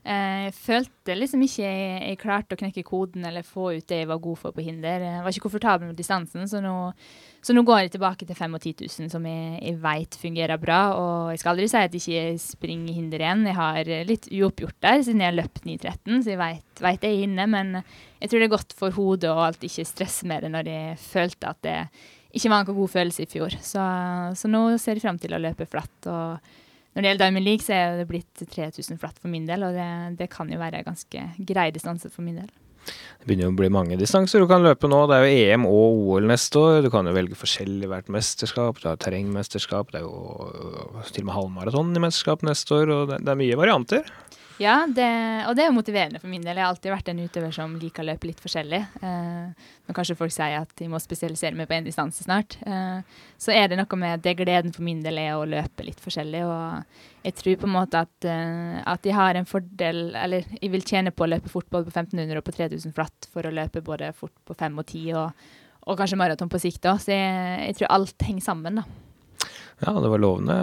Eh, 0.06 0.46
jeg 0.46 0.52
følte 0.54 1.14
liksom 1.18 1.40
ikke 1.42 1.64
jeg, 1.64 1.86
jeg, 2.12 2.18
klarte 2.20 2.54
å 2.54 2.58
knekke 2.60 2.84
koden 2.86 3.24
eller 3.26 3.42
få 3.42 3.72
ut 3.74 3.86
det 3.90 4.04
jeg 4.04 4.08
var 4.10 4.20
god 4.22 4.38
for 4.38 4.54
på 4.54 4.62
hinder. 4.62 5.02
Jeg 5.02 5.22
var 5.24 5.34
ikke 5.34 5.46
komfortabel 5.48 5.90
med 5.90 5.98
distansen, 5.98 6.44
så 6.46 6.60
nå, 6.62 6.74
så 7.42 7.56
nå 7.56 7.64
går 7.66 7.80
jeg 7.82 7.94
tilbake 7.96 8.28
til 8.28 8.38
5 8.38 8.54
og 8.54 8.62
10 8.62 8.84
000, 8.86 9.10
som 9.10 9.26
jeg, 9.26 9.56
jeg 9.64 9.80
vet 9.82 10.18
fungerer 10.20 10.62
bra. 10.62 10.80
Og 11.00 11.32
jeg 11.34 11.42
skal 11.42 11.56
aldri 11.56 11.66
si 11.72 11.80
at 11.80 11.96
jeg 11.96 12.04
ikke 12.04 12.44
springer 12.44 13.00
hinder 13.00 13.24
igjen. 13.24 13.46
Jeg 13.50 13.58
har 13.58 13.90
litt 14.12 14.28
uoppgjort 14.30 14.78
der, 14.86 15.02
siden 15.08 15.24
jeg 15.24 15.32
har 15.32 15.40
løpt 15.40 15.66
9.13, 15.66 16.20
så 16.20 16.34
jeg 16.36 16.42
vet, 16.44 16.84
vet 16.86 17.08
jeg 17.08 17.16
er 17.16 17.26
inne. 17.26 17.48
Men 17.56 17.74
jeg 17.80 18.30
tror 18.30 18.38
det 18.38 18.46
er 18.46 18.54
godt 18.54 18.76
for 18.78 19.00
hodet 19.00 19.32
å 19.32 19.42
alltid 19.48 19.72
ikke 19.72 19.90
stresse 19.90 20.30
med 20.30 20.46
det 20.46 20.52
når 20.54 20.70
jeg 20.70 21.00
følte 21.02 21.50
at 21.50 21.66
det 21.66 21.80
ikke 22.36 22.52
var 22.52 22.62
noen 22.62 22.78
god 22.78 22.92
følelse 22.92 23.24
i 23.24 23.30
fjor. 23.30 23.56
Så, 23.64 23.82
så 24.36 24.50
nå 24.52 24.62
ser 24.82 24.98
jeg 24.98 25.06
fram 25.06 25.18
til 25.20 25.34
å 25.36 25.42
løpe 25.42 25.68
flatt. 25.70 25.96
og 26.12 26.54
når 26.96 27.02
det 27.02 27.10
gjelder 27.10 27.24
Diamond 27.26 27.44
League, 27.44 27.64
så 27.64 27.74
er 27.76 27.98
det 27.98 28.06
blitt 28.08 28.44
3000 28.54 29.00
flatt 29.00 29.18
for 29.20 29.28
min 29.28 29.44
del, 29.48 29.66
og 29.66 29.74
det, 29.76 29.88
det 30.16 30.30
kan 30.32 30.48
jo 30.48 30.56
være 30.56 30.84
ganske 30.86 31.26
grei 31.44 31.66
distanse 31.74 32.08
for 32.08 32.24
min 32.24 32.38
del. 32.40 32.48
Det 32.86 33.26
begynner 33.26 33.48
jo 33.48 33.52
å 33.52 33.58
bli 33.58 33.68
mange 33.74 33.98
distanser 34.00 34.40
du 34.40 34.46
kan 34.48 34.64
løpe 34.64 34.88
nå. 34.88 35.02
Det 35.10 35.16
er 35.16 35.26
jo 35.26 35.40
EM 35.56 35.66
og 35.68 36.00
OL 36.06 36.28
neste 36.30 36.60
år. 36.60 36.78
Du 36.84 36.90
kan 36.94 37.08
jo 37.08 37.14
velge 37.16 37.36
forskjellig 37.36 37.90
hvert 37.90 38.08
mesterskap. 38.14 38.78
Du 38.80 38.86
har 38.88 39.00
terrengmesterskap, 39.02 39.90
det 39.92 40.00
er 40.00 40.06
jo 40.06 41.02
til 41.10 41.24
og 41.24 41.28
med 41.28 41.36
halvmaraton 41.36 41.90
i 41.92 42.04
mesterskap 42.06 42.46
neste 42.46 42.78
år, 42.78 42.94
og 42.94 43.10
det, 43.10 43.20
det 43.26 43.34
er 43.34 43.40
mye 43.42 43.58
varianter. 43.58 44.12
Ja, 44.56 44.86
det, 44.88 45.06
og 45.44 45.52
det 45.52 45.66
er 45.66 45.68
jo 45.68 45.76
motiverende 45.76 46.20
for 46.20 46.32
min 46.32 46.40
del. 46.40 46.56
Jeg 46.56 46.64
har 46.64 46.72
alltid 46.72 46.92
vært 46.94 47.08
en 47.12 47.18
utøver 47.20 47.52
som 47.52 47.74
liker 47.76 48.00
å 48.00 48.06
løpe 48.08 48.30
litt 48.30 48.40
forskjellig. 48.40 48.78
Eh, 49.04 49.66
når 49.84 49.96
kanskje 49.98 50.16
folk 50.16 50.32
sier 50.32 50.56
at 50.62 50.72
de 50.80 50.88
må 50.88 51.00
spesialisere 51.02 51.58
meg 51.58 51.68
på 51.68 51.76
én 51.76 51.84
distanse 51.84 52.24
snart, 52.24 52.56
eh, 52.64 53.20
så 53.36 53.52
er 53.52 53.68
det 53.68 53.76
noe 53.76 54.00
med 54.00 54.24
det 54.24 54.36
gleden 54.40 54.72
for 54.72 54.86
min 54.86 55.04
del 55.04 55.20
er 55.20 55.36
å 55.36 55.44
løpe 55.44 55.84
litt 55.84 56.00
forskjellig. 56.00 56.42
Og 56.48 57.28
jeg 57.28 57.36
tror 57.42 57.60
på 57.60 57.68
en 57.68 57.76
måte 57.76 58.04
at, 58.08 58.28
eh, 58.32 58.80
at 58.80 59.04
jeg 59.04 59.18
har 59.18 59.36
en 59.36 59.48
fordel 59.48 60.14
Eller 60.16 60.44
jeg 60.56 60.70
vil 60.72 60.84
tjene 60.86 61.12
på 61.12 61.26
å 61.26 61.32
løpe 61.34 61.52
fort 61.52 61.68
både 61.68 61.90
på 61.90 61.92
1500 61.92 62.40
og 62.40 62.46
på 62.46 62.56
3000 62.56 62.96
flatt 62.96 63.28
for 63.32 63.44
å 63.44 63.52
løpe 63.52 63.84
både 63.84 64.14
fort 64.16 64.34
på 64.46 64.56
5 64.56 64.78
og 64.78 64.86
10 64.86 65.16
og, 65.20 65.48
og 65.86 65.98
kanskje 65.98 66.16
maraton 66.16 66.48
på 66.48 66.62
sikt 66.62 66.88
òg. 66.88 67.02
Så 67.04 67.12
jeg, 67.12 67.66
jeg 67.66 67.82
tror 67.82 67.92
alt 67.92 68.24
henger 68.24 68.48
sammen, 68.48 68.80
da. 68.80 69.05
Ja, 69.84 69.92
det 70.00 70.08
var 70.08 70.20
lovende, 70.22 70.54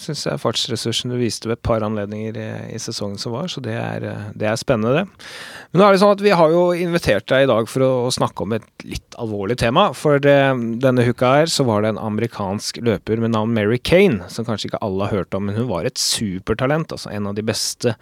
syns 0.00 0.22
jeg, 0.24 0.40
fartsressursen 0.40 1.10
du 1.12 1.18
viste 1.20 1.44
ved 1.44 1.58
et 1.58 1.66
par 1.66 1.84
anledninger 1.84 2.38
i, 2.40 2.46
i 2.72 2.78
sesongen 2.80 3.18
som 3.20 3.34
var, 3.34 3.50
så 3.52 3.60
det 3.60 3.74
er, 3.76 4.06
det 4.32 4.48
er, 4.48 4.56
spennende, 4.56 5.02
det. 5.02 5.26
Men 5.74 5.82
nå 5.82 5.84
er 5.84 5.92
det 5.92 6.00
sånn 6.00 6.14
at 6.14 6.22
vi 6.24 6.32
har 6.32 6.54
jo 6.54 6.62
invitert 6.72 7.26
deg 7.28 7.44
i 7.44 7.50
dag 7.50 7.68
for 7.68 7.84
å, 7.84 7.90
å 8.06 8.14
snakke 8.16 8.46
om 8.46 8.54
et 8.56 8.86
litt 8.88 9.18
alvorlig 9.20 9.58
tema. 9.60 9.90
For 9.92 10.22
det, 10.24 10.38
denne 10.80 11.04
uka 11.04 11.34
her 11.42 11.52
så 11.52 11.66
var 11.68 11.84
det 11.84 11.90
en 11.92 12.00
amerikansk 12.00 12.80
løper 12.86 13.20
med 13.20 13.34
navn 13.34 13.52
Mary 13.52 13.76
Kane, 13.76 14.24
som 14.32 14.48
kanskje 14.48 14.70
ikke 14.70 14.80
alle 14.88 15.04
har 15.04 15.20
hørt 15.20 15.36
om, 15.36 15.50
men 15.50 15.60
hun 15.60 15.68
var 15.68 15.84
et 15.84 16.00
supertalent. 16.00 16.96
Altså 16.96 17.12
en 17.12 17.28
av 17.28 17.36
de 17.36 17.44
beste 17.44 17.92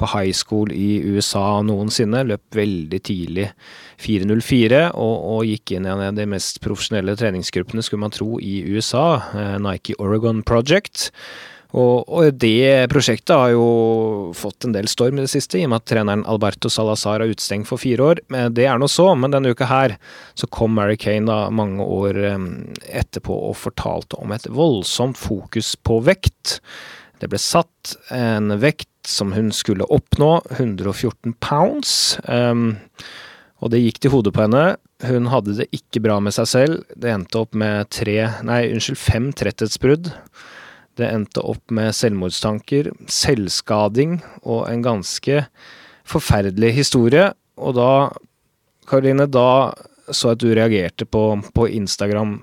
på 0.00 0.08
high 0.14 0.32
school 0.32 0.72
i 0.72 1.02
USA 1.04 1.60
noensinne. 1.66 2.24
Løp 2.30 2.56
veldig 2.56 3.02
tidlig 3.04 3.50
4.04 4.00 4.82
og, 4.94 5.14
og, 5.34 5.44
gikk 5.48 5.74
inn 5.76 5.84
i 5.84 5.92
en 5.92 6.06
av 6.08 6.16
de 6.16 6.28
mest 6.32 6.62
profesjonelle 6.64 7.16
treningsgruppene, 7.18 7.84
skulle 7.84 8.06
man 8.06 8.14
tro, 8.14 8.38
i 8.40 8.62
USA. 8.72 9.06
Eh, 9.36 9.56
Nike 9.68 9.97
Oregon 10.02 10.42
Project. 10.46 11.10
Og, 11.76 12.08
og, 12.08 12.30
det 12.40 12.88
prosjektet 12.88 13.34
har 13.34 13.50
jo 13.52 13.64
fått 14.36 14.64
en 14.64 14.72
del 14.72 14.88
storm 14.88 15.18
i 15.18 15.24
det 15.26 15.32
siste, 15.34 15.58
i 15.58 15.66
og 15.66 15.74
med 15.74 15.82
at 15.82 15.88
treneren 15.90 16.24
Alberto 16.30 16.70
Salazar 16.72 17.20
er 17.20 17.34
utestengt 17.34 17.68
for 17.68 17.80
fire 17.82 18.06
år. 18.14 18.22
Men 18.32 18.54
det 18.56 18.64
er 18.64 18.80
nå 18.80 18.88
så, 18.88 19.10
men 19.12 19.34
denne 19.34 19.52
uka 19.52 19.68
her 19.68 19.98
så 20.38 20.48
kom 20.48 20.78
Mary 20.78 20.96
Kane 20.96 21.28
da 21.28 21.50
mange 21.52 21.84
år 21.84 22.22
etterpå 22.88 23.36
og 23.50 23.58
fortalte 23.60 24.16
om 24.22 24.32
et 24.32 24.48
voldsomt 24.48 25.20
fokus 25.20 25.74
på 25.76 26.00
vekt. 26.08 26.58
Det 27.20 27.28
ble 27.28 27.40
satt 27.42 27.98
en 28.14 28.54
vekt 28.62 28.88
som 29.08 29.32
hun 29.36 29.50
skulle 29.54 29.86
oppnå, 29.92 30.38
114 30.56 31.34
pounds. 31.40 32.18
Um, 32.24 32.78
og 33.58 33.72
det 33.72 33.80
gikk 33.82 33.98
til 34.02 34.12
hodet 34.14 34.32
på 34.36 34.44
henne. 34.44 34.76
Hun 35.08 35.28
hadde 35.32 35.56
det 35.58 35.68
ikke 35.74 36.02
bra 36.04 36.18
med 36.22 36.34
seg 36.36 36.48
selv. 36.50 36.78
Det 36.94 37.10
endte 37.10 37.40
opp 37.40 37.56
med 37.58 37.90
tre, 37.94 38.16
nei, 38.46 38.62
unnskyld, 38.70 39.00
fem 39.00 39.28
tretthetsbrudd. 39.34 40.12
Det 40.98 41.10
endte 41.10 41.42
opp 41.46 41.74
med 41.74 41.94
selvmordstanker, 41.94 42.92
selvskading 43.10 44.18
og 44.42 44.64
en 44.70 44.82
ganske 44.86 45.44
forferdelig 46.08 46.72
historie. 46.78 47.28
Og 47.58 47.74
da, 47.78 47.90
Karoline, 48.90 49.26
da 49.30 49.74
så 50.08 50.32
jeg 50.32 50.38
at 50.38 50.42
du 50.42 50.48
reagerte 50.56 51.08
på, 51.08 51.24
på 51.54 51.68
Instagram 51.68 52.38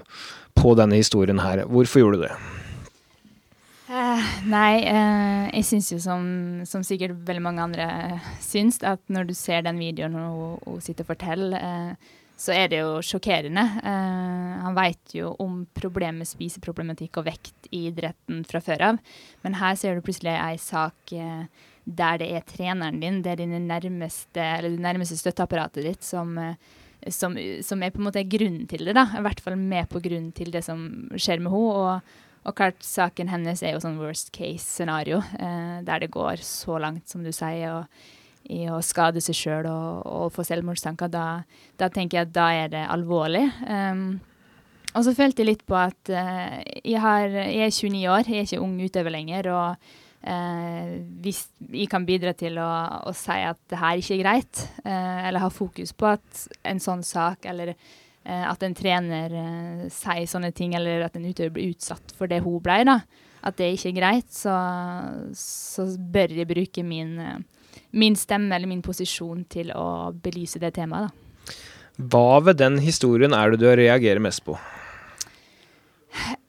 på 0.55 0.75
denne 0.77 0.99
historien 0.99 1.41
her. 1.41 1.65
Hvorfor 1.67 2.03
gjorde 2.03 2.19
du 2.19 2.27
det? 2.27 2.35
Uh, 3.85 4.21
nei, 4.49 4.81
eh, 4.89 5.43
jeg 5.59 5.65
syns 5.67 5.91
jo 5.91 5.99
som, 6.01 6.23
som, 6.65 6.81
sikkert 6.81 7.19
veldig 7.27 7.41
mange 7.45 7.65
andre 7.67 7.85
syns, 8.41 8.79
at 8.81 9.03
når 9.13 9.27
du 9.29 9.33
ser 9.37 9.61
den 9.67 9.77
videoen 9.77 10.15
hun, 10.17 10.55
hun 10.65 10.79
sitter 10.81 11.05
og 11.05 11.11
forteller, 11.11 11.53
eh, 11.59 12.13
så 12.35 12.55
er 12.55 12.71
det 12.71 12.79
jo 12.81 12.97
sjokkerende. 13.05 13.61
han 13.85 14.75
vet 14.75 15.13
jo 15.15 15.29
om 15.39 15.61
problemet 15.71 16.27
spiseproblematikk 16.27 17.21
og 17.21 17.29
vekt 17.29 17.69
i 17.69 17.85
idretten 17.87 18.41
fra 18.49 18.59
før 18.59 18.83
av, 18.89 18.97
men 19.45 19.55
her 19.61 19.77
ser 19.79 19.95
du 19.95 20.03
plutselig 20.03 20.33
ei 20.33 20.57
sak 20.59 21.13
der 21.85 22.19
det 22.19 22.27
er 22.35 22.43
treneren 22.49 22.99
din, 22.99 23.21
det 23.23 23.31
er 23.31 23.39
dine 23.39 23.61
nærmeste, 23.63 24.41
eller 24.41 24.75
det 24.75 24.83
nærmeste 24.83 25.15
støtteapparatet 25.21 25.87
ditt, 25.87 26.03
som 26.03 26.35
som, 27.13 27.35
som, 27.61 27.83
er 27.83 27.91
på 27.93 28.01
en 28.01 28.07
måte 28.07 28.23
grunnen 28.25 28.65
til 28.67 28.87
det. 28.87 28.95
da, 28.97 29.05
I 29.13 29.21
hvert 29.21 29.41
fall 29.43 29.57
med 29.59 29.85
på 29.91 30.01
grunnen 30.01 30.31
til 30.35 30.51
det 30.53 30.63
som 30.65 30.79
skjer 31.13 31.43
med 31.43 31.53
henne. 31.53 31.83
Og, 31.85 32.15
og 32.45 32.53
klart, 32.57 32.83
saken 32.85 33.31
hennes 33.31 33.63
er 33.65 33.73
jo 33.73 33.81
sånn 33.81 33.97
worst 33.97 34.29
case-scenario, 34.35 35.17
eh, 35.39 35.81
der 35.85 36.03
det 36.03 36.11
går 36.13 36.43
så 36.45 36.77
langt, 36.81 37.09
som 37.09 37.25
du 37.25 37.31
sier, 37.33 37.81
og, 37.81 38.05
i 38.45 38.67
å 38.69 38.77
skade 38.85 39.21
seg 39.23 39.37
sjøl 39.37 39.67
og, 39.71 40.05
og, 40.05 40.29
få 40.35 40.45
selvmordstanker. 40.45 41.09
Da, 41.09 41.25
da, 41.79 41.89
tenker 41.89 42.19
jeg 42.19 42.27
at 42.27 42.35
da 42.35 42.47
er 42.53 42.71
det 42.75 42.85
alvorlig. 42.93 43.45
Um, 43.65 44.19
og 44.93 45.03
så 45.07 45.15
følte 45.17 45.41
jeg 45.41 45.49
litt 45.49 45.65
på 45.67 45.77
at 45.79 46.13
uh, 46.13 46.59
jeg, 46.83 46.99
har, 47.01 47.25
jeg, 47.25 47.65
er 47.65 47.73
29 47.73 48.03
år, 48.13 48.29
jeg 48.29 48.43
er 48.43 48.49
ikke 48.49 48.61
ung 48.63 48.77
utøver 48.79 49.15
lenger. 49.15 49.49
og 49.49 49.89
uh, 50.29 50.93
hvis 51.25 51.41
jeg 51.71 51.89
kan 51.91 52.05
bidra 52.05 52.35
til 52.37 52.61
å, 52.61 52.69
å, 53.09 53.15
si 53.17 53.41
at 53.41 53.59
det 53.71 53.81
her 53.81 54.01
ikke 54.01 54.19
er 54.19 54.23
greit, 54.23 54.65
uh, 54.85 55.25
eller 55.25 55.41
ha 55.41 55.49
fokus 55.49 55.95
på 55.97 56.13
at 56.13 56.45
en 56.69 56.81
sånn 56.83 57.01
sak 57.05 57.49
eller 57.49 57.73
at 58.25 58.63
en 58.65 58.73
trener 58.77 59.33
eh, 59.37 59.85
sier 59.93 60.25
sånne 60.29 60.51
ting, 60.55 60.73
eller 60.77 61.05
at 61.05 61.17
en 61.17 61.27
utøver 61.27 61.53
blir 61.53 61.75
utsatt 61.75 62.15
for 62.17 62.31
det 62.31 62.41
hun 62.45 62.61
ble, 62.63 62.99
at 63.45 63.57
det 63.59 63.75
ikke 63.75 63.91
er 63.91 63.97
greit, 63.99 64.31
så, 64.33 64.55
så 65.37 65.85
bør 65.97 66.33
jeg 66.33 66.49
bruke 66.49 66.85
min, 66.85 67.13
eh, 67.21 67.75
min, 67.93 68.17
stemme 68.17 68.55
eller 68.55 68.69
min 68.71 68.81
posisjon 68.85 69.45
til 69.51 69.69
å 69.77 70.11
belyse 70.11 70.61
det 70.61 70.73
temaet. 70.79 71.13
Da. 71.13 71.53
Hva 72.11 72.41
ved 72.43 72.57
den 72.59 72.81
historien 72.83 73.35
er 73.37 73.53
det 73.53 73.61
du 73.61 73.69
reagerer 73.69 74.19
mest 74.23 74.43
på? 74.47 74.57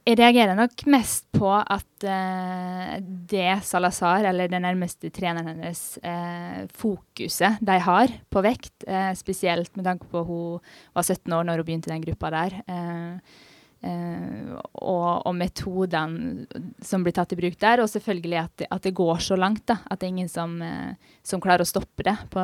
Jeg 0.07 0.21
reagerer 0.21 0.55
nok 0.55 0.85
mest 0.87 1.25
på 1.35 1.49
at 1.51 2.05
uh, 2.07 2.93
det 3.03 3.57
Salazar, 3.67 4.29
eller 4.29 4.47
den 4.47 4.63
nærmeste 4.63 5.11
treneren 5.11 5.49
hennes, 5.51 5.81
uh, 5.99 6.63
fokuset 6.79 7.59
de 7.59 7.79
har 7.83 8.15
på 8.31 8.45
vekt, 8.47 8.87
uh, 8.87 9.11
spesielt 9.19 9.75
med 9.75 9.89
tanke 9.89 10.07
på 10.07 10.23
at 10.23 10.31
hun 10.31 10.63
var 10.95 11.03
17 11.03 11.35
år 11.35 11.51
når 11.51 11.59
hun 11.59 11.67
begynte 11.67 11.91
i 11.91 11.95
den 11.97 12.07
gruppa 12.07 12.31
der, 12.37 12.59
og, 13.87 15.11
og, 15.29 15.35
metodene 15.37 16.63
som 16.83 17.05
blir 17.05 17.15
tatt 17.15 17.35
i 17.35 17.39
bruk 17.39 17.59
der, 17.61 17.83
og 17.83 17.91
selvfølgelig 17.93 18.39
at 18.41 18.65
at 18.71 18.87
det 18.87 18.95
går 18.97 19.21
så 19.23 19.37
langt. 19.39 19.67
Da, 19.69 19.77
at 19.85 20.01
det 20.01 20.09
er 20.09 20.15
ingen 20.15 20.33
som, 20.33 20.57
som 21.23 21.43
klarer 21.43 21.63
å 21.63 21.69
stoppe 21.69 22.07
det 22.07 22.17
på, 22.33 22.43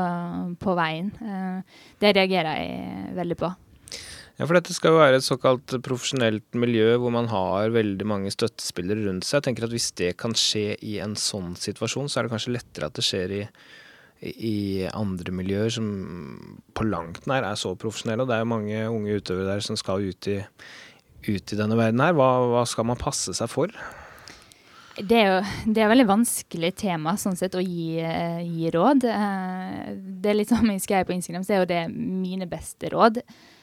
på 0.61 0.77
veien. 0.79 1.11
det 1.99 2.15
reagerer 2.15 2.61
jeg 2.61 3.15
veldig 3.17 3.39
på. 3.43 3.51
Ja, 4.39 4.47
for 4.49 4.57
dette 4.57 4.73
skal 4.73 4.95
jo 4.95 5.01
være 5.03 5.19
et 5.21 5.27
såkalt 5.27 5.75
profesjonelt 5.85 6.57
miljø 6.57 6.97
hvor 7.01 7.13
man 7.13 7.29
har 7.29 7.73
veldig 7.75 8.07
mange 8.09 8.33
støttespillere 8.33 9.05
rundt 9.05 9.27
seg. 9.29 9.39
Jeg 9.39 9.51
tenker 9.51 9.67
at 9.67 9.75
Hvis 9.75 9.93
det 10.01 10.15
kan 10.21 10.35
skje 10.39 10.73
i 10.81 10.97
en 11.05 11.17
sånn 11.21 11.53
situasjon, 11.59 12.09
så 12.09 12.21
er 12.21 12.27
det 12.27 12.33
kanskje 12.33 12.57
lettere 12.57 12.89
at 12.89 12.97
det 12.97 13.05
skjer 13.05 13.35
i, 13.37 13.43
i 14.33 14.57
andre 14.89 15.37
miljøer 15.37 15.77
som 15.77 15.87
på 16.73 16.89
langt 16.89 17.29
nær 17.29 17.45
er 17.45 17.61
så 17.61 17.75
profesjonelle. 17.77 18.25
Og 18.25 18.33
det 18.33 18.39
er 18.39 18.45
jo 18.47 18.53
mange 18.55 18.83
unge 18.89 19.21
utøvere 19.21 19.51
der 19.53 19.69
som 19.69 19.77
skal 19.77 20.09
ut 20.09 20.33
i, 20.33 20.41
ut 21.29 21.53
i 21.53 21.61
denne 21.61 21.77
verden 21.77 22.01
her. 22.01 22.17
Hva, 22.17 22.33
hva, 22.57 22.65
skal 22.69 22.89
man 22.89 23.01
passe 23.01 23.37
seg 23.37 23.53
for? 23.53 23.69
Det 24.97 25.17
er 25.17 25.29
jo 25.29 25.73
det 25.77 25.81
er 25.85 25.93
veldig 25.93 26.09
vanskelig 26.09 26.75
tema 26.81 27.19
sånn 27.21 27.37
sett, 27.37 27.55
å 27.57 27.61
gi, 27.61 28.01
gi 28.01 28.73
råd. 28.73 29.07
Eh, 29.13 29.89
det 30.25 30.33
er 30.33 30.41
litt 30.41 30.53
som 30.53 30.73
jeg 30.73 30.89
skrev 30.89 31.09
på 31.09 31.21
Instagram, 31.21 31.45
så 31.45 31.55
er 31.59 31.67
jo 31.67 31.75
det 31.77 31.83
mine 31.93 32.49
beste 32.49 32.97
råd. 32.97 33.21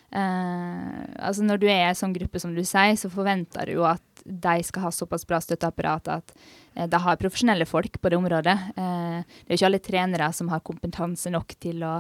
Uh, 0.10 1.06
altså 1.22 1.46
Når 1.46 1.60
du 1.62 1.68
er 1.70 1.92
i 1.92 1.98
sånn 1.98 2.16
gruppe 2.16 2.42
som 2.42 2.56
du 2.56 2.64
sier, 2.66 2.96
så 2.98 3.12
forventer 3.14 3.70
du 3.70 3.78
jo 3.78 3.86
at 3.86 4.02
de 4.26 4.56
skal 4.66 4.88
ha 4.88 4.92
såpass 4.94 5.24
bra 5.30 5.38
støtteapparat 5.42 6.10
at 6.12 6.34
uh, 6.34 6.88
de 6.90 7.02
har 7.04 7.22
profesjonelle 7.22 7.68
folk 7.70 8.00
på 8.02 8.12
det 8.12 8.18
området. 8.18 8.58
Uh, 8.74 9.22
det 9.22 9.46
er 9.46 9.54
jo 9.54 9.60
ikke 9.60 9.70
alle 9.70 9.84
trenere 9.86 10.32
som 10.34 10.50
har 10.54 10.66
kompetanse 10.66 11.34
nok 11.34 11.54
til 11.62 11.86
å, 11.86 12.00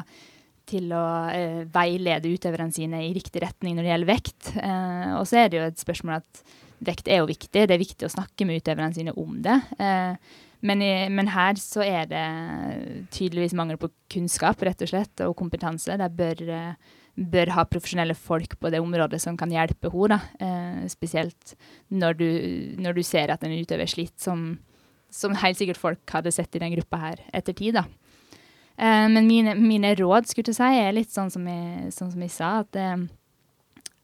til 0.69 0.89
å 0.93 1.05
veilede 1.73 2.33
utøverne 2.33 2.73
sine 2.73 3.05
i 3.05 3.13
riktig 3.13 3.45
retning 3.45 3.77
når 3.77 3.85
det 3.85 3.93
gjelder 3.93 4.13
vekt. 4.13 4.51
og 5.17 5.23
så 5.29 5.43
er 5.43 5.49
det 5.49 5.57
jo 5.57 5.69
et 5.69 5.81
spørsmål 5.81 6.19
at 6.19 6.43
vekt 6.85 7.09
er 7.09 7.21
jo 7.21 7.29
viktig. 7.29 7.65
Det 7.67 7.73
er 7.73 7.81
viktig 7.81 8.05
å 8.05 8.13
snakke 8.13 8.45
med 8.45 8.61
utøverne 8.61 8.93
sine 8.95 9.13
om 9.17 9.39
det. 9.43 9.57
Men, 10.59 10.83
i, 10.83 10.93
men, 11.09 11.31
her 11.33 11.57
så 11.57 11.81
er 11.85 12.05
det 12.11 12.23
tydeligvis 13.15 13.55
mangel 13.57 13.79
på 13.81 13.89
kunnskap 14.11 14.61
rett 14.61 14.85
og 14.85 14.91
slett, 14.91 15.23
og 15.25 15.37
kompetanse. 15.39 15.97
De 15.97 16.09
bør 16.21 16.45
bør 17.19 17.51
ha 17.55 17.65
profesjonelle 17.67 18.15
folk 18.15 18.55
på 18.59 18.71
det 18.71 18.79
området 18.83 19.19
som 19.21 19.37
kan 19.37 19.51
hjelpe 19.51 19.91
henne. 19.91 20.19
Eh, 20.39 20.81
spesielt 20.91 21.55
når 21.89 22.19
du, 22.19 22.29
når 22.79 22.99
du, 22.99 23.03
ser 23.03 23.33
at 23.33 23.43
en 23.43 23.55
utøver 23.55 23.89
sliter, 23.89 24.19
som, 24.23 24.45
som, 25.11 25.35
helt 25.41 25.59
sikkert 25.59 25.81
folk 25.81 26.15
hadde 26.15 26.33
sett 26.35 26.55
i 26.55 26.63
den 26.63 26.75
gruppa 26.77 27.01
her 27.03 27.23
etter 27.35 27.55
tid. 27.57 27.79
da. 27.79 27.85
Eh, 28.77 29.07
men 29.11 29.27
mine, 29.27 29.55
mine, 29.59 29.95
råd 29.99 30.29
skulle 30.29 30.53
jeg 30.53 30.61
si, 30.61 30.83
er 30.83 30.95
litt 30.95 31.13
sånn 31.13 31.31
som 31.33 31.47
jeg, 31.47 31.93
sånn 31.95 32.13
som 32.13 32.23
jeg 32.23 32.35
sa. 32.35 32.59
at, 32.63 32.79
eh, 32.79 33.07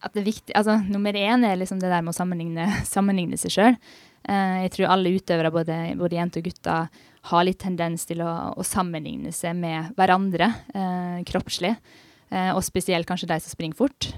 at 0.05 0.13
det 0.13 0.21
er 0.21 0.27
viktig, 0.27 0.53
altså 0.53 0.77
Nummer 0.85 1.15
én 1.17 1.45
er 1.47 1.55
liksom 1.57 1.79
det 1.81 1.89
der 1.89 2.03
med 2.03 2.13
å 2.13 2.19
sammenligne, 2.19 2.67
sammenligne 2.95 3.39
seg 3.39 3.55
sjøl. 3.55 3.79
Eh, 4.25 4.63
jeg 4.65 4.73
tror 4.75 4.95
alle 4.95 5.13
utøvere, 5.15 5.53
både, 5.53 5.77
både 5.99 6.17
jenter 6.17 6.41
og 6.41 6.49
gutter, 6.49 7.03
har 7.25 7.45
litt 7.45 7.61
tendens 7.61 8.05
til 8.05 8.21
å, 8.21 8.31
å 8.53 8.65
sammenligne 8.65 9.31
seg 9.33 9.55
med 9.57 9.95
hverandre 9.97 10.51
eh, 10.75 11.23
kroppslig. 11.25 11.73
Eh, 12.33 12.51
og 12.55 12.63
spesielt 12.65 13.07
kanskje 13.07 13.29
de 13.29 13.39
som 13.41 13.53
springer 13.53 13.77
fort. 13.77 14.09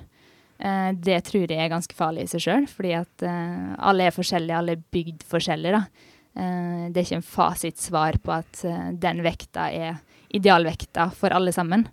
Eh, 0.57 0.91
det 0.95 1.19
tror 1.27 1.45
jeg 1.45 1.59
er 1.59 1.71
ganske 1.71 1.95
farlig 1.97 2.25
i 2.25 2.31
seg 2.31 2.45
sjøl, 2.45 2.67
fordi 2.71 2.93
at 2.97 3.25
eh, 3.27 3.73
alle 3.77 4.07
er 4.07 4.15
forskjellige, 4.15 4.59
alle 4.61 4.77
er 4.77 4.85
bygd 4.95 5.25
forskjellig. 5.27 5.73
da. 5.75 5.83
det 6.37 6.99
er 6.99 7.05
ikke 7.05 7.17
en 7.17 7.23
fasitsvar 7.25 8.17
på 8.21 8.31
at 8.35 8.59
den 9.01 9.23
vekta 9.25 9.71
er 9.73 9.95
idealvekta 10.37 11.07
for 11.17 11.33
alle 11.33 11.49
sammen. 11.51 11.87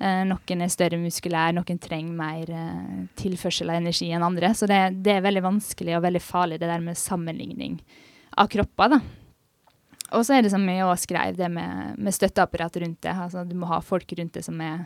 noen 0.00 0.60
er 0.60 0.68
større 0.68 0.98
muskulær, 1.00 1.52
noen 1.52 1.78
trenger 1.80 2.12
mer 2.12 3.08
tilførsel 3.16 3.70
av 3.70 3.80
energi 3.80 4.10
enn 4.12 4.22
andre. 4.22 4.52
Så 4.54 4.68
det, 4.68 5.00
det, 5.00 5.14
er 5.14 5.24
veldig 5.24 5.42
vanskelig 5.42 5.96
og 5.96 6.04
veldig 6.04 6.20
farlig 6.20 6.60
det 6.60 6.68
der 6.68 6.84
med 6.84 6.96
sammenligning 6.96 7.80
av 8.36 8.48
kropper. 8.52 8.92
da. 8.92 9.00
Og 10.12 10.26
så 10.26 10.36
er 10.36 10.42
det 10.44 10.52
som 10.52 10.68
jeg 10.68 10.84
òg 10.84 11.00
skrev, 11.00 11.36
det 11.36 11.48
med, 11.48 11.96
med 11.96 12.12
støtteapparat 12.12 12.76
rundt 12.82 13.00
det. 13.00 13.16
Altså, 13.16 13.44
du 13.48 13.56
må 13.56 13.70
ha 13.70 13.80
folk 13.80 14.12
rundt 14.18 14.34
det 14.36 14.44
som 14.44 14.60
er 14.60 14.84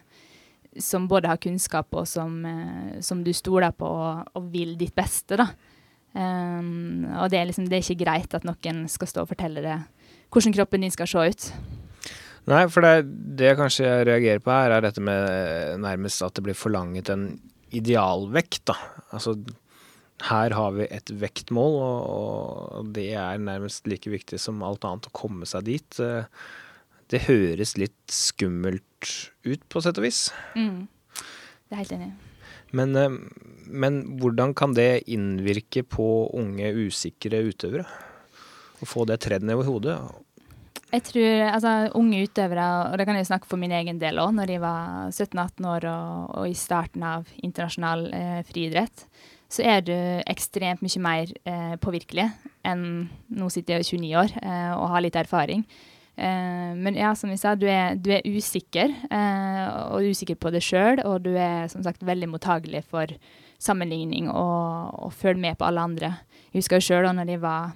som 0.80 1.08
både 1.10 1.30
har 1.30 1.40
kunnskap 1.42 1.94
og 1.94 2.08
som, 2.08 2.37
eh, 2.46 3.00
som 3.04 3.22
du 3.24 3.32
stoler 3.37 3.74
på 3.76 3.88
og, 3.88 4.34
og, 4.34 4.50
vil 4.52 4.76
ditt 4.80 4.94
beste. 4.96 5.38
da. 5.40 5.48
Um, 6.14 7.08
og 7.18 7.30
det 7.32 7.40
er, 7.40 7.48
liksom, 7.48 7.66
det 7.66 7.80
er 7.80 7.82
ikke 7.82 8.04
greit 8.04 8.34
at 8.37 8.44
noen 8.46 8.84
skal 8.87 9.08
stå 9.10 9.24
og 9.24 9.32
fortelle 9.32 9.64
det 9.64 9.80
hvordan 10.30 10.54
kroppen 10.54 10.84
din 10.84 10.92
skal 10.94 11.08
se 11.10 11.24
ut. 11.30 11.48
Nei, 12.50 12.62
for 12.70 12.84
det, 12.84 13.08
det 13.38 13.54
kanskje 13.58 13.88
reagerer 14.06 14.42
på 14.44 14.52
her, 14.52 14.74
er 14.74 14.84
dette 14.84 15.02
med 15.02 15.80
nærmest 15.80 16.22
at 16.26 16.34
det 16.37 16.44
blir 16.44 16.58
forlanget 16.58 17.10
en 17.10 17.28
idealvekt, 17.74 18.64
da. 18.68 18.76
Altså 19.14 19.37
her 20.28 20.54
har 20.54 20.74
vi 20.76 20.87
et 20.92 21.10
vektmål, 21.22 21.78
og, 21.82 22.02
og 22.78 22.92
det 22.96 23.08
er 23.18 23.40
nærmest 23.40 23.88
like 23.90 24.12
viktig 24.12 24.38
som 24.40 24.62
alt 24.66 24.84
annet 24.87 25.08
å 25.10 25.16
komme 25.16 25.48
seg 25.48 25.66
dit. 25.66 26.02
Det 27.12 27.25
høres 27.29 27.75
litt 27.81 28.12
skummelt 28.12 29.11
ut, 29.45 29.64
på 29.69 29.83
sett 29.85 30.01
og 30.01 30.07
vis. 30.07 30.27
Mm. 30.57 30.87
Det 31.14 31.77
er 31.77 31.83
helt 31.83 31.97
enig. 31.97 32.12
Men, 32.75 32.97
eh, 32.99 33.19
men 33.67 34.03
hvordan 34.21 34.55
kan 34.57 34.75
det 34.77 35.05
innvirke 35.07 35.85
på 35.87 36.09
unge, 36.35 36.73
usikre 36.87 37.45
utøvere? 37.51 37.87
Å 38.83 38.88
få 38.88 39.07
det 39.09 39.21
tredd 39.25 39.45
ned 39.47 39.59
over 39.59 39.71
hodet? 39.71 39.99
Jeg 40.95 41.03
tror 41.09 41.40
altså, 41.49 41.71
unge 41.99 42.23
utøvere, 42.23 42.64
og 42.93 42.99
det 43.01 43.07
kan 43.09 43.17
jeg 43.19 43.27
snakke 43.27 43.49
for 43.51 43.59
min 43.59 43.73
egen 43.75 43.99
del 43.99 44.21
òg, 44.23 44.35
når 44.37 44.53
jeg 44.53 44.62
var 44.62 45.09
17-18 45.11 45.67
år 45.67 45.87
og, 45.90 46.29
og, 46.37 46.45
i 46.47 46.59
starten 46.59 47.03
av 47.09 47.31
internasjonal 47.40 48.05
eh, 48.14 48.43
friidrett, 48.47 49.07
så 49.51 49.64
er 49.67 49.83
du 49.87 49.95
ekstremt 50.31 50.85
mye 50.85 51.03
mer 51.03 51.33
eh, 51.47 51.75
påvirkelig 51.83 52.29
enn 52.67 52.87
nå 53.35 53.51
sitter 53.53 53.81
jeg 53.81 53.88
29 53.99 54.14
år 54.23 54.37
eh, 54.40 54.71
og 54.77 54.87
har 54.95 55.05
litt 55.05 55.19
erfaring. 55.19 55.67
Eh, 56.16 56.72
men 56.79 56.98
ja, 56.98 57.14
som 57.18 57.33
vi 57.33 57.38
sa, 57.40 57.55
du 57.59 57.66
er, 57.70 57.96
du 57.98 58.12
er 58.14 58.27
usikker, 58.27 58.92
eh, 59.11 59.64
og 59.90 60.11
usikker 60.14 60.38
på 60.38 60.53
det 60.55 60.62
sjøl, 60.62 61.03
og 61.07 61.24
du 61.27 61.33
er 61.35 61.66
som 61.72 61.83
sagt 61.87 62.05
veldig 62.07 62.31
mottagelig 62.31 62.85
for 62.90 63.11
sammenligning 63.64 64.29
og, 64.31 64.94
og 65.07 65.14
følge 65.14 65.42
med 65.46 65.59
på 65.59 65.66
alle 65.66 65.83
andre. 65.88 66.12
Jeg 66.53 66.62
husker 66.62 66.81
jo 66.81 66.88
sjøl 66.88 67.09
da 67.09 67.14
når 67.16 67.35
jeg 67.35 67.42
var 67.42 67.74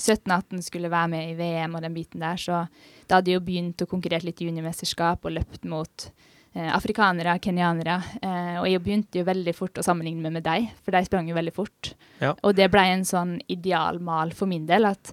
17-18 0.00 0.64
skulle 0.64 0.90
være 0.90 1.12
med 1.12 1.30
i 1.30 1.36
VM 1.38 1.76
og 1.76 1.84
den 1.84 1.94
biten 1.96 2.24
der, 2.24 2.40
så 2.40 2.64
da 3.08 3.18
hadde 3.18 3.32
jeg 3.32 3.40
jo 3.40 3.46
begynt 3.46 3.84
å 3.84 3.88
konkurrere 3.90 4.26
litt 4.26 4.40
i 4.40 4.48
juniormesterskap 4.48 5.26
og 5.26 5.34
løpt 5.36 5.66
mot 5.68 6.06
eh, 6.54 6.70
afrikanere, 6.70 7.36
kenyanere. 7.42 7.98
Eh, 8.22 8.56
og 8.62 8.68
jeg 8.70 8.82
begynte 8.84 9.20
jo 9.20 9.26
veldig 9.28 9.54
fort 9.56 9.80
å 9.80 9.84
sammenligne 9.86 10.24
meg 10.24 10.38
med 10.38 10.46
deg, 10.46 10.70
for 10.84 10.96
de 10.96 11.02
sprang 11.08 11.28
jo 11.28 11.36
veldig 11.36 11.56
fort. 11.56 11.92
Ja. 12.22 12.32
Og 12.46 12.56
det 12.56 12.70
ble 12.72 12.86
en 12.94 13.04
sånn 13.08 13.36
idealmal 13.50 14.34
for 14.36 14.50
min 14.50 14.68
del, 14.70 14.88
at 14.88 15.12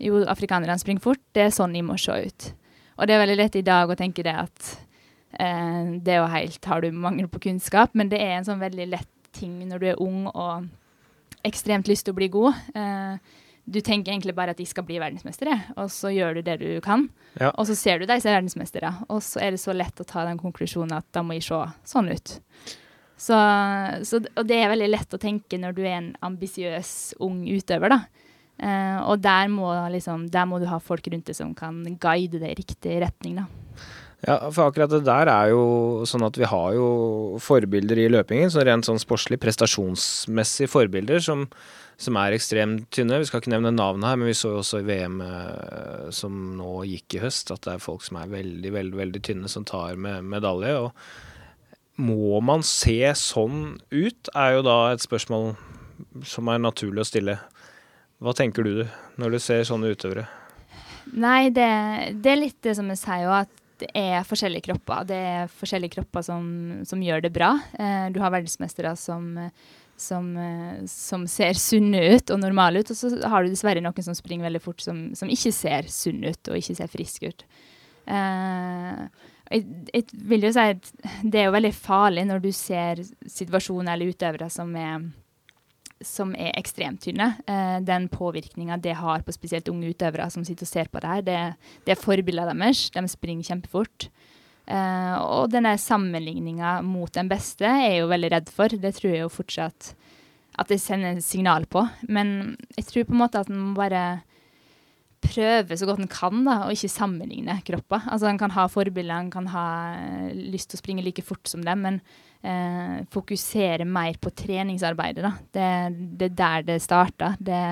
jo, 0.00 0.22
afrikanerne 0.30 0.78
springer 0.80 1.04
fort, 1.04 1.22
det 1.36 1.46
er 1.46 1.54
sånn 1.54 1.76
de 1.76 1.84
må 1.84 1.98
se 2.00 2.16
ut. 2.26 2.48
Og 2.98 3.08
det 3.08 3.16
er 3.16 3.22
veldig 3.22 3.38
lett 3.40 3.58
i 3.60 3.66
dag 3.66 3.90
å 3.90 3.98
tenke 3.98 4.24
det 4.26 4.34
at 4.36 4.72
eh, 5.38 5.96
det 6.04 6.14
er 6.14 6.20
jo 6.20 6.32
helt 6.32 6.66
Har 6.68 6.84
du 6.84 6.90
mangel 6.92 7.30
på 7.32 7.40
kunnskap? 7.46 7.94
Men 7.96 8.10
det 8.12 8.20
er 8.20 8.38
en 8.38 8.48
sånn 8.48 8.60
veldig 8.60 8.90
lett 8.92 9.12
ting 9.36 9.60
når 9.68 9.80
du 9.80 9.86
er 9.92 10.02
ung 10.02 10.26
og 10.30 10.66
ekstremt 11.46 11.88
lyst 11.88 12.04
til 12.06 12.12
å 12.12 12.18
bli 12.18 12.28
god. 12.32 12.58
Eh, 12.76 13.38
du 13.70 13.78
tenker 13.84 14.12
egentlig 14.12 14.34
bare 14.34 14.52
at 14.54 14.58
de 14.58 14.66
skal 14.66 14.84
bli 14.86 14.98
verdensmestere, 15.00 15.54
og 15.78 15.90
så 15.94 16.10
gjør 16.10 16.38
du 16.38 16.42
det 16.48 16.56
du 16.60 16.68
kan. 16.84 17.06
Ja. 17.38 17.52
Og 17.54 17.68
så 17.68 17.76
ser 17.78 18.00
du 18.00 18.08
deg 18.08 18.22
som 18.22 18.32
verdensmestere, 18.32 18.90
og 19.08 19.22
så 19.24 19.42
er 19.44 19.54
det 19.54 19.62
så 19.62 19.74
lett 19.76 20.00
å 20.02 20.06
ta 20.08 20.24
den 20.26 20.40
konklusjonen 20.40 20.96
at 20.96 21.06
da 21.14 21.22
må 21.24 21.36
jeg 21.36 21.46
se 21.46 21.60
sånn 21.92 22.10
ut. 22.10 22.34
Så, 23.20 23.36
så, 24.08 24.18
og 24.18 24.48
det 24.48 24.56
er 24.56 24.72
veldig 24.72 24.88
lett 24.90 25.14
å 25.14 25.20
tenke 25.20 25.58
når 25.60 25.76
du 25.76 25.82
er 25.84 25.98
en 25.98 26.10
ambisiøs 26.24 27.20
ung 27.22 27.44
utøver, 27.46 27.92
da. 27.92 28.19
Eh, 28.60 29.00
og 29.02 29.22
der 29.24 29.48
må, 29.52 29.72
liksom, 29.92 30.28
der 30.32 30.46
må 30.48 30.60
du 30.60 30.68
ha 30.70 30.78
folk 30.82 31.08
rundt 31.10 31.30
deg 31.30 31.38
som 31.38 31.54
kan 31.56 31.82
guide 32.00 32.38
deg 32.38 32.52
i 32.52 32.60
riktig 32.60 33.00
retning, 33.04 33.40
da. 33.42 33.48
Ja, 34.20 34.34
for 34.52 34.68
akkurat 34.68 34.92
det 34.92 35.06
der 35.06 35.30
er 35.32 35.50
jo 35.54 35.60
sånn 36.04 36.26
at 36.26 36.36
vi 36.36 36.44
har 36.44 36.74
jo 36.76 36.88
forbilder 37.40 38.02
i 38.02 38.10
løpingen, 38.12 38.50
så 38.52 38.60
rent 38.68 38.84
sånn 38.84 39.00
sportslig, 39.00 39.40
prestasjonsmessig 39.40 40.68
forbilder 40.68 41.24
som 41.24 41.46
som 42.00 42.16
er 42.16 42.34
ekstremt 42.34 42.86
tynne. 42.94 43.18
Vi 43.20 43.28
skal 43.28 43.42
ikke 43.42 43.52
nevne 43.52 43.74
navnet 43.74 44.08
her, 44.08 44.18
men 44.20 44.30
vi 44.30 44.36
så 44.36 44.54
jo 44.54 44.60
også 44.62 44.80
i 44.80 44.86
VM 44.88 45.18
eh, 45.24 46.06
som 46.16 46.36
nå 46.56 46.84
gikk 46.88 47.18
i 47.18 47.24
høst, 47.24 47.52
at 47.52 47.66
det 47.66 47.74
er 47.74 47.82
folk 47.84 48.04
som 48.06 48.16
er 48.20 48.30
veldig, 48.32 48.72
veldig, 48.72 48.96
veldig 49.02 49.22
tynne, 49.26 49.50
som 49.52 49.66
tar 49.68 50.00
med 50.00 50.24
medalje. 50.32 50.72
Og 50.86 52.00
må 52.00 52.40
man 52.44 52.64
se 52.64 53.02
sånn 53.20 53.76
ut, 53.92 54.32
er 54.32 54.56
jo 54.56 54.64
da 54.64 54.78
et 54.94 55.04
spørsmål 55.04 55.52
som 56.24 56.48
er 56.48 56.62
naturlig 56.64 57.04
å 57.04 57.10
stille. 57.10 57.36
Hva 58.20 58.36
tenker 58.36 58.66
du 58.66 58.84
når 59.20 59.36
du 59.36 59.40
ser 59.42 59.64
sånne 59.68 59.94
utøvere? 59.94 60.26
Nei, 61.10 61.48
det, 61.54 61.66
det 62.22 62.34
er 62.34 62.42
litt 62.42 62.60
det 62.62 62.76
som 62.78 62.88
jeg 62.92 63.00
sier 63.00 63.26
òg, 63.26 63.48
at 63.48 63.56
det 63.80 63.88
er 63.96 64.26
forskjellige 64.28 64.68
kropper. 64.68 65.06
Det 65.08 65.20
er 65.32 65.52
forskjellige 65.56 65.96
kropper 65.96 66.24
som, 66.26 66.44
som 66.86 67.00
gjør 67.00 67.24
det 67.24 67.32
bra. 67.32 67.54
Eh, 67.80 68.10
du 68.12 68.20
har 68.20 68.32
verdensmestere 68.34 68.92
som 69.00 69.38
som, 70.00 70.36
eh, 70.36 70.84
som, 70.86 71.26
ser 71.28 71.58
sunne 71.60 72.00
ut 72.14 72.32
og 72.32 72.40
normale 72.40 72.80
ut. 72.80 72.92
Og 72.92 72.96
så 72.96 73.12
har 73.28 73.44
du 73.44 73.52
dessverre 73.52 73.82
noen 73.84 74.06
som 74.06 74.16
springer 74.16 74.48
veldig 74.48 74.62
fort, 74.64 74.80
som, 74.84 75.10
ikke 75.12 75.52
ser 75.54 75.90
sunn 75.92 76.24
ut 76.24 76.50
og 76.50 76.56
ikke 76.60 76.78
ser 76.78 76.90
frisk 76.90 77.28
ut. 77.28 77.44
Uh, 78.10 79.06
jeg, 79.52 79.66
jeg, 79.92 80.06
vil 80.26 80.46
jo 80.46 80.50
si 80.56 80.62
at 80.72 80.88
det 81.20 81.42
er 81.42 81.50
jo 81.50 81.54
veldig 81.54 81.72
farlig 81.76 82.24
når 82.26 82.40
du 82.42 82.48
ser 82.56 83.02
situasjoner 83.28 83.92
eller 83.92 84.14
utøvere 84.14 84.48
som 84.50 84.72
er, 84.78 85.04
som 86.04 86.32
er 86.38 86.54
ekstremt 86.58 87.02
tynne. 87.04 87.32
Uh, 87.48 87.78
den 87.84 88.08
påvirkninga 88.12 88.78
det 88.80 88.96
har 89.00 89.24
på 89.26 89.34
spesielt 89.36 89.68
unge 89.72 89.92
utøvere 89.92 90.30
som 90.32 90.44
sitter 90.46 90.66
og 90.66 90.72
ser 90.72 90.90
på 90.90 91.02
det 91.02 91.14
her, 91.14 91.24
det, 91.26 91.38
det 91.86 91.94
er 91.94 92.00
forbildene 92.00 92.56
deres. 92.56 92.88
De 92.94 93.04
springer 93.10 93.52
kjempefort. 93.52 94.10
Uh, 94.70 95.16
og 95.24 95.50
denne 95.50 95.74
sammenligninga 95.80 96.78
mot 96.86 97.10
den 97.16 97.30
beste 97.30 97.66
er 97.66 97.88
jeg 97.88 98.02
jo 98.04 98.10
veldig 98.12 98.32
redd 98.36 98.50
for. 98.54 98.80
Det 98.82 98.94
tror 98.96 99.14
jeg 99.14 99.24
jo 99.24 99.32
fortsatt 99.32 99.94
at 100.60 100.70
det 100.70 100.80
sender 100.82 101.20
signal 101.24 101.66
på. 101.70 101.84
Men 102.08 102.56
jeg 102.76 102.88
tror 102.88 103.08
på 103.08 103.16
en 103.16 103.22
måte 103.22 103.42
at 103.42 103.50
en 103.52 103.72
bare 103.76 104.04
prøve 105.20 105.76
så 105.76 105.86
godt 105.88 106.00
en 106.00 106.10
kan, 106.10 106.44
da, 106.46 106.62
og 106.64 106.74
ikke 106.74 106.92
sammenligne 106.92 107.58
kropper. 107.66 108.06
Altså 108.08 108.30
En 108.30 108.40
kan 108.40 108.54
ha 108.54 108.66
forbilder, 108.72 109.16
en 109.18 109.32
kan 109.32 109.50
ha 109.52 109.66
uh, 109.98 110.32
lyst 110.32 110.70
til 110.70 110.78
å 110.78 110.82
springe 110.84 111.04
like 111.04 111.24
fort 111.26 111.50
som 111.50 111.64
dem, 111.66 111.84
men 111.84 112.00
uh, 112.44 113.00
fokusere 113.12 113.86
mer 113.88 114.20
på 114.20 114.32
treningsarbeidet. 114.34 115.24
da. 115.24 115.32
Det, 115.52 115.72
det 116.20 116.30
er 116.30 116.38
der 116.44 116.68
det 116.74 116.78
starter. 116.84 117.36
Det, 117.38 117.64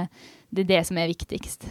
det 0.51 0.65
er 0.67 0.73
det 0.75 0.83
som 0.89 1.01
er 1.01 1.13
viktigst. 1.13 1.69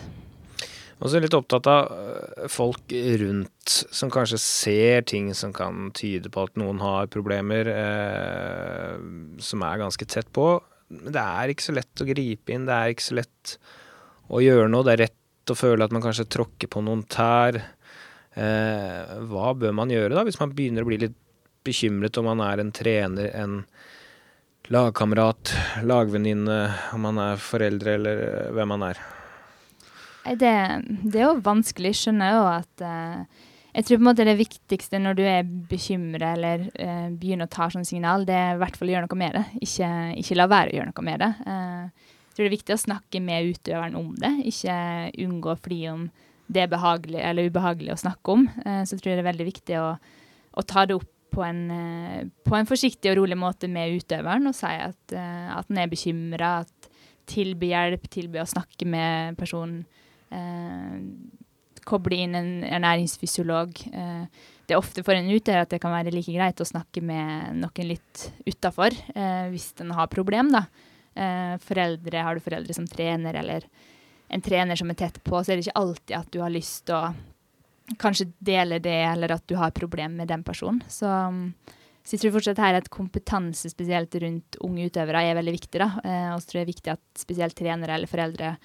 Og 0.97 1.11
så 1.11 1.19
litt 1.21 1.35
opptatt 1.37 1.67
av 1.69 1.91
øh, 1.93 2.47
folk 2.49 2.93
rundt 3.21 3.73
som 3.93 4.09
kanskje 4.13 4.39
ser 4.41 5.05
ting 5.05 5.29
som 5.37 5.53
kan 5.53 5.91
tyde 5.97 6.31
på 6.33 6.47
at 6.47 6.57
noen 6.57 6.81
har 6.81 7.11
problemer, 7.13 7.69
eh, 7.69 8.95
som 9.43 9.65
er 9.67 9.83
ganske 9.83 10.07
tett 10.09 10.31
på. 10.33 10.55
Men 10.89 11.13
det 11.13 11.21
er 11.21 11.53
ikke 11.53 11.67
så 11.67 11.77
lett 11.77 12.01
å 12.01 12.07
gripe 12.07 12.53
inn, 12.53 12.65
det 12.65 12.73
er 12.73 12.95
ikke 12.95 13.09
så 13.11 13.19
lett 13.19 13.57
å 14.33 14.41
gjøre 14.41 14.71
noe. 14.73 14.87
Det 14.87 14.95
er 14.95 15.03
rett 15.05 15.53
å 15.53 15.59
føle 15.59 15.85
at 15.85 15.93
man 15.93 16.03
kanskje 16.03 16.29
tråkker 16.33 16.71
på 16.73 16.81
noen 16.81 17.05
tær. 17.05 17.61
Eh, 18.37 19.15
hva 19.29 19.53
bør 19.57 19.77
man 19.77 19.93
gjøre 19.93 20.17
da, 20.17 20.25
hvis 20.25 20.41
man 20.41 20.55
begynner 20.57 20.85
å 20.85 20.89
bli 20.89 21.01
litt 21.05 21.17
bekymret 21.67 22.17
om 22.19 22.29
man 22.31 22.41
er 22.47 22.63
en 22.63 22.73
trener, 22.75 23.29
en 23.35 23.61
lagkamerat, 24.67 25.53
lagvenninne, 25.83 26.57
om 26.93 27.05
man 27.07 27.19
er 27.21 27.39
foreldre 27.39 27.93
eller 27.99 28.23
hvem 28.55 28.73
man 28.75 28.89
er? 28.89 28.99
Det, 30.27 30.55
det, 31.07 31.21
er 31.21 31.29
jo 31.29 31.37
vanskelig. 31.43 31.93
Skjønner 31.95 32.33
jo 32.35 32.43
at 32.51 32.83
uh, 32.83 33.45
Jeg 33.71 33.87
tror 33.87 33.99
på 33.99 34.01
en 34.01 34.09
måte 34.09 34.27
det 34.27 34.35
viktigste 34.39 34.99
når 34.99 35.15
du 35.15 35.23
er 35.23 35.47
bekymra 35.71 36.33
eller 36.35 36.67
uh, 36.67 37.07
begynner 37.15 37.47
å 37.47 37.53
ta 37.53 37.69
sånne 37.71 37.87
signal, 37.87 38.27
det 38.27 38.35
er 38.35 38.55
i 38.57 38.61
hvert 38.61 38.75
fall 38.79 38.91
å 38.91 38.95
gjøre 38.97 39.07
noe 39.07 39.21
med 39.23 39.39
det. 39.39 39.45
Ikke, 39.63 39.91
ikke 40.19 40.39
la 40.39 40.51
være 40.51 40.73
å 40.73 40.79
gjøre 40.79 40.91
noe 40.91 41.07
med 41.07 41.23
det. 41.23 41.33
Uh, 41.47 42.15
jeg 42.27 42.35
tror 42.35 42.43
det 42.43 42.49
er 42.51 42.57
viktig 42.57 42.75
å 42.75 42.83
snakke 42.83 43.23
med 43.23 43.53
utøveren 43.55 43.95
om 43.97 44.09
det, 44.19 44.33
ikke 44.51 44.73
unngå 45.23 45.53
å 45.55 45.61
fly 45.63 45.79
om 45.93 46.07
det 46.47 46.61
er 46.63 46.69
behagelig 46.71 47.23
eller 47.27 47.47
ubehagelig 47.49 47.95
å 47.95 47.99
snakke 47.99 48.31
om. 48.31 48.43
så 48.87 48.95
tror 48.95 49.09
jeg 49.09 49.17
det 49.17 49.23
er 49.23 49.27
veldig 49.27 49.47
viktig 49.47 49.79
å, 49.81 49.87
å 50.55 50.63
ta 50.63 50.85
det 50.87 50.95
opp 50.95 51.16
på 51.33 51.43
en, 51.45 51.61
på 52.47 52.55
en, 52.57 52.69
forsiktig 52.69 53.11
og 53.11 53.19
rolig 53.21 53.37
måte 53.37 53.69
med 53.71 53.97
utøveren 53.99 54.49
og 54.49 54.55
si 54.57 54.69
at, 54.71 55.13
at 55.13 55.69
en 55.69 55.79
er 55.81 55.91
bekymra, 55.91 56.51
at 56.65 56.91
tilby 57.27 57.73
hjelp, 57.73 58.07
tilby 58.09 58.39
å 58.41 58.47
snakke 58.47 58.87
med 58.87 59.37
personen 59.39 59.83
Eh, 60.29 60.99
koble 61.87 62.19
inn 62.19 62.35
en 62.35 62.51
ernæringsfysiolog. 62.67 63.79
Eh, 63.93 64.45
det 64.67 64.75
er 64.75 64.79
ofte 64.79 65.03
for 65.07 65.15
en 65.15 65.29
utøver 65.31 65.63
at 65.63 65.71
det 65.71 65.79
kan 65.83 65.93
være 65.95 66.11
like 66.11 66.33
greit 66.33 66.59
å 66.59 66.67
snakke 66.67 67.03
med 67.05 67.55
noen 67.61 67.87
litt 67.87 68.25
utafor 68.47 68.91
eh, 69.15 69.47
hvis 69.53 69.71
en 69.83 69.95
har 69.95 70.11
problem. 70.11 70.51
da. 70.51 70.67
foreldre, 71.63 72.21
Har 72.21 72.35
du 72.35 72.43
foreldre 72.43 72.73
som 72.75 72.85
trener, 72.85 73.33
eller 73.33 73.63
en 74.29 74.41
trener 74.43 74.75
som 74.75 74.91
er 74.91 74.99
tett 74.99 75.23
på, 75.23 75.39
så 75.39 75.51
er 75.51 75.57
det 75.57 75.65
ikke 75.65 75.81
alltid 75.81 76.17
at 76.17 76.29
du 76.31 76.41
har 76.43 76.51
lyst 76.53 76.85
til 76.85 76.99
å 76.99 77.13
kanskje 77.95 78.31
deler 78.43 78.81
det, 78.83 78.99
eller 79.07 79.37
at 79.37 79.45
du 79.47 79.55
har 79.55 79.75
problemer 79.75 80.23
med 80.23 80.31
den 80.31 80.43
personen. 80.43 80.81
Så, 80.91 81.07
så 82.03 82.15
jeg 82.15 82.23
tror 82.23 82.35
fortsatt 82.35 82.59
her 82.59 82.79
at 82.79 82.91
kompetanse 82.91 83.71
spesielt 83.71 84.15
rundt 84.23 84.59
unge 84.65 84.89
utøvere 84.89 85.23
er 85.23 85.39
veldig 85.39 85.55
viktig. 85.55 85.79
da, 85.79 85.87
Og 86.33 86.43
så 86.43 86.49
tror 86.49 86.59
jeg 86.59 86.65
det 86.65 86.67
er 86.67 86.73
viktig 86.73 86.93
at 86.97 87.23
spesielt 87.23 87.57
trenere 87.57 87.95
eller 87.95 88.11
foreldre 88.11 88.57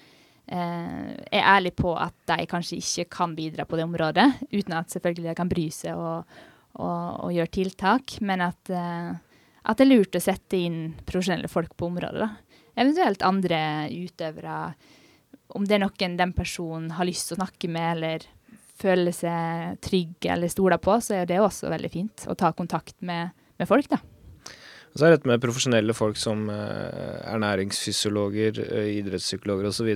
Eh, 0.43 1.11
er 1.31 1.45
ærlige 1.55 1.77
på 1.79 1.93
at 1.95 2.15
de 2.27 2.43
kanskje 2.51 2.81
ikke 2.81 3.05
kan 3.15 3.35
bidra 3.35 3.63
på 3.63 3.77
det 3.79 3.85
området, 3.87 4.25
uten 4.51 4.75
at 4.75 4.91
selvfølgelig 4.91 5.29
de 5.29 5.35
kan 5.39 5.51
bry 5.51 5.69
seg 5.71 5.95
og, 5.95 6.33
og, 6.75 7.05
og 7.23 7.31
gjøre 7.31 7.53
tiltak, 7.55 8.17
men 8.19 8.43
at, 8.43 8.59
eh, 8.67 9.13
at, 9.63 9.77
det 9.79 9.85
er 9.85 9.91
lurt 9.93 10.19
å 10.19 10.23
sette 10.23 10.59
inn 10.59 10.97
profesjonelle 11.07 11.47
folk 11.47 11.77
på 11.79 11.87
området. 11.87 12.27
eventuelt 12.75 13.23
andre 13.23 13.87
utøvere. 13.87 14.73
Om 15.55 15.65
det 15.65 15.77
er 15.77 15.83
noen 15.85 16.17
den 16.19 16.33
personen 16.33 16.91
har 16.97 17.07
lyst 17.07 17.29
til 17.29 17.37
å 17.37 17.43
snakke 17.45 17.69
med, 17.71 17.89
eller 17.95 18.27
føler 18.79 19.15
seg 19.15 19.77
trygg 19.83 20.29
eller 20.33 20.51
stoler 20.51 20.81
på, 20.81 20.97
så 21.03 21.19
er 21.19 21.29
det 21.29 21.41
også 21.41 21.71
veldig 21.73 21.91
fint 21.93 22.25
å 22.29 22.35
ta 22.37 22.51
kontakt 22.55 22.95
med, 23.05 23.33
med 23.59 23.69
folk, 23.69 23.89
da. 23.91 24.01
Så 24.93 25.07
er 25.07 25.15
dette 25.15 25.29
med 25.29 25.41
profesjonelle 25.41 25.95
folk 25.97 26.19
som 26.21 26.45
uh, 26.53 27.17
ernæringsfysiologer, 27.31 28.59
uh, 28.61 28.89
idrettspsykologer 28.99 29.71
osv. 29.71 29.89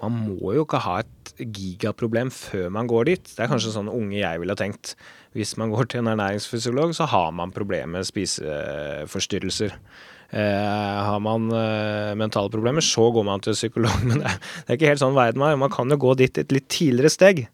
Man 0.00 0.18
må 0.26 0.52
jo 0.56 0.66
ikke 0.66 0.82
ha 0.84 0.98
et 1.00 1.32
gigaproblem 1.40 2.32
før 2.32 2.68
man 2.76 2.88
går 2.90 3.08
dit. 3.08 3.32
Det 3.32 3.44
er 3.44 3.50
kanskje 3.52 3.72
sånn 3.74 3.92
unge 3.92 4.18
jeg 4.20 4.40
ville 4.42 4.56
tenkt. 4.58 4.94
Hvis 5.36 5.54
man 5.60 5.72
går 5.72 5.88
til 5.88 6.02
en 6.02 6.12
ernæringsfysiolog, 6.12 6.92
så 6.96 7.08
har 7.08 7.30
man 7.36 7.54
problemer 7.56 8.00
med 8.00 8.08
spiseforstyrrelser. 8.08 9.76
Eh, 10.32 10.98
har 11.08 11.20
man 11.20 11.50
eh, 11.52 12.14
mentale 12.16 12.48
problemer, 12.52 12.80
så 12.84 13.10
går 13.12 13.24
man 13.28 13.40
til 13.44 13.56
psykolog. 13.56 13.96
Men 14.08 14.22
det 14.22 14.30
er, 14.30 14.38
det 14.40 14.70
er 14.70 14.80
ikke 14.80 14.92
helt 14.92 15.04
sånn 15.04 15.16
verden 15.16 15.44
er. 15.44 15.60
Man 15.60 15.72
kan 15.72 15.92
jo 15.92 16.00
gå 16.00 16.14
dit 16.20 16.40
et 16.40 16.52
litt 16.56 16.68
tidligere 16.72 17.12
steg. 17.12 17.44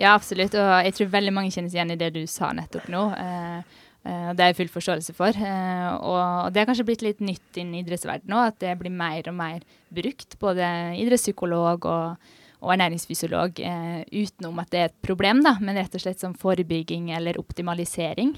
Ja, 0.00 0.14
absolutt. 0.14 0.54
Og 0.58 0.70
jeg 0.86 0.96
tror 0.96 1.10
veldig 1.12 1.34
mange 1.34 1.54
kjennes 1.54 1.74
igjen 1.74 1.94
i 1.94 1.98
det 1.98 2.10
du 2.16 2.22
sa 2.30 2.50
nettopp 2.56 2.88
nå. 2.92 3.02
Eh, 3.14 3.80
eh, 4.02 4.30
det 4.34 4.42
er 4.42 4.52
jeg 4.52 4.58
full 4.62 4.72
forståelse 4.76 5.14
for. 5.16 5.38
Eh, 5.38 5.90
og 5.94 6.52
det 6.52 6.62
har 6.62 6.70
kanskje 6.70 6.86
blitt 6.88 7.04
litt 7.06 7.22
nytt 7.24 7.60
innen 7.60 7.82
idrettsverdenen 7.82 8.38
òg, 8.38 8.52
at 8.52 8.62
det 8.64 8.74
blir 8.80 8.94
mer 8.94 9.30
og 9.30 9.38
mer 9.38 9.62
brukt. 9.94 10.38
Både 10.42 10.66
idrettspsykolog 10.98 11.86
og, 11.90 12.30
og 12.64 12.74
ernæringsfysiolog, 12.74 13.62
eh, 13.62 14.00
utenom 14.10 14.62
at 14.62 14.72
det 14.74 14.82
er 14.82 14.90
et 14.90 15.02
problem, 15.06 15.44
da, 15.46 15.56
men 15.62 15.78
rett 15.78 15.94
og 15.94 16.02
slett 16.02 16.22
som 16.22 16.34
forebygging 16.38 17.12
eller 17.14 17.38
optimalisering. 17.42 18.34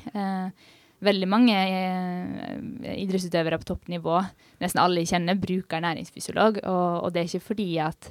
Veldig 1.06 1.26
mange 1.28 1.52
idrettsutøvere 2.88 3.58
på 3.60 3.66
toppnivå, 3.68 4.20
nesten 4.64 4.80
alle 4.80 5.02
jeg 5.02 5.10
kjenner, 5.10 5.36
bruker 5.36 5.82
næringsfysiolog. 5.84 6.62
Og, 6.64 7.04
og, 7.04 7.10
det 7.12 7.20
er 7.20 7.28
ikke 7.28 7.48
fordi 7.50 7.66
at, 7.84 8.08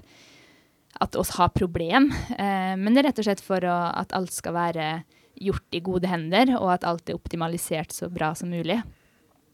at 1.04 1.18
oss 1.20 1.34
har 1.36 1.54
problem, 1.56 2.10
eh, 2.38 2.74
men 2.80 2.94
det 2.94 3.02
er 3.02 3.10
rett 3.10 3.22
og 3.22 3.28
slett 3.28 3.44
for 3.44 3.66
å, 3.68 3.76
at 3.96 4.16
alt 4.16 4.34
skal 4.36 4.56
være 4.56 4.90
gjort 5.36 5.76
i 5.76 5.84
gode 5.84 6.08
hender, 6.08 6.54
og 6.60 6.72
at 6.78 6.88
alt 6.88 7.12
er 7.12 7.18
optimalisert 7.18 7.92
så 7.92 8.08
bra 8.12 8.32
som 8.38 8.54
mulig. 8.54 8.80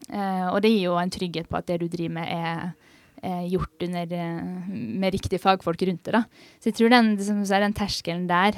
Eh, 0.08 0.46
og 0.50 0.60
det 0.62 0.70
gir 0.70 0.86
jo 0.88 1.00
en 1.00 1.10
trygghet 1.12 1.50
på 1.50 1.58
at 1.58 1.68
det 1.70 1.80
du 1.82 1.88
driver 1.90 2.18
med, 2.20 2.30
er 2.30 2.72
gjort 3.46 3.84
under, 3.86 4.12
eh, 4.18 4.70
med 4.98 5.12
riktige 5.14 5.38
fagfolk 5.38 5.84
rundt 5.86 6.08
det. 6.10 6.24
Så 6.58 6.70
jeg 6.70 6.74
tror 6.74 6.90
den, 6.90 7.12
den 7.16 7.76
terskelen 7.78 8.24
der, 8.26 8.56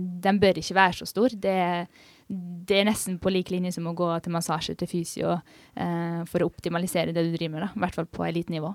den 0.00 0.38
bør 0.40 0.56
ikke 0.56 0.78
være 0.78 0.96
så 0.96 1.08
stor. 1.10 1.34
Det 1.36 1.52
er 1.52 1.90
det 2.28 2.76
er 2.76 2.88
nesten 2.88 3.16
på 3.20 3.32
lik 3.32 3.50
linje 3.54 3.72
som 3.78 3.86
å 3.88 3.94
gå 3.96 4.08
til 4.24 4.34
massasje 4.34 4.74
til 4.78 4.90
fysio 4.90 5.32
eh, 5.32 6.20
for 6.28 6.44
å 6.44 6.48
optimalisere 6.50 7.14
det 7.16 7.24
du 7.24 7.32
driver 7.32 7.54
med, 7.54 7.64
da. 7.64 7.70
i 7.72 7.82
hvert 7.84 7.96
fall 7.96 8.08
på 8.18 8.26
elitenivå. 8.28 8.74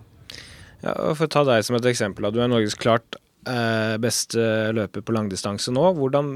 Ja, 0.84 0.96
for 1.14 1.28
å 1.28 1.32
ta 1.32 1.44
deg 1.48 1.62
som 1.66 1.78
et 1.78 1.88
eksempel, 1.94 2.28
du 2.34 2.42
er 2.42 2.50
Norges 2.50 2.76
klart 2.76 3.20
beste 4.04 4.46
løper 4.76 5.04
på 5.04 5.16
langdistanse 5.16 5.74
nå. 5.74 5.90
Hvordan, 5.98 6.32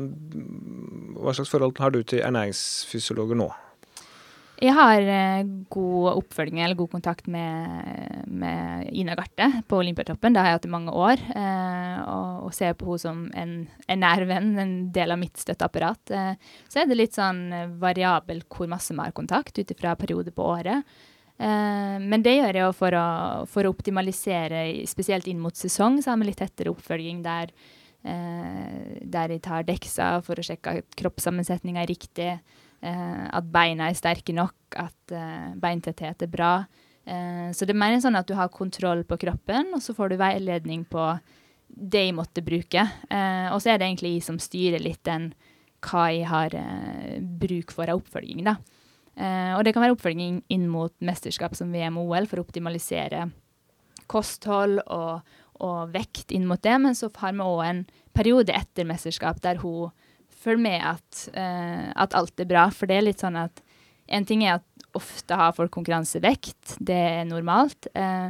hva 1.18 1.36
slags 1.38 1.52
forhold 1.54 1.78
har 1.82 1.94
du 1.96 2.02
til 2.04 2.24
ernæringsfysiologer 2.26 3.40
nå? 3.40 3.48
Jeg 4.58 4.74
har 4.74 5.04
uh, 5.06 5.50
god 5.70 6.08
oppfølging 6.16 6.64
eller 6.64 6.78
god 6.80 6.90
kontakt 6.96 7.28
med, 7.30 8.24
med 8.26 8.88
Ina 8.90 9.14
Garte 9.20 9.52
på 9.70 9.78
Olympiatoppen. 9.84 10.34
Det 10.34 10.42
har 10.42 10.50
jeg 10.50 10.58
hatt 10.58 10.66
i 10.66 10.72
mange 10.74 10.96
år. 10.98 11.22
Og, 11.38 12.48
og, 12.48 12.56
ser 12.58 12.74
på 12.78 12.88
henne 12.90 13.04
som 13.04 13.20
en, 13.38 13.54
en 13.86 14.02
nær 14.02 14.26
venn, 14.30 14.56
en 14.58 14.74
del 14.96 15.14
av 15.14 15.22
mitt 15.22 15.38
støtteapparat. 15.38 16.16
Så 16.66 16.82
er 16.82 16.90
det 16.90 16.98
litt 16.98 17.18
sånn 17.18 17.52
variabel 17.78 18.42
hvor 18.50 18.70
masse 18.72 18.96
vi 18.96 19.04
har 19.04 19.14
kontakt, 19.14 19.60
ut 19.62 19.76
ifra 19.76 19.94
periode 20.00 20.34
på 20.34 20.50
året. 20.58 20.98
Men 21.38 22.24
det 22.26 22.34
gjør 22.34 22.58
jeg 22.58 22.74
for 22.74 22.96
å, 22.98 23.08
for 23.46 23.68
å, 23.68 23.72
optimalisere, 23.76 24.62
spesielt 24.90 25.28
inn 25.30 25.38
mot 25.38 25.54
sesong, 25.54 26.00
så 26.02 26.12
har 26.12 26.18
vi 26.18 26.32
litt 26.32 26.40
tettere 26.42 26.72
oppfølging 26.74 27.20
der. 27.26 27.52
der 28.02 29.34
jeg 29.34 29.42
tar 29.46 29.68
deksa 29.68 30.08
for 30.26 30.40
å 30.40 30.46
sjekke 30.46 30.80
at 30.80 30.98
kroppssammensetninga 30.98 31.84
er 31.84 31.92
riktig. 31.92 32.32
Eh, 32.78 33.24
at 33.34 33.48
beina 33.50 33.90
er 33.90 33.98
sterke 33.98 34.36
nok, 34.38 34.56
at 34.78 35.16
eh, 35.16 35.50
beintetthet 35.58 36.22
er 36.28 36.30
bra. 36.30 36.52
Eh, 37.08 37.50
så 37.56 37.66
det 37.66 37.74
er 37.74 37.82
mer 37.82 37.98
sånn 38.04 38.20
at 38.20 38.30
du 38.30 38.36
har 38.38 38.54
kontroll 38.54 39.04
på 39.08 39.18
kroppen, 39.24 39.74
og 39.74 39.82
så 39.84 39.96
får 39.98 40.14
du 40.14 40.22
veiledning 40.22 40.86
på 40.90 41.10
det 41.68 42.06
jeg 42.06 42.16
måtte 42.16 42.42
bruke. 42.46 42.80
og 42.80 43.58
så 43.60 43.74
er 43.74 43.78
det 43.78 43.90
egentlig 43.90 44.14
jeg 44.14 44.24
som 44.24 44.38
styrer 44.40 44.80
litt 44.80 45.04
den 45.04 45.34
hva 45.84 46.06
jeg 46.16 46.26
har 46.26 46.54
bruk 47.20 47.74
for 47.76 47.92
av 47.92 48.00
oppfølging, 48.00 48.40
da. 48.48 48.56
Og 49.18 49.64
det 49.66 49.72
kan 49.74 49.82
være 49.82 49.96
oppfølging 49.96 50.44
inn 50.54 50.68
mot 50.70 50.94
mesterskap 51.02 51.56
som 51.58 51.72
VM 51.74 51.96
og 51.98 52.12
OL 52.12 52.28
for 52.30 52.38
å 52.38 52.44
optimalisere 52.46 53.24
kosthold 54.12 54.82
og, 54.94 55.26
og 55.64 55.94
vekt 55.94 56.34
inn 56.36 56.48
mot 56.50 56.62
det, 56.64 56.76
men 56.84 56.98
så 56.98 57.10
har 57.22 57.36
vi 57.36 57.46
òg 57.46 57.64
en 57.66 57.82
periode 58.18 58.56
etter 58.56 58.88
mesterskap 58.88 59.42
der 59.44 59.62
hun 59.64 59.90
følger 60.38 60.64
med 60.64 60.84
at, 60.86 61.24
uh, 61.34 61.88
at, 61.96 62.16
alt 62.18 62.40
er 62.40 62.50
bra. 62.50 62.68
For 62.74 62.90
det 62.90 63.00
er 63.00 63.08
litt 63.10 63.24
sånn 63.24 63.40
at 63.40 63.64
en 64.08 64.28
ting 64.28 64.46
er 64.46 64.60
at 64.60 64.86
ofte 64.98 65.36
har 65.38 65.56
folk 65.56 65.74
konkurransevekt, 65.76 66.78
det 66.80 66.98
er 67.20 67.26
normalt. 67.28 67.90
Eh, 67.94 68.30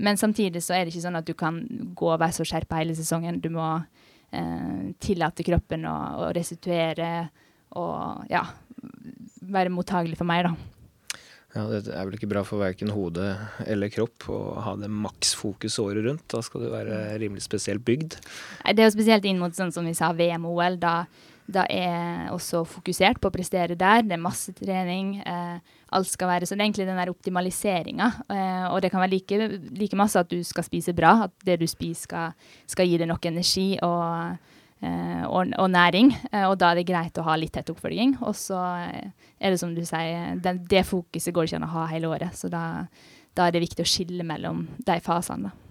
men 0.00 0.16
samtidig 0.16 0.62
så 0.64 0.76
er 0.76 0.84
det 0.84 0.94
ikke 0.94 1.02
sånn 1.02 1.18
at 1.18 1.26
du 1.26 1.34
kan 1.36 1.58
gå 1.98 2.08
og 2.08 2.20
være 2.22 2.36
så 2.38 2.46
skjerpa 2.46 2.78
hele 2.78 2.94
sesongen. 2.96 3.40
Du 3.42 3.50
må 3.52 3.66
eh, 4.30 4.94
tillate 5.02 5.44
kroppen 5.44 5.84
å, 5.90 5.96
å 6.22 6.30
restituere 6.36 7.10
og 7.76 8.30
ja, 8.30 8.46
være 9.52 9.72
mottagelig 9.74 10.18
for 10.20 10.28
meg, 10.28 10.48
da. 10.48 10.54
Ja, 11.56 11.62
Det 11.72 11.88
er 11.88 12.04
vel 12.04 12.18
ikke 12.18 12.28
bra 12.28 12.42
for 12.44 12.60
verken 12.60 12.90
hode 12.92 13.30
eller 13.64 13.88
kropp 13.88 14.26
å 14.28 14.40
ha 14.60 14.74
det 14.76 14.90
maksfokus 14.92 15.78
året 15.80 16.04
rundt. 16.04 16.26
Da 16.28 16.42
skal 16.44 16.66
du 16.66 16.68
være 16.74 17.16
rimelig 17.22 17.46
spesielt 17.46 17.84
bygd. 17.86 18.18
Det 18.66 18.76
er 18.76 18.90
jo 18.90 18.96
spesielt 18.98 19.24
inn 19.24 19.40
mot 19.40 19.56
sånn 19.56 19.72
som 19.72 19.88
vi 19.88 19.96
sa 19.96 20.12
VM 20.12 20.44
og 20.44 20.60
OL. 20.60 20.76
Da 20.82 20.98
da 21.46 21.62
er 21.70 22.26
også 22.34 22.64
fokusert 22.66 23.20
på 23.22 23.30
å 23.30 23.34
prestere 23.34 23.76
der. 23.78 24.02
Det 24.02 24.16
er 24.16 24.22
masse 24.22 24.50
trening. 24.56 25.20
Eh, 25.22 25.58
alt 25.94 26.10
skal 26.10 26.28
være 26.28 26.46
Så 26.46 26.56
det 26.56 26.60
er 26.60 26.66
egentlig 26.66 26.86
den 26.88 26.98
der 26.98 27.12
optimaliseringa. 27.12 28.08
Eh, 28.28 28.66
og 28.72 28.82
det 28.82 28.90
kan 28.90 29.00
være 29.00 29.14
like, 29.14 29.38
like, 29.78 29.96
masse 29.96 30.18
at 30.18 30.28
du 30.28 30.42
skal 30.42 30.66
spise 30.66 30.94
bra, 30.94 31.28
at 31.28 31.32
det 31.46 31.60
du 31.60 31.66
spiser 31.66 32.02
skal, 32.02 32.32
skal 32.66 32.86
gi 32.86 32.98
deg 32.98 33.08
nok 33.08 33.26
energi 33.30 33.78
og, 33.82 34.42
og, 34.84 35.52
og 35.56 35.68
næring. 35.72 36.12
Eh, 36.32 36.46
og 36.46 36.56
da 36.60 36.70
er 36.70 36.80
det 36.80 36.88
greit 36.88 37.20
å 37.20 37.26
ha 37.26 37.36
litt 37.38 37.54
tett 37.56 37.70
oppfølging. 37.72 38.18
Og 38.26 38.36
så 38.38 38.58
er 38.60 39.52
det 39.52 39.60
som 39.60 39.74
du 39.76 39.84
sier, 39.86 40.36
det, 40.42 40.58
det 40.70 40.86
fokuset 40.88 41.34
går 41.34 41.46
det 41.46 41.52
ikke 41.52 41.62
an 41.62 41.68
å 41.68 41.76
ha 41.76 41.86
hele 41.92 42.10
året. 42.12 42.36
Så 42.36 42.52
da, 42.52 42.64
da 43.36 43.46
er 43.46 43.56
det 43.56 43.64
viktig 43.66 43.86
å 43.86 43.92
skille 43.96 44.26
mellom 44.26 44.66
de 44.86 44.98
fasene. 45.04 45.50
da. 45.50 45.62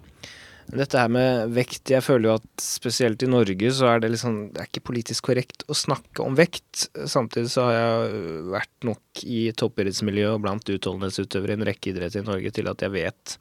Dette 0.66 0.98
her 0.98 1.12
med 1.14 1.52
vekt, 1.54 1.92
jeg 1.94 2.02
føler 2.02 2.32
jo 2.32 2.38
at 2.40 2.64
spesielt 2.64 3.22
i 3.22 3.30
Norge 3.30 3.70
så 3.78 3.92
er 3.92 4.00
det 4.02 4.10
liksom 4.16 4.38
Det 4.56 4.64
er 4.64 4.70
ikke 4.72 4.88
politisk 4.88 5.28
korrekt 5.28 5.62
å 5.70 5.78
snakke 5.78 6.26
om 6.26 6.38
vekt. 6.38 6.88
Samtidig 7.06 7.52
så 7.54 7.68
har 7.68 7.76
jeg 7.76 8.42
vært 8.56 8.90
nok 8.90 9.24
i 9.30 9.44
toppidrettsmiljøet 9.62 10.34
og 10.34 10.42
blant 10.48 10.74
utholdenhetsutøvere 10.74 11.54
i 11.54 11.60
en 11.60 11.68
rekke 11.70 11.92
idretter 11.94 12.26
i 12.26 12.30
Norge 12.32 12.54
til 12.56 12.72
at 12.72 12.82
jeg 12.82 12.96
vet 12.96 13.38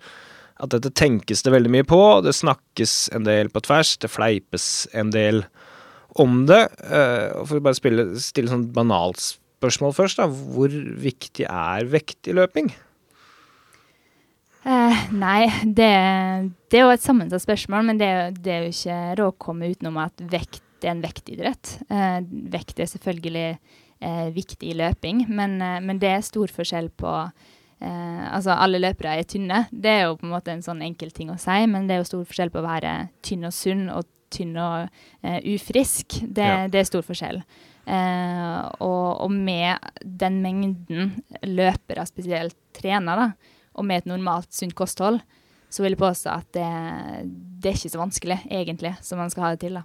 at 0.62 0.71
dette 0.75 0.93
tenkes 0.95 1.43
det 1.45 1.53
veldig 1.55 1.73
mye 1.75 1.87
på. 1.88 2.01
Det 2.25 2.35
snakkes 2.37 2.97
en 3.17 3.27
del 3.27 3.51
på 3.53 3.62
tvers, 3.67 3.97
det 4.03 4.12
fleipes 4.12 4.69
en 4.95 5.11
del 5.14 5.45
om 6.21 6.45
det. 6.51 6.62
Eh, 6.87 7.31
og 7.40 7.49
for 7.51 7.59
å 7.59 7.64
bare 7.64 7.79
spille, 7.79 8.07
stille 8.23 8.53
sånn 8.53 8.69
banalt 8.75 9.23
spørsmål 9.23 9.95
først, 9.97 10.21
da. 10.21 10.29
Hvor 10.29 10.73
viktig 11.05 11.49
er 11.49 11.88
vekt 11.90 12.31
i 12.31 12.37
løping? 12.37 12.71
Eh, 14.64 15.01
nei, 15.12 15.49
det, 15.64 15.93
det, 16.73 16.79
er 16.79 16.87
jo 16.87 16.93
et 16.95 17.05
sammensatt 17.05 17.45
spørsmål, 17.45 17.90
men 17.90 18.01
det, 18.01 18.11
det, 18.38 18.53
er 18.53 18.62
jo 18.64 18.73
ikke 18.73 19.01
råd 19.21 19.33
å 19.35 19.40
komme 19.45 19.69
utenom 19.75 19.99
at 20.01 20.23
vekt 20.33 20.62
er 20.85 20.95
en 20.95 21.03
vektidrett. 21.05 21.79
Eh, 21.93 22.21
vekt 22.53 22.81
er 22.81 22.88
selvfølgelig 22.88 23.49
eh, 23.51 24.29
viktig 24.33 24.71
i 24.71 24.79
løping, 24.79 25.27
men, 25.29 25.59
eh, 25.61 25.81
men, 25.85 26.01
det 26.01 26.14
er 26.14 26.25
stor 26.25 26.53
forskjell 26.53 26.90
på 26.97 27.12
Altså, 27.85 28.55
alle 28.57 28.81
løpere 28.81 29.18
er 29.18 29.29
tynne. 29.29 29.64
Det 29.70 29.90
er 29.90 30.03
jo 30.07 30.16
på 30.20 30.27
en 30.27 30.35
måte 30.35 30.53
en 30.55 30.64
sånn 30.64 30.83
enkel 30.87 31.12
ting 31.14 31.31
å 31.33 31.38
si, 31.40 31.59
men 31.70 31.88
det 31.88 31.97
er 31.97 32.03
jo 32.03 32.09
stor 32.09 32.27
forskjell 32.29 32.53
på 32.55 32.62
å 32.62 32.66
være 32.66 32.94
tynn 33.27 33.47
og 33.49 33.55
sunn 33.55 33.87
og 33.92 34.09
tynn 34.35 34.57
og 34.59 34.88
eh, 35.23 35.40
ufrisk. 35.54 36.19
Det, 36.25 36.48
ja. 36.48 36.67
det, 36.71 36.81
er 36.81 36.88
stor 36.88 37.04
forskjell. 37.06 37.42
Og, 37.85 39.09
og, 39.21 39.29
med 39.31 39.83
den 40.00 40.40
mengden 40.40 41.11
løpere 41.44 42.06
spesielt 42.09 42.56
trener, 42.77 43.21
da, 43.21 43.56
og 43.77 43.85
med 43.85 44.02
et 44.02 44.09
normalt 44.09 44.48
sunt 44.56 44.73
kosthold, 44.79 45.21
så 45.69 45.85
vil 45.85 45.92
jeg 45.92 46.00
påstå 46.00 46.31
at 46.33 46.48
det, 46.54 46.71
det 47.61 47.71
er 47.71 47.77
ikke 47.77 47.92
så 47.92 48.00
vanskelig, 48.00 48.38
egentlig, 48.48 48.94
som 49.04 49.21
man 49.21 49.33
skal 49.33 49.48
ha 49.48 49.52
det 49.54 49.65
til. 49.67 49.81
da. 49.81 49.85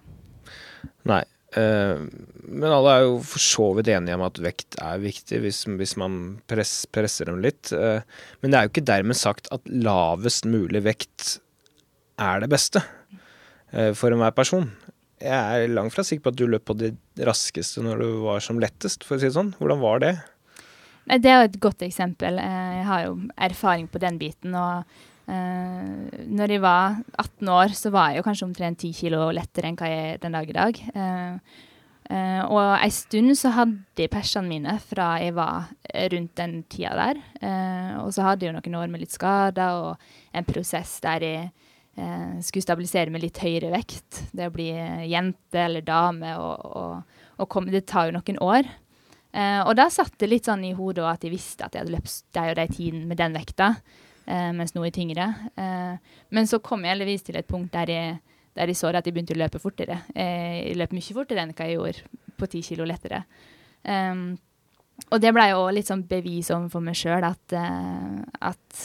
Nei. 1.09 1.23
Uh, 1.57 2.05
men 2.45 2.69
alle 2.69 2.91
er 2.93 3.05
jo 3.07 3.15
for 3.25 3.41
så 3.41 3.67
vidt 3.77 3.89
enige 3.89 4.17
om 4.19 4.25
at 4.27 4.37
vekt 4.43 4.77
er 4.83 5.01
viktig, 5.01 5.41
hvis, 5.41 5.63
hvis 5.79 5.95
man 5.97 6.19
press, 6.49 6.83
presser 6.93 7.31
dem 7.31 7.41
litt. 7.41 7.71
Uh, 7.73 8.03
men 8.41 8.51
det 8.51 8.59
er 8.59 8.67
jo 8.67 8.73
ikke 8.73 8.89
dermed 8.91 9.17
sagt 9.17 9.49
at 9.55 9.65
lavest 9.69 10.45
mulig 10.49 10.83
vekt 10.85 11.39
er 12.19 12.43
det 12.43 12.51
beste 12.51 12.83
uh, 12.83 13.91
for 13.97 14.13
enhver 14.13 14.35
person. 14.37 14.69
Jeg 15.19 15.35
er 15.35 15.71
langt 15.73 15.95
fra 15.95 16.05
sikker 16.05 16.27
på 16.27 16.31
at 16.31 16.39
du 16.39 16.45
løp 16.47 16.67
på 16.69 16.77
det 16.79 16.93
raskeste 17.27 17.83
når 17.83 18.03
du 18.03 18.09
var 18.23 18.43
som 18.43 18.59
lettest, 18.61 19.03
for 19.03 19.17
å 19.17 19.21
si 19.21 19.27
det 19.27 19.35
sånn. 19.35 19.55
Hvordan 19.59 19.81
var 19.81 20.03
det? 20.05 20.13
Det 21.09 21.29
er 21.29 21.41
jo 21.41 21.47
et 21.49 21.61
godt 21.63 21.83
eksempel. 21.83 22.37
Eh, 22.39 22.73
jeg 22.77 22.85
har 22.87 23.05
jo 23.07 23.15
erfaring 23.49 23.87
på 23.89 24.01
den 24.01 24.19
biten. 24.21 24.55
og 24.55 24.83
Uh, 25.29 26.09
når 26.25 26.55
jeg 26.55 26.61
var 26.63 26.95
18 27.21 27.49
år, 27.53 27.73
så 27.77 27.91
var 27.93 28.09
jeg 28.09 28.19
jo 28.19 28.25
kanskje 28.25 28.47
omtrent 28.47 28.81
10 28.81 28.95
kilo 28.97 29.27
lettere 29.35 29.69
enn 29.69 29.77
hva 29.77 29.89
jeg 29.91 30.13
er 30.15 30.23
den 30.23 30.37
dag 30.37 30.49
i 30.49 30.55
dag. 30.57 30.79
Uh, 30.95 31.59
uh, 32.09 32.41
og 32.47 32.61
en 32.73 32.95
stund 32.95 33.35
så 33.37 33.51
hadde 33.53 34.01
jeg 34.01 34.09
persene 34.09 34.49
mine 34.49 34.73
fra 34.81 35.11
jeg 35.21 35.35
var 35.37 35.69
rundt 36.15 36.33
den 36.39 36.59
tida 36.69 36.95
der. 36.97 37.21
og 38.01 38.11
så 38.13 38.25
hadde 38.25 38.45
jeg 38.45 38.53
jo 38.53 38.57
noen 38.57 38.81
år 38.81 38.89
med 38.89 39.01
litt 39.03 39.13
skader 39.13 39.77
og 39.83 40.11
en 40.33 40.45
prosess 40.45 40.99
der 41.01 41.25
jeg 41.25 41.47
skulle 42.45 42.63
stabilisere 42.63 43.11
med 43.11 43.23
litt 43.23 43.41
høyere 43.41 43.71
vekt. 43.73 44.21
Det 44.31 44.47
å 44.47 44.53
bli 44.53 44.69
jente 45.09 45.59
eller 45.59 45.83
dame 45.83 46.35
og, 46.39 46.67
og, 46.69 47.23
og 47.41 47.49
komme, 47.49 47.73
Det 47.73 47.87
tar 47.89 48.07
jo 48.07 48.15
noen 48.15 48.37
år. 48.39 48.69
og 49.65 49.73
da 49.75 49.89
satt 49.91 50.15
det 50.21 50.29
litt 50.29 50.45
sånn 50.45 50.63
i 50.63 50.75
hodet 50.77 51.03
at 51.09 51.25
jeg 51.25 51.33
visste 51.33 51.65
at 51.65 51.73
jeg 51.73 51.83
hadde 51.83 51.97
løpt 51.97 52.29
de 52.37 52.45
og 52.51 52.55
de 52.61 52.67
tiden 52.77 53.07
med 53.09 53.19
den 53.19 53.35
vekta 53.35 53.73
eh, 54.29 54.49
mens 54.55 54.75
noe 54.75 54.89
er 54.89 54.95
tyngre. 54.95 55.27
Eh, 55.59 56.17
men 56.35 56.49
så 56.49 56.61
kom 56.63 56.85
jeg 56.85 56.95
heldigvis 56.95 57.25
til 57.27 57.39
et 57.39 57.49
punkt 57.49 57.73
der 57.75 57.91
jeg, 57.93 58.19
der 58.57 58.71
jeg, 58.71 58.79
så 58.79 58.91
at 58.93 59.05
jeg 59.05 59.15
begynte 59.15 59.35
å 59.35 59.41
løpe 59.41 59.61
fortere. 59.61 60.03
Eh, 60.13 60.69
jeg 60.69 60.77
løp 60.79 60.95
mye 60.95 61.17
fortere 61.17 61.43
enn 61.43 61.55
hva 61.55 61.67
jeg 61.67 61.79
gjorde 61.79 62.21
på 62.39 62.51
ti 62.51 62.63
kilo 62.65 62.87
lettere. 62.87 63.23
Um, 63.83 64.37
og 65.09 65.21
det 65.23 65.31
ble 65.35 65.45
jo 65.51 65.61
litt 65.71 65.87
sånn 65.87 66.03
bevis 66.07 66.49
overfor 66.51 66.83
meg 66.83 66.97
sjøl 66.99 67.23
at, 67.23 67.55
uh, 67.55 68.19
at 68.51 68.81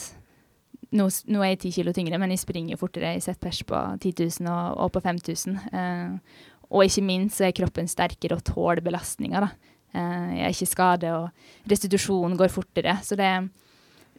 nå, 0.95 1.09
nå, 1.11 1.43
er 1.43 1.55
jeg 1.55 1.61
ti 1.65 1.73
kilo 1.81 1.95
tyngre, 1.95 2.21
men 2.23 2.33
jeg 2.35 2.45
springer 2.45 2.79
fortere. 2.81 3.17
Jeg 3.17 3.25
setter 3.27 3.49
pers 3.49 3.63
på 3.67 3.81
10 3.99 4.15
000 4.45 4.51
og, 4.51 4.85
og 4.87 4.93
på 4.95 5.03
5000. 5.05 5.59
Uh, 5.75 6.51
og 6.71 6.87
ikke 6.87 7.07
minst 7.07 7.39
så 7.39 7.49
er 7.49 7.57
kroppen 7.57 7.91
sterkere 7.91 8.39
og 8.39 8.47
tåler 8.47 8.83
belastninger. 8.85 9.49
Uh, 9.95 10.31
jeg 10.39 10.47
er 10.47 10.55
ikke 10.55 10.71
skade, 10.71 11.13
og 11.19 11.71
restitusjonen 11.71 12.39
går 12.39 12.55
fortere. 12.55 12.97
Så 13.07 13.19
det, 13.19 13.31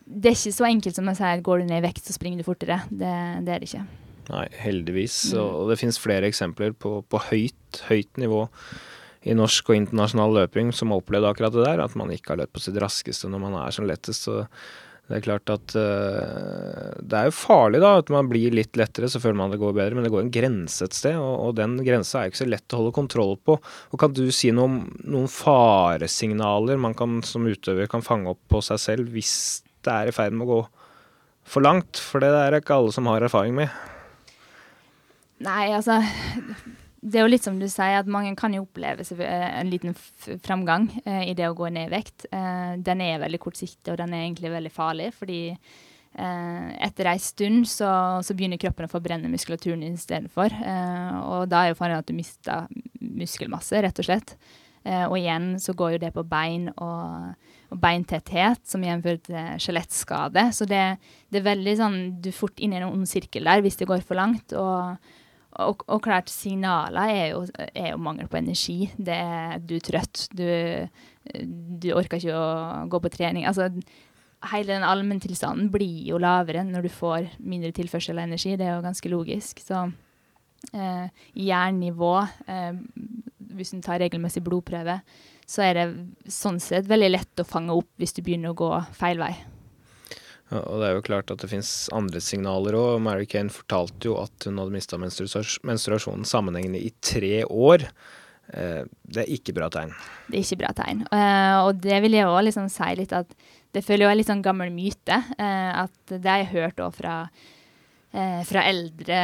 det 0.06 0.32
er 0.32 0.38
ikke 0.38 0.54
så 0.54 0.68
enkelt 0.70 0.98
som 0.98 1.10
å 1.10 1.16
si 1.18 1.28
at 1.28 1.46
går 1.46 1.62
du 1.62 1.70
ned 1.70 1.82
i 1.82 1.86
vekt, 1.88 2.06
så 2.06 2.14
springer 2.14 2.42
du 2.42 2.48
fortere. 2.48 2.82
Det, 2.90 3.14
det 3.46 3.54
er 3.56 3.62
det 3.64 3.70
ikke. 3.70 3.86
Nei, 4.30 4.46
heldigvis. 4.62 5.18
Mm. 5.34 5.40
Og 5.42 5.72
det 5.72 5.80
finnes 5.82 6.02
flere 6.02 6.30
eksempler 6.30 6.74
på, 6.78 7.00
på, 7.10 7.22
høyt, 7.30 7.82
høyt 7.90 8.22
nivå 8.22 8.46
i 9.26 9.34
norsk 9.38 9.72
og 9.72 9.80
internasjonal 9.80 10.36
løping 10.44 10.70
som 10.76 10.94
har 10.94 11.02
opplevd 11.02 11.30
akkurat 11.30 11.56
det 11.56 11.66
der. 11.66 11.86
At 11.86 11.98
man 11.98 12.14
ikke 12.14 12.34
har 12.34 12.44
løpt 12.44 12.56
på 12.56 12.66
sitt 12.66 12.78
raskeste 12.82 13.30
når 13.32 13.42
man 13.48 13.58
er 13.64 13.74
som 13.74 13.90
lettest. 13.90 14.28
Så 14.28 14.46
det 15.06 15.20
er 15.20 15.26
klart 15.26 15.52
at 15.54 15.76
uh, 15.78 16.94
det 17.02 17.18
er 17.18 17.28
jo 17.30 17.36
farlig 17.38 17.82
da, 17.84 17.92
at 18.02 18.10
man 18.14 18.30
blir 18.30 18.54
litt 18.58 18.78
lettere, 18.78 19.10
så 19.12 19.22
føler 19.22 19.38
man 19.38 19.54
det 19.54 19.62
går 19.62 19.76
bedre. 19.78 19.98
Men 19.98 20.08
det 20.08 20.14
går 20.14 20.26
en 20.26 20.34
grense 20.34 20.86
et 20.86 20.98
sted, 20.98 21.18
og, 21.18 21.50
og 21.50 21.58
den 21.58 21.78
grensa 21.86 22.22
er 22.22 22.30
jo 22.30 22.34
ikke 22.34 22.44
så 22.44 22.50
lett 22.50 22.78
å 22.78 22.82
holde 22.82 22.96
kontroll 22.98 23.38
på. 23.42 23.58
Og 23.90 24.02
Kan 24.02 24.14
du 24.18 24.26
si 24.34 24.54
noe 24.54 24.70
om 24.70 24.80
noen 25.02 25.30
faresignaler 25.30 26.82
man 26.82 26.98
kan, 26.98 27.22
som 27.26 27.46
utøver 27.50 27.90
kan 27.90 28.06
fange 28.06 28.34
opp 28.34 28.42
på 28.54 28.62
seg 28.66 28.82
selv 28.82 29.14
hvis 29.14 29.65
det 29.86 29.94
er 29.94 30.10
i 30.10 30.16
ferd 30.16 30.36
med 30.36 30.48
å 30.48 30.52
gå 30.54 30.62
for 31.46 31.66
langt? 31.66 32.02
For 32.02 32.24
det 32.24 32.32
er 32.34 32.54
det 32.54 32.64
ikke 32.64 32.80
alle 32.80 32.96
som 32.96 33.08
har 33.12 33.26
erfaring 33.26 33.56
med. 33.58 33.70
Nei, 35.44 35.74
altså 35.76 36.00
Det 37.06 37.20
er 37.20 37.26
jo 37.26 37.32
litt 37.34 37.46
som 37.46 37.58
du 37.60 37.68
sier, 37.70 38.00
at 38.00 38.08
mange 38.10 38.32
kan 38.40 38.54
jo 38.56 38.64
oppleve 38.64 39.04
eh, 39.22 39.50
en 39.60 39.70
liten 39.70 39.94
framgang 40.42 40.88
eh, 41.04 41.28
i 41.30 41.36
det 41.38 41.46
å 41.46 41.58
gå 41.58 41.70
ned 41.70 41.92
i 41.92 41.94
vekt. 41.94 42.26
Eh, 42.34 42.72
den 42.82 43.04
er 43.06 43.22
veldig 43.22 43.40
kortsiktig, 43.44 43.92
og 43.94 44.00
den 44.00 44.16
er 44.16 44.24
egentlig 44.24 44.54
veldig 44.56 44.72
farlig, 44.74 45.12
fordi 45.18 45.42
etter 46.16 47.10
ei 47.12 47.18
stund 47.20 47.66
så, 47.68 47.90
så, 48.24 48.32
begynner 48.40 48.56
kroppen 48.56 48.86
å 48.88 48.92
forbrenne 48.94 49.28
muskulaturen 49.28 49.82
istedenfor. 49.84 50.54
Eh, 50.64 51.18
og 51.28 51.50
da 51.52 51.66
er 51.66 51.74
jo 51.74 51.78
faren 51.82 52.00
at 52.00 52.08
du 52.08 52.16
mister 52.16 52.70
muskelmasse, 53.04 53.82
rett 53.84 54.00
og 54.00 54.08
slett. 54.08 54.32
Og 54.86 55.18
igjen 55.18 55.56
så 55.60 55.74
går 55.76 55.96
jo 55.96 56.00
det 56.06 56.12
på 56.16 56.24
bein 56.30 56.70
og 56.78 57.34
og 57.74 57.82
beintetthet, 57.82 58.62
som 58.68 58.84
igjen 58.86 59.04
fører 59.04 59.22
til 59.26 59.62
skjelettskade. 59.64 60.48
Så 60.56 60.68
det, 60.70 60.84
det, 61.30 61.42
er 61.42 61.50
veldig 61.50 61.76
sånn 61.80 62.00
Du 62.22 62.30
er 62.32 62.38
fort 62.38 62.62
inne 62.62 62.78
i 62.78 62.82
en 62.82 62.90
ond 62.92 63.10
sirkel 63.10 63.48
der 63.48 63.64
hvis 63.66 63.80
det 63.82 63.90
går 63.90 64.06
for 64.06 64.20
langt. 64.20 64.54
Og, 64.54 65.12
og, 65.66 65.86
og 65.88 66.02
klart, 66.06 66.32
signaler 66.32 67.14
er 67.14 67.28
jo, 67.34 67.46
er 67.72 67.92
jo, 67.94 68.02
mangel 68.06 68.30
på 68.32 68.40
energi. 68.42 68.80
Det 68.98 69.16
er, 69.16 69.60
du 69.64 69.78
er 69.78 69.86
trøtt. 69.86 70.28
Du, 70.36 70.46
du 71.26 71.92
orker 71.96 72.22
ikke 72.22 72.38
å 72.38 72.86
gå 72.92 73.02
på 73.02 73.14
trening. 73.18 73.48
Altså, 73.50 73.72
hele 74.52 74.76
den 74.76 74.86
allmenntilstanden 74.86 75.70
blir 75.74 76.10
jo 76.10 76.20
lavere 76.22 76.64
når 76.68 76.86
du 76.86 76.94
får 76.94 77.30
mindre 77.40 77.74
tilførsel 77.76 78.20
av 78.20 78.28
energi. 78.28 78.56
Det 78.60 78.68
er 78.68 78.76
jo 78.76 78.86
ganske 78.86 79.12
logisk. 79.12 79.62
Så 79.64 79.88
eh, 80.74 81.08
jernnivå, 81.48 82.18
eh, 82.52 82.76
hvis 83.56 83.74
du 83.76 83.82
tar 83.86 84.02
regelmessig 84.04 84.44
blodprøve, 84.46 85.00
så 85.46 85.66
er 85.68 85.78
det 85.78 85.86
sånn 86.32 86.60
sett 86.64 86.88
veldig 86.90 87.12
lett 87.12 87.42
å 87.42 87.48
fange 87.48 87.76
opp 87.76 87.92
hvis 88.02 88.16
du 88.18 88.24
begynner 88.26 88.54
å 88.54 88.58
gå 88.58 88.72
feil 88.98 89.22
vei. 89.22 89.34
Ja, 90.52 90.62
og 90.62 90.82
det 90.82 90.88
er 90.88 90.98
jo 90.98 91.06
klart 91.06 91.32
at 91.34 91.42
det 91.42 91.50
fins 91.50 91.72
andre 91.96 92.22
signaler 92.22 92.78
òg. 92.78 93.00
Mary 93.06 93.26
Kane 93.30 93.54
fortalte 93.54 94.12
jo 94.12 94.20
at 94.22 94.46
hun 94.46 94.62
hadde 94.62 94.76
mista 94.76 95.00
menstruasjonen 95.02 96.28
sammenhengende 96.30 96.82
i 96.82 96.92
tre 97.02 97.40
år. 97.50 97.88
Eh, 98.54 98.84
det 99.10 99.24
er 99.24 99.34
ikke 99.34 99.56
bra 99.58 99.72
tegn. 99.74 99.94
Det 100.30 100.38
er 100.38 100.46
ikke 100.46 100.62
bra 100.62 100.72
tegn. 100.78 101.02
Uh, 101.10 101.66
og 101.66 101.82
det 101.82 101.98
vil 102.06 102.18
jeg 102.18 102.30
òg 102.30 102.44
liksom 102.46 102.70
si 102.70 102.92
litt 103.00 103.16
at 103.18 103.32
det 103.76 103.84
føler 103.84 104.06
jeg 104.06 104.14
er 104.14 104.20
litt 104.22 104.30
sånn 104.30 104.46
gammel 104.46 104.72
myte. 104.74 105.18
Uh, 105.40 105.86
at 105.86 106.14
det 106.14 106.30
har 106.30 106.44
jeg 106.44 106.54
hørt 106.54 106.84
òg 106.86 106.94
fra 107.00 107.16
eh, 107.26 107.44
fra 108.48 108.62
eldre, 108.70 109.18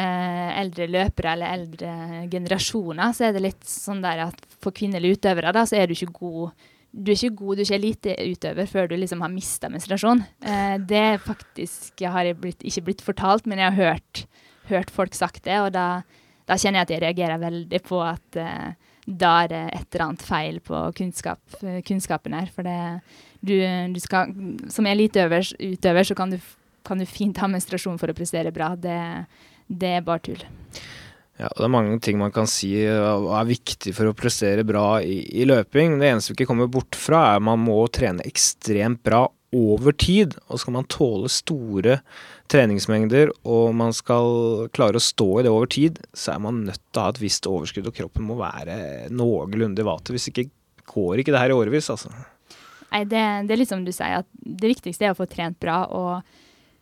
eldre, 0.59 0.85
løpere 0.91 1.35
eller 1.37 1.53
eldre 1.55 1.91
generasjoner, 2.31 3.13
så 3.15 3.29
er 3.29 3.37
det 3.37 3.43
litt 3.45 3.63
sånn 3.67 4.01
der 4.03 4.25
at 4.25 4.41
for 4.59 4.75
kvinnelige 4.75 5.19
utøvere 5.19 5.53
da, 5.55 5.63
så 5.69 5.77
er 5.79 5.87
du 5.87 5.95
ikke 5.95 6.11
god 6.17 6.67
du 6.91 7.11
er 7.11 7.15
ikke 7.15 7.37
god, 7.39 7.55
du 7.55 7.61
er 7.61 7.67
ikke 7.67 7.79
eliteutøver 7.79 8.67
før 8.67 8.89
du 8.91 8.97
liksom 8.99 9.23
har 9.23 9.31
mista 9.31 9.69
menstruasjon. 9.71 10.23
Eh, 10.43 10.75
det 10.83 11.21
faktisk 11.23 12.03
har 12.03 12.27
jeg 12.27 12.55
ikke 12.59 12.85
blitt 12.89 13.03
fortalt, 13.05 13.47
men 13.47 13.61
jeg 13.61 13.71
har 13.71 13.95
hørt, 13.95 14.25
hørt 14.67 14.91
folk 14.91 15.15
sagt 15.15 15.45
det, 15.47 15.57
og 15.63 15.71
da, 15.75 16.03
da, 16.49 16.57
kjenner 16.59 16.81
jeg 16.81 16.89
at 16.89 16.93
jeg 16.95 17.03
reagerer 17.05 17.43
veldig 17.45 17.81
på 17.87 18.01
at 18.03 18.39
eh, 18.39 18.91
da 19.07 19.31
er 19.45 19.51
det 19.53 19.61
et 19.71 19.87
eller 19.87 20.05
annet 20.09 20.25
feil 20.27 20.59
på 20.63 20.83
kunnskap, 20.99 21.41
kunnskapen 21.87 22.35
her. 22.35 22.51
For 22.53 22.67
det, 22.67 22.77
du, 23.39 23.55
du 23.95 23.99
skal, 24.03 24.35
som 24.71 24.87
eliteutøver 24.87 26.03
så 26.11 26.17
kan 26.17 26.35
du 26.35 26.41
kan 26.87 27.01
du 27.01 27.05
fint 27.09 27.37
ha 27.41 27.49
menstruasjon 27.51 27.99
for 28.01 28.11
å 28.11 28.17
prestere 28.17 28.53
bra. 28.55 28.73
Det, 28.79 28.97
det 29.67 29.95
er 29.97 30.05
bare 30.05 30.25
tull. 30.27 30.43
Ja, 31.41 31.49
og 31.49 31.57
Det 31.57 31.65
er 31.65 31.73
mange 31.73 31.99
ting 32.03 32.19
man 32.21 32.33
kan 32.33 32.49
si 32.49 32.73
er 32.85 33.47
viktig 33.49 33.95
for 33.97 34.09
å 34.09 34.17
prestere 34.17 34.65
bra 34.67 35.01
i, 35.01 35.23
i 35.41 35.45
løping. 35.49 35.97
Det 35.97 36.09
eneste 36.11 36.33
vi 36.33 36.41
ikke 36.41 36.51
kommer 36.51 36.69
bort 36.71 36.97
fra, 36.97 37.23
er 37.31 37.39
at 37.39 37.45
man 37.47 37.63
må 37.63 37.79
trene 37.93 38.25
ekstremt 38.27 39.01
bra 39.07 39.25
over 39.55 39.95
tid. 39.97 40.35
Og 40.51 40.61
skal 40.61 40.75
man 40.75 40.89
tåle 40.91 41.31
store 41.31 41.99
treningsmengder, 42.51 43.31
og 43.47 43.73
man 43.79 43.95
skal 43.95 44.67
klare 44.75 44.99
å 44.99 45.03
stå 45.03 45.29
i 45.39 45.45
det 45.47 45.53
over 45.53 45.71
tid, 45.71 46.01
så 46.13 46.35
er 46.35 46.43
man 46.45 46.65
nødt 46.67 46.81
til 46.83 47.01
å 47.01 47.07
ha 47.07 47.15
et 47.15 47.23
visst 47.23 47.49
overskudd, 47.49 47.89
og 47.89 47.95
kroppen 47.95 48.27
må 48.27 48.37
være 48.41 49.09
noenlunde 49.09 49.81
i 49.81 49.87
vater. 49.87 50.17
Hvis 50.17 50.29
ikke 50.29 50.49
går 50.91 51.23
ikke 51.23 51.33
det 51.33 51.41
her 51.41 51.53
i 51.53 51.57
årevis, 51.57 51.89
altså. 51.93 52.11
Nei, 52.91 53.05
det, 53.07 53.23
det 53.47 53.55
er 53.55 53.61
litt 53.61 53.71
som 53.71 53.85
du 53.87 53.93
sier, 53.95 54.21
at 54.21 54.29
det 54.35 54.73
viktigste 54.73 55.07
er 55.07 55.15
å 55.15 55.17
få 55.17 55.29
trent 55.31 55.57
bra. 55.63 55.85
og 55.87 56.37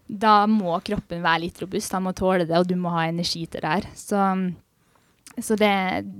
da 0.09 0.47
må 0.49 0.73
kroppen 0.81 1.21
være 1.21 1.45
litt 1.45 1.59
robust. 1.61 1.93
Han 1.93 2.07
må 2.07 2.15
tåle 2.17 2.47
det, 2.49 2.57
og 2.57 2.65
du 2.67 2.73
må 2.79 2.91
ha 2.95 3.05
energi 3.07 3.45
til 3.45 3.61
det 3.61 3.75
her. 3.75 3.85
Så, 3.97 4.23
så 5.37 5.57
det, 5.59 5.69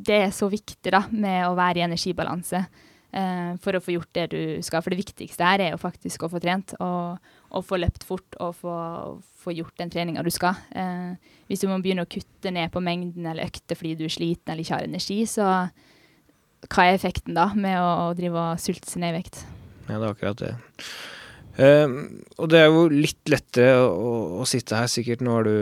det, 0.06 0.20
er 0.28 0.36
så 0.36 0.50
viktig 0.52 0.94
da, 0.94 1.08
med 1.10 1.48
å 1.48 1.58
være 1.58 1.82
i 1.82 1.86
energibalanse 1.88 2.62
eh, 2.62 3.58
for 3.64 3.76
å 3.76 3.82
få 3.82 3.96
gjort 3.96 4.14
det 4.14 4.28
du 4.36 4.40
skal. 4.66 4.86
For 4.86 4.94
det 4.94 5.02
viktigste 5.02 5.50
her 5.50 5.66
er 5.66 5.74
jo 5.74 5.82
faktisk 5.82 6.24
å 6.28 6.32
få 6.32 6.42
trent 6.44 6.78
og, 6.78 7.34
og 7.50 7.66
få 7.66 7.82
løpt 7.82 8.06
fort 8.06 8.38
og 8.38 8.56
få, 8.62 8.78
få 9.42 9.58
gjort 9.58 9.82
den 9.82 9.90
treninga 9.90 10.24
du 10.26 10.32
skal. 10.34 10.62
Eh, 10.70 11.36
hvis 11.50 11.66
du 11.66 11.72
må 11.72 11.82
begynne 11.82 12.06
å 12.06 12.14
kutte 12.14 12.54
ned 12.54 12.70
på 12.74 12.86
mengden 12.86 13.26
eller 13.26 13.50
økter 13.50 13.80
fordi 13.80 13.98
du 13.98 14.06
er 14.06 14.18
sliten 14.20 14.54
eller 14.54 14.68
ikke 14.68 14.78
har 14.78 14.90
energi, 14.92 15.24
så 15.26 15.50
hva 16.70 16.86
er 16.86 16.94
effekten 16.94 17.34
da 17.34 17.50
med 17.58 17.80
å, 17.82 17.90
å 18.06 18.18
drive 18.18 18.38
og 18.52 18.62
sulte 18.62 18.92
seg 18.92 19.02
ned 19.02 19.16
i 19.16 19.22
vekt? 19.24 19.48
Ja, 19.88 19.96
det 19.96 20.04
er 20.04 20.12
akkurat 20.12 20.44
det. 20.44 20.58
Uh, 21.60 22.22
og 22.40 22.48
det 22.54 22.62
er 22.62 22.70
jo 22.72 22.86
litt 22.92 23.32
lettere 23.32 23.82
å, 23.84 24.12
å, 24.40 24.46
sitte 24.48 24.78
her, 24.80 24.88
sikkert. 24.92 25.24
Nå 25.26 25.34
er 25.42 25.50
du 25.50 25.56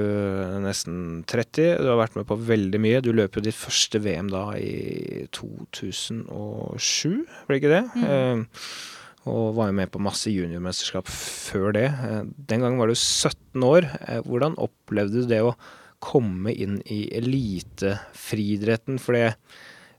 nesten 0.61 1.23
30. 1.29 1.81
Du 1.81 1.89
har 1.89 1.97
vært 2.03 2.17
med 2.19 2.27
på 2.29 2.37
veldig 2.37 2.81
mye. 2.83 3.01
Du 3.01 3.09
løp 3.15 3.37
jo 3.37 3.43
ditt 3.45 3.57
første 3.57 4.01
VM 4.03 4.29
da 4.33 4.51
i 4.59 5.25
2007, 5.33 7.17
blir 7.49 7.59
ikke 7.59 7.73
det? 7.73 7.83
Mm. 7.97 8.05
Uh, 8.05 8.77
og 9.27 9.57
var 9.57 9.71
jo 9.71 9.75
med 9.75 9.89
på 9.91 9.99
masse 9.99 10.31
juniormesterskap 10.31 11.09
før 11.11 11.73
det. 11.75 11.87
Uh, 11.97 12.21
den 12.51 12.61
gangen 12.63 12.79
var 12.79 12.91
du 12.91 12.95
17 12.95 13.65
år. 13.65 13.89
hvordan 14.27 14.59
opplevde 14.61 15.25
du 15.25 15.31
det 15.33 15.41
å 15.43 15.57
komme 16.03 16.53
inn 16.53 16.77
i 16.85 17.07
elitefriidretten? 17.17 19.01
For 19.01 19.17
det 19.17 19.33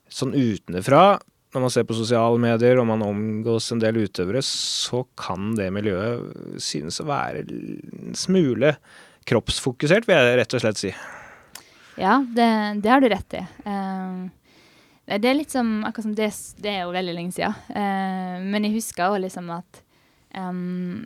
sånn 0.09 0.33
utenfra 0.33 1.19
når 1.55 1.65
man 1.65 1.73
ser 1.73 1.87
på 1.89 1.97
sosiale 1.97 2.41
medier 2.43 2.81
og 2.81 2.89
man 2.91 3.05
omgås 3.07 3.71
en 3.73 3.81
del 3.83 4.03
utøvere, 4.05 4.43
så 4.45 5.05
kan 5.19 5.55
det 5.59 5.71
miljøet 5.73 6.61
synes 6.63 7.01
å 7.01 7.09
være 7.09 7.45
en 7.49 8.17
smule 8.19 8.75
kroppsfokusert, 9.29 10.09
vil 10.09 10.19
jeg 10.19 10.41
rett 10.41 10.57
og 10.57 10.65
slett 10.65 10.81
si. 10.81 10.93
Ja, 11.99 12.19
det, 12.23 12.49
det 12.85 12.93
har 12.93 13.03
du 13.03 13.09
rett 13.11 13.39
i. 13.41 13.43
Uh, 13.65 14.29
det 15.09 15.29
er 15.29 15.39
litt 15.39 15.53
som 15.53 15.81
akkurat 15.89 16.07
som 16.07 16.17
det, 16.17 16.31
det 16.63 16.75
er 16.75 16.85
jo 16.85 16.95
veldig 16.95 17.17
lenge 17.17 17.37
siden. 17.37 17.57
Uh, 17.73 18.45
men 18.45 18.69
jeg 18.69 18.77
husker 18.77 19.09
òg 19.09 19.23
liksom 19.25 19.49
at 19.57 19.81
um, 20.37 21.01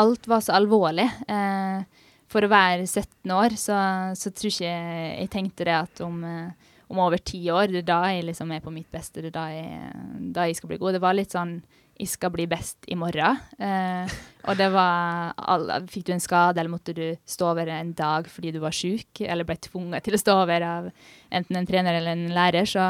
alt 0.00 0.28
var 0.28 0.42
så 0.44 0.56
alvorlig. 0.56 1.06
Uh, 1.28 1.84
for 2.32 2.44
å 2.44 2.50
være 2.52 2.86
17 2.86 3.32
år, 3.34 3.56
så, 3.60 3.78
så 4.16 4.32
tror 4.32 4.52
ikke 4.52 4.72
jeg 4.72 5.30
tenkte 5.32 5.66
det 5.68 5.74
at 5.76 6.02
om, 6.04 6.22
eh, 6.24 6.70
om 6.90 7.00
over 7.02 7.20
ti 7.22 7.40
år, 7.52 7.70
det 7.70 7.84
er 7.84 7.88
da 7.88 8.00
jeg 8.12 8.26
liksom 8.28 8.50
er 8.52 8.64
på 8.64 8.72
mitt 8.74 8.90
beste, 8.92 9.22
det 9.22 9.30
er 9.32 9.36
da 9.36 9.46
jeg, 9.52 9.92
da 10.34 10.48
jeg 10.48 10.58
skal 10.58 10.72
bli 10.72 10.80
god. 10.82 10.96
Det 10.96 11.04
var 11.04 11.16
litt 11.16 11.34
sånn 11.34 11.60
jeg 12.02 12.10
skal 12.10 12.32
bli 12.34 12.46
best 12.50 12.86
i 12.90 12.96
morgen. 12.98 13.38
Eh, 13.62 14.12
og 14.48 14.58
det 14.58 14.68
var 14.74 15.34
alle, 15.36 15.82
Fikk 15.90 16.08
du 16.08 16.14
en 16.16 16.22
skade, 16.24 16.58
eller 16.58 16.72
måtte 16.72 16.94
du 16.96 17.04
stå 17.28 17.52
over 17.52 17.68
en 17.70 17.92
dag 17.96 18.28
fordi 18.30 18.54
du 18.54 18.60
var 18.62 18.74
sjuk, 18.74 19.22
eller 19.22 19.46
ble 19.48 19.58
tvunget 19.62 20.06
til 20.06 20.16
å 20.16 20.22
stå 20.22 20.38
over 20.42 20.66
av 20.66 20.88
enten 21.30 21.60
en 21.60 21.68
trener 21.68 21.98
eller 21.98 22.16
en 22.16 22.32
lærer, 22.34 22.66
så, 22.68 22.86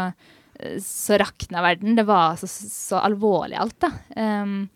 så 0.82 1.18
rakna 1.20 1.64
verden. 1.64 1.98
Det 1.98 2.06
var 2.08 2.38
så, 2.40 2.48
så 2.48 3.02
alvorlig 3.02 3.58
alt, 3.60 3.78
da. 3.84 3.92
Um, 4.16 4.70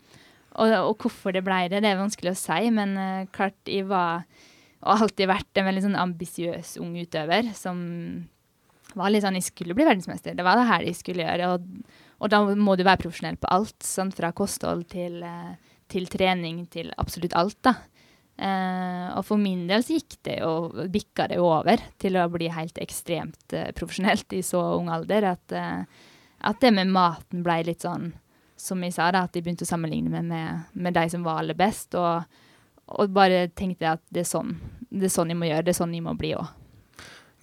og, 0.57 0.73
og, 0.73 0.93
hvorfor 1.01 1.33
det 1.35 1.43
ble 1.45 1.63
det, 1.71 1.83
det 1.85 1.91
er 1.91 1.99
vanskelig 1.99 2.33
å 2.33 2.39
si, 2.39 2.71
men 2.73 2.95
uh, 2.97 3.27
klart 3.33 3.57
jeg 3.69 3.85
var 3.89 4.23
Og 4.81 4.89
har 4.89 5.03
alltid 5.05 5.29
vært 5.29 5.59
en 5.59 5.65
veldig 5.67 5.83
sånn 5.83 5.99
ambisiøs 6.01 6.75
ung 6.81 6.95
utøver 6.97 7.49
som 7.57 7.77
var 8.95 9.11
litt 9.11 9.25
sånn 9.25 9.35
Jeg 9.35 9.49
skulle 9.49 9.75
bli 9.75 9.85
verdensmester. 9.87 10.35
Det 10.37 10.45
var 10.45 10.59
det 10.59 10.69
her 10.69 10.85
jeg 10.87 10.99
skulle 10.99 11.25
gjøre. 11.27 11.55
og 11.55 12.05
og 12.17 12.31
da 12.33 12.41
må 12.57 12.75
du 12.77 12.85
være 12.85 13.03
profesjonell 13.03 13.37
på 13.41 13.49
alt, 13.53 13.77
Sånn, 13.85 14.11
fra 14.15 14.31
kosthold 14.35 14.87
til, 14.89 15.21
eh, 15.23 15.53
til, 15.87 16.07
trening 16.09 16.65
til 16.73 16.91
absolutt 16.97 17.35
alt. 17.37 17.61
da. 17.61 17.75
Eh, 18.37 19.17
og 19.17 19.25
for 19.25 19.37
min 19.37 19.65
del 19.67 19.81
så 19.81 19.97
gikk 19.97 20.17
det 20.23 20.39
jo, 20.41 20.69
bikka 20.93 21.27
det 21.27 21.39
jo 21.39 21.47
over 21.49 21.81
til 21.97 22.17
å 22.17 22.27
bli 22.29 22.51
helt 22.53 22.77
ekstremt 22.77 23.53
eh, 23.53 23.71
profesjonelt 23.73 24.33
i 24.37 24.43
så 24.45 24.61
ung 24.77 24.91
alder 24.93 25.31
at, 25.31 25.51
eh, 25.51 25.81
at, 26.45 26.59
det 26.61 26.69
med 26.69 26.91
maten 26.93 27.41
ble 27.41 27.63
litt 27.65 27.81
sånn, 27.81 28.11
som 28.55 28.83
jeg 28.85 28.93
sa, 28.93 29.09
da, 29.09 29.23
at 29.25 29.33
jeg 29.33 29.41
begynte 29.41 29.65
å 29.65 29.71
sammenligne 29.71 30.13
meg 30.13 30.29
med, 30.29 30.69
med 30.73 30.93
de 30.93 31.07
som 31.09 31.25
var 31.25 31.41
aller 31.41 31.57
best. 31.57 31.97
Og, 31.97 32.23
og 32.93 33.09
bare 33.13 33.47
tenkte 33.49 33.95
at 33.97 34.05
det 34.09 34.21
er, 34.21 34.29
sånn, 34.29 34.53
det 34.89 35.09
er 35.09 35.13
sånn 35.17 35.33
jeg 35.33 35.37
må 35.37 35.49
gjøre, 35.49 35.65
det 35.65 35.73
er 35.73 35.81
sånn 35.81 35.97
jeg 35.97 36.05
må 36.05 36.13
bli 36.17 36.35
òg. 36.37 36.53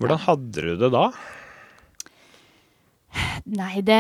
Hvordan 0.01 0.23
hadde 0.27 0.67
du 0.67 0.75
det 0.81 0.91
da? 0.95 1.09
Nei, 3.45 3.83
det, 3.85 3.99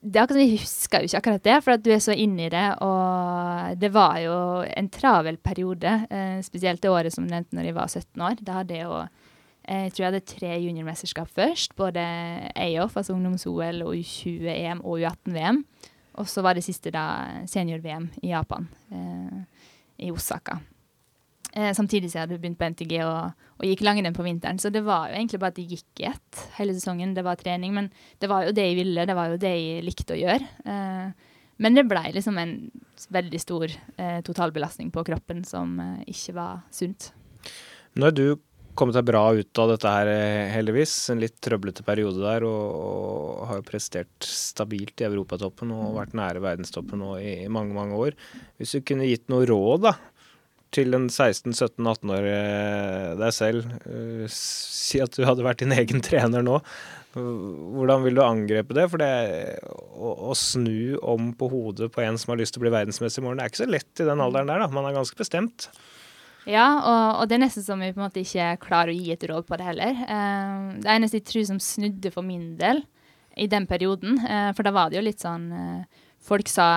det 0.00 0.14
er 0.14 0.22
akkurat 0.22 0.36
som 0.36 0.42
Jeg 0.44 0.60
husker 0.62 1.02
jo 1.02 1.08
ikke 1.08 1.20
akkurat 1.20 1.46
det, 1.46 1.56
for 1.64 1.74
at 1.74 1.82
du 1.82 1.90
er 1.90 2.02
så 2.04 2.14
inne 2.14 2.46
i 2.46 2.52
det. 2.52 2.66
Og 2.86 3.80
det 3.82 3.90
var 3.94 4.20
jo 4.22 4.36
en 4.64 4.90
travel 4.94 5.40
periode, 5.42 5.96
eh, 6.08 6.38
spesielt 6.46 6.82
det 6.82 6.92
året 6.92 7.14
som 7.14 7.26
du 7.26 7.34
nevnte 7.34 7.58
når 7.58 7.68
jeg 7.68 7.76
var 7.76 7.90
17 7.90 8.24
år. 8.28 8.40
Da 8.46 8.60
hadde 8.60 8.78
jeg 8.78 8.86
jo 8.86 8.96
eh, 9.02 9.84
jeg 9.88 9.92
tror 9.92 10.04
jeg 10.04 10.12
hadde 10.12 10.32
tre 10.32 10.52
juniormesterskap 10.62 11.32
først. 11.34 11.74
Både 11.76 12.06
AOF, 12.54 12.96
altså 12.96 13.16
ungdoms-OL, 13.16 13.82
og 13.84 13.98
U20-EM 13.98 14.84
og 14.84 15.02
U18-VM. 15.02 15.64
Og 16.20 16.28
så 16.30 16.44
var 16.46 16.54
det 16.54 16.66
siste 16.66 16.92
da 16.94 17.04
senior-VM 17.50 18.10
i 18.22 18.32
Japan, 18.32 18.70
eh, 18.94 19.66
i 20.06 20.14
Osaka. 20.14 20.60
Eh, 21.52 21.72
samtidig 21.74 22.10
som 22.10 22.20
jeg 22.20 22.28
hadde 22.28 22.38
begynt 22.38 22.58
på 22.60 22.68
NTG 22.70 23.00
og, 23.02 23.46
og 23.58 23.66
gikk 23.66 23.82
langrenn 23.86 24.14
på 24.16 24.26
vinteren. 24.26 24.60
Så 24.62 24.70
det 24.70 24.84
var 24.86 25.10
jo 25.10 25.18
egentlig 25.18 25.40
bare 25.42 25.54
at 25.54 25.58
det 25.58 25.66
gikk 25.72 26.04
i 26.04 26.10
ett 26.12 26.44
hele 26.58 26.76
sesongen. 26.76 27.16
Det 27.16 27.26
var 27.26 27.40
trening. 27.40 27.74
Men 27.76 27.90
det 28.22 28.30
var 28.30 28.46
jo 28.46 28.54
det 28.54 28.68
jeg 28.68 28.78
ville, 28.82 29.08
det 29.08 29.18
var 29.18 29.32
jo 29.32 29.40
det 29.40 29.54
jeg 29.56 29.86
likte 29.86 30.14
å 30.14 30.20
gjøre. 30.20 30.52
Eh, 30.74 31.32
men 31.60 31.76
det 31.76 31.88
blei 31.90 32.06
liksom 32.14 32.38
en 32.40 32.54
veldig 33.12 33.40
stor 33.42 33.66
eh, 33.68 34.20
totalbelastning 34.24 34.92
på 34.94 35.04
kroppen 35.04 35.42
som 35.44 35.74
eh, 35.82 36.06
ikke 36.12 36.36
var 36.38 36.62
sunt. 36.72 37.10
Nå 37.98 38.08
har 38.08 38.14
du 38.16 38.38
kommet 38.78 38.96
deg 38.96 39.08
bra 39.10 39.22
ut 39.36 39.60
av 39.60 39.72
dette 39.72 39.92
her, 39.92 40.08
eh, 40.08 40.52
heldigvis. 40.54 40.94
En 41.12 41.20
litt 41.20 41.36
trøblete 41.42 41.84
periode 41.84 42.22
der, 42.22 42.46
og, 42.48 42.78
og 42.80 43.48
har 43.50 43.60
jo 43.60 43.66
prestert 43.66 44.24
stabilt 44.24 45.02
i 45.02 45.08
europatoppen 45.08 45.74
og 45.74 45.98
vært 45.98 46.16
nære 46.16 46.40
verdenstoppen 46.44 47.02
nå 47.02 47.16
i, 47.20 47.34
i 47.44 47.52
mange, 47.52 47.76
mange 47.76 47.98
år. 47.98 48.16
Hvis 48.60 48.78
du 48.78 48.86
kunne 48.86 49.08
gitt 49.10 49.28
noe 49.32 49.48
råd, 49.50 49.90
da 49.90 49.96
til 50.74 50.94
en 50.96 51.08
16-17-18-årig 51.10 52.32
eh, 52.32 53.10
deg 53.18 53.34
selv, 53.34 53.68
uh, 53.86 54.24
si 54.30 55.00
at 55.02 55.14
du 55.16 55.26
hadde 55.26 55.44
vært 55.46 55.62
din 55.64 55.74
egen 55.74 56.02
trener 56.06 56.44
nå, 56.46 56.60
hvordan 57.14 58.04
vil 58.04 58.18
du 58.18 58.22
angrepe 58.22 58.74
det? 58.76 58.84
For 58.92 59.02
det 59.02 59.10
å, 59.66 60.12
å, 60.30 60.34
snu 60.38 60.94
om 61.02 61.32
på 61.34 61.48
hodet 61.50 61.90
på 61.90 62.04
en 62.04 62.18
som 62.20 62.30
har 62.32 62.38
lyst 62.38 62.54
til 62.54 62.62
å 62.62 62.66
bli 62.68 62.74
verdensmester 62.74 63.22
i 63.22 63.26
morgen, 63.26 63.40
det 63.40 63.48
er 63.48 63.52
ikke 63.52 63.64
så 63.64 63.70
lett 63.70 64.02
i 64.02 64.06
den 64.06 64.22
alderen 64.22 64.52
der, 64.52 64.62
da. 64.62 64.70
Man 64.74 64.86
er 64.86 64.94
ganske 64.94 65.18
bestemt. 65.18 65.66
Ja, 66.48 66.68
og, 66.78 67.02
og, 67.18 67.24
det 67.28 67.36
er 67.36 67.42
nesten 67.42 67.66
som 67.66 67.82
vi 67.82 67.90
på 67.90 68.00
en 68.00 68.06
måte 68.06 68.22
ikke 68.22 68.52
klarer 68.62 68.92
å 68.92 68.96
gi 68.96 69.10
et 69.12 69.26
råd 69.28 69.48
på 69.48 69.58
det 69.58 69.66
heller. 69.66 70.04
Uh, 70.06 70.78
det 70.84 70.94
eneste 70.94 71.18
jeg 71.18 71.26
tror 71.32 71.48
som 71.50 71.60
snudde 71.62 72.14
for 72.14 72.26
min 72.26 72.54
del 72.60 72.84
i 73.38 73.48
den 73.50 73.66
perioden, 73.70 74.22
uh, 74.22 74.52
for 74.54 74.66
da 74.66 74.74
var 74.74 74.90
det 74.90 75.00
jo 75.00 75.04
litt 75.08 75.22
sånn 75.22 75.50
folk 76.30 76.50
sa 76.50 76.68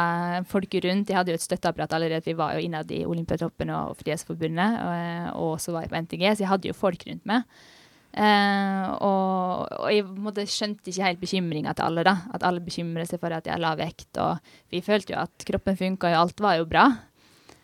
folk 0.50 0.74
rundt 0.84 1.08
De 1.10 1.16
hadde 1.18 1.34
jo 1.34 1.38
et 1.38 1.46
støtteapparat 1.46 1.94
allerede. 1.96 2.26
Vi 2.26 2.38
var 2.38 2.56
jo 2.56 2.66
innad 2.66 2.90
i 2.94 3.04
Olympiatoppen 3.06 3.72
og 3.76 3.96
Frihetsforbundet, 4.02 4.82
og, 4.82 5.40
og 5.46 5.56
så 5.62 5.76
var 5.76 5.86
jeg 5.86 5.94
på 5.94 6.02
NTG, 6.08 6.26
så 6.34 6.46
jeg 6.46 6.52
hadde 6.52 6.72
jo 6.72 6.78
folk 6.78 7.06
rundt 7.10 7.26
meg. 7.30 7.48
Uh, 8.14 8.94
og, 9.02 9.72
og, 9.80 9.88
jeg 9.90 10.06
måtte, 10.06 10.44
skjønte 10.46 10.92
ikke 10.92 11.08
helt 11.08 11.22
bekymringa 11.24 11.74
til 11.74 11.88
alle. 11.88 12.04
da, 12.06 12.18
At 12.36 12.46
alle 12.46 12.62
bekymrer 12.62 13.10
seg 13.10 13.22
for 13.24 13.34
at 13.34 13.48
jeg 13.50 13.62
la 13.62 13.74
vekt. 13.80 14.12
og 14.22 14.54
Vi 14.74 14.84
følte 14.86 15.16
jo 15.16 15.24
at 15.24 15.48
kroppen 15.50 15.80
funka, 15.80 16.12
og 16.12 16.28
alt 16.28 16.46
var 16.46 16.60
jo 16.60 16.70
bra. 16.70 16.86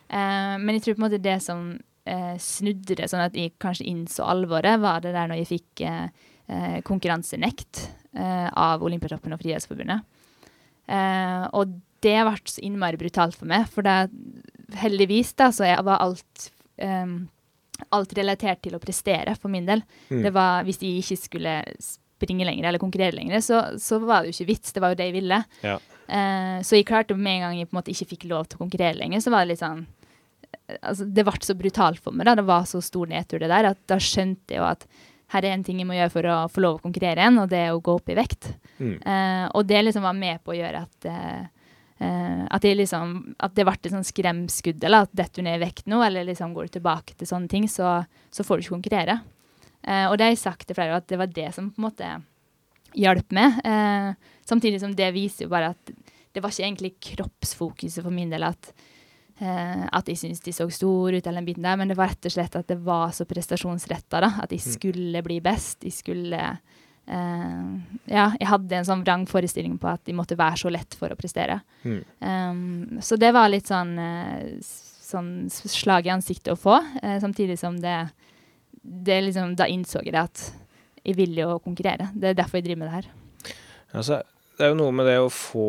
Uh, 0.10 0.58
men 0.58 0.74
jeg 0.76 0.88
tror 0.88 0.98
på 0.98 1.04
en 1.04 1.06
måte 1.06 1.22
det 1.22 1.38
som 1.46 1.70
uh, 1.78 2.36
snudde 2.42 2.98
det, 2.98 3.10
sånn 3.12 3.28
at 3.28 3.38
jeg 3.38 3.54
kanskje 3.62 3.90
innså 3.92 4.26
alvoret, 4.26 4.82
var 4.82 5.06
det 5.06 5.14
der 5.18 5.30
når 5.30 5.44
jeg 5.44 5.54
fikk 5.58 5.88
konkurransenekt 6.82 7.84
av 8.18 8.82
Olympiatoppen 8.82 9.36
og 9.36 9.38
Frihetsforbundet. 9.38 10.02
Uh, 10.90 11.46
og 11.54 11.76
det 12.04 12.16
ble 12.26 12.38
så 12.50 12.64
innmari 12.66 12.98
brutalt 12.98 13.36
for 13.38 13.50
meg, 13.50 13.68
for 13.70 13.86
det, 13.86 14.10
heldigvis 14.80 15.34
da, 15.38 15.50
så 15.54 15.68
var 15.86 16.02
alt 16.02 16.50
um, 16.82 17.28
alt 17.96 18.14
relatert 18.18 18.62
til 18.66 18.76
å 18.76 18.82
prestere, 18.82 19.36
for 19.40 19.52
min 19.52 19.68
del. 19.68 19.84
Mm. 20.10 20.24
Det 20.26 20.32
var, 20.36 20.64
Hvis 20.68 20.82
jeg 20.84 21.02
ikke 21.02 21.20
skulle 21.20 21.56
springe 21.80 22.48
lenger 22.48 22.68
eller 22.68 22.82
konkurrere 22.82 23.16
lenger, 23.16 23.44
så, 23.44 23.62
så, 23.80 24.02
var 24.04 24.22
det 24.22 24.32
jo 24.32 24.38
ikke 24.38 24.52
vits. 24.52 24.74
Det 24.76 24.84
var 24.84 24.94
jo 24.94 25.00
det 25.00 25.10
jeg 25.10 25.18
ville. 25.22 25.40
Ja. 25.64 25.78
Uh, 26.10 26.58
så 26.66 26.80
jeg 26.80 26.90
klarte 26.90 27.16
med 27.16 27.38
en 27.38 27.46
gang 27.46 27.60
jeg 27.60 27.70
på 27.70 27.76
en 27.76 27.80
måte 27.80 27.94
ikke 27.94 28.12
fikk 28.16 28.28
lov 28.32 28.50
til 28.50 28.60
å 28.60 28.66
konkurrere 28.66 29.00
lenger, 29.00 29.24
så 29.24 29.34
var 29.34 29.46
det 29.46 29.54
litt 29.54 29.62
sånn 29.62 29.86
altså, 30.82 31.06
Det 31.06 31.26
ble 31.28 31.46
så 31.46 31.56
brutalt 31.58 32.02
for 32.02 32.16
meg. 32.16 32.28
da, 32.28 32.36
Det 32.40 32.48
var 32.50 32.66
så 32.70 32.82
stor 32.84 33.12
nedtur, 33.12 33.40
det 33.42 33.52
der, 33.52 33.72
at 33.72 33.82
da 33.90 34.00
skjønte 34.02 34.56
jeg 34.56 34.62
jo 34.62 34.68
at 34.68 34.88
her 35.30 35.46
er 35.46 35.54
en 35.54 35.64
ting 35.66 35.80
jeg 35.82 35.88
må 35.88 35.98
gjøre 35.98 36.14
for 36.14 36.30
å 36.30 36.36
få 36.50 36.64
lov 36.64 36.80
å 36.80 36.84
konkurrere 36.88 37.22
igjen, 37.22 37.40
og 37.42 37.50
det 37.52 37.62
er 37.62 37.76
å 37.76 37.82
gå 37.86 37.96
opp 38.00 38.10
i 38.10 38.18
vekt. 38.18 38.50
Mm. 38.80 38.96
Uh, 39.04 39.46
og 39.60 39.68
det 39.70 39.84
liksom 39.86 40.06
var 40.08 40.18
med 40.18 40.42
på 40.44 40.56
å 40.56 40.58
gjøre 40.58 40.84
at 40.88 41.10
uh, 41.10 41.48
at, 42.00 42.64
liksom, 42.64 43.10
at 43.44 43.52
det 43.58 43.66
ble 43.68 43.74
et 43.76 43.90
sånn 43.92 44.06
skremskudd. 44.08 44.80
Eller 44.88 45.04
at 45.04 45.12
detter 45.20 45.42
du 45.42 45.46
ned 45.50 45.58
i 45.58 45.66
vekt 45.66 45.90
nå, 45.92 45.98
eller 46.06 46.24
liksom 46.30 46.54
går 46.56 46.70
du 46.70 46.78
tilbake 46.78 47.18
til 47.20 47.28
sånne 47.28 47.52
ting, 47.52 47.66
så, 47.68 47.98
så 48.32 48.46
får 48.48 48.56
du 48.56 48.64
ikke 48.64 48.76
konkurrere. 48.78 49.18
Uh, 49.84 50.06
og 50.08 50.16
det 50.16 50.26
har 50.26 50.32
jeg 50.32 50.40
sagt 50.46 50.64
til 50.70 50.80
flere 50.80 50.96
at 50.96 51.10
det 51.12 51.20
var 51.20 51.34
det 51.36 51.50
som 51.58 51.68
på 51.68 51.82
en 51.82 51.88
måte 51.90 52.14
hjalp 52.98 53.36
meg. 53.36 53.60
samtidig 54.50 54.80
som 54.82 54.96
det 54.98 55.12
viser 55.14 55.46
jo 55.46 55.52
bare 55.52 55.76
at 55.76 55.92
det 56.34 56.42
var 56.42 56.50
ikke 56.50 56.64
egentlig 56.66 56.90
kroppsfokuset 57.12 58.02
for 58.02 58.16
min 58.16 58.32
del. 58.32 58.48
at 58.48 58.72
at 59.40 60.10
jeg 60.12 60.20
syntes 60.20 60.42
de 60.44 60.52
så 60.52 60.66
store 60.74 61.20
ut, 61.20 61.28
eller 61.28 61.40
den 61.40 61.48
biten 61.48 61.64
der, 61.64 61.78
men 61.80 61.92
det 61.92 61.96
var 62.00 62.12
rett 62.12 62.28
og 62.28 62.34
slett 62.34 62.58
at 62.60 62.68
det 62.68 62.80
var 62.84 63.14
så 63.16 63.24
prestasjonsretta. 63.30 64.20
At 64.44 64.52
jeg 64.52 64.60
mm. 64.66 64.74
skulle 64.74 65.24
bli 65.24 65.40
best. 65.44 65.86
Jeg 65.88 65.96
skulle 65.96 66.42
uh, 66.44 67.70
Ja, 68.10 68.26
jeg 68.36 68.50
hadde 68.50 68.80
en 68.80 68.88
sånn 68.90 69.06
vrang 69.06 69.24
forestilling 69.30 69.78
på 69.80 69.92
at 69.94 70.04
de 70.10 70.18
måtte 70.18 70.38
være 70.40 70.60
så 70.64 70.74
lett 70.74 70.98
for 71.00 71.14
å 71.14 71.20
prestere. 71.20 71.62
Mm. 71.88 72.02
Um, 72.20 73.00
så 73.06 73.20
det 73.22 73.32
var 73.36 73.52
litt 73.52 73.72
sånn, 73.72 73.96
uh, 73.96 74.58
sånn 75.10 75.32
slag 75.50 76.10
i 76.10 76.14
ansiktet 76.14 76.54
å 76.54 76.60
få, 76.60 76.76
samtidig 77.24 77.56
som 77.62 77.80
det, 77.82 77.98
det 78.84 79.22
liksom, 79.26 79.56
Da 79.58 79.66
innså 79.72 80.04
jeg 80.04 80.14
det 80.14 80.26
at 80.28 80.44
jeg 81.00 81.16
ville 81.18 81.48
jo 81.48 81.62
konkurrere. 81.64 82.12
Det 82.14 82.34
er 82.34 82.38
derfor 82.38 82.60
jeg 82.60 82.68
driver 82.68 82.84
med 82.84 82.92
det 82.92 82.98
her. 83.00 83.56
Altså, 83.96 84.20
det 84.60 84.66
er 84.68 84.74
jo 84.74 84.80
noe 84.82 84.92
med 84.92 85.08
det 85.08 85.16
å 85.24 85.30
få 85.32 85.66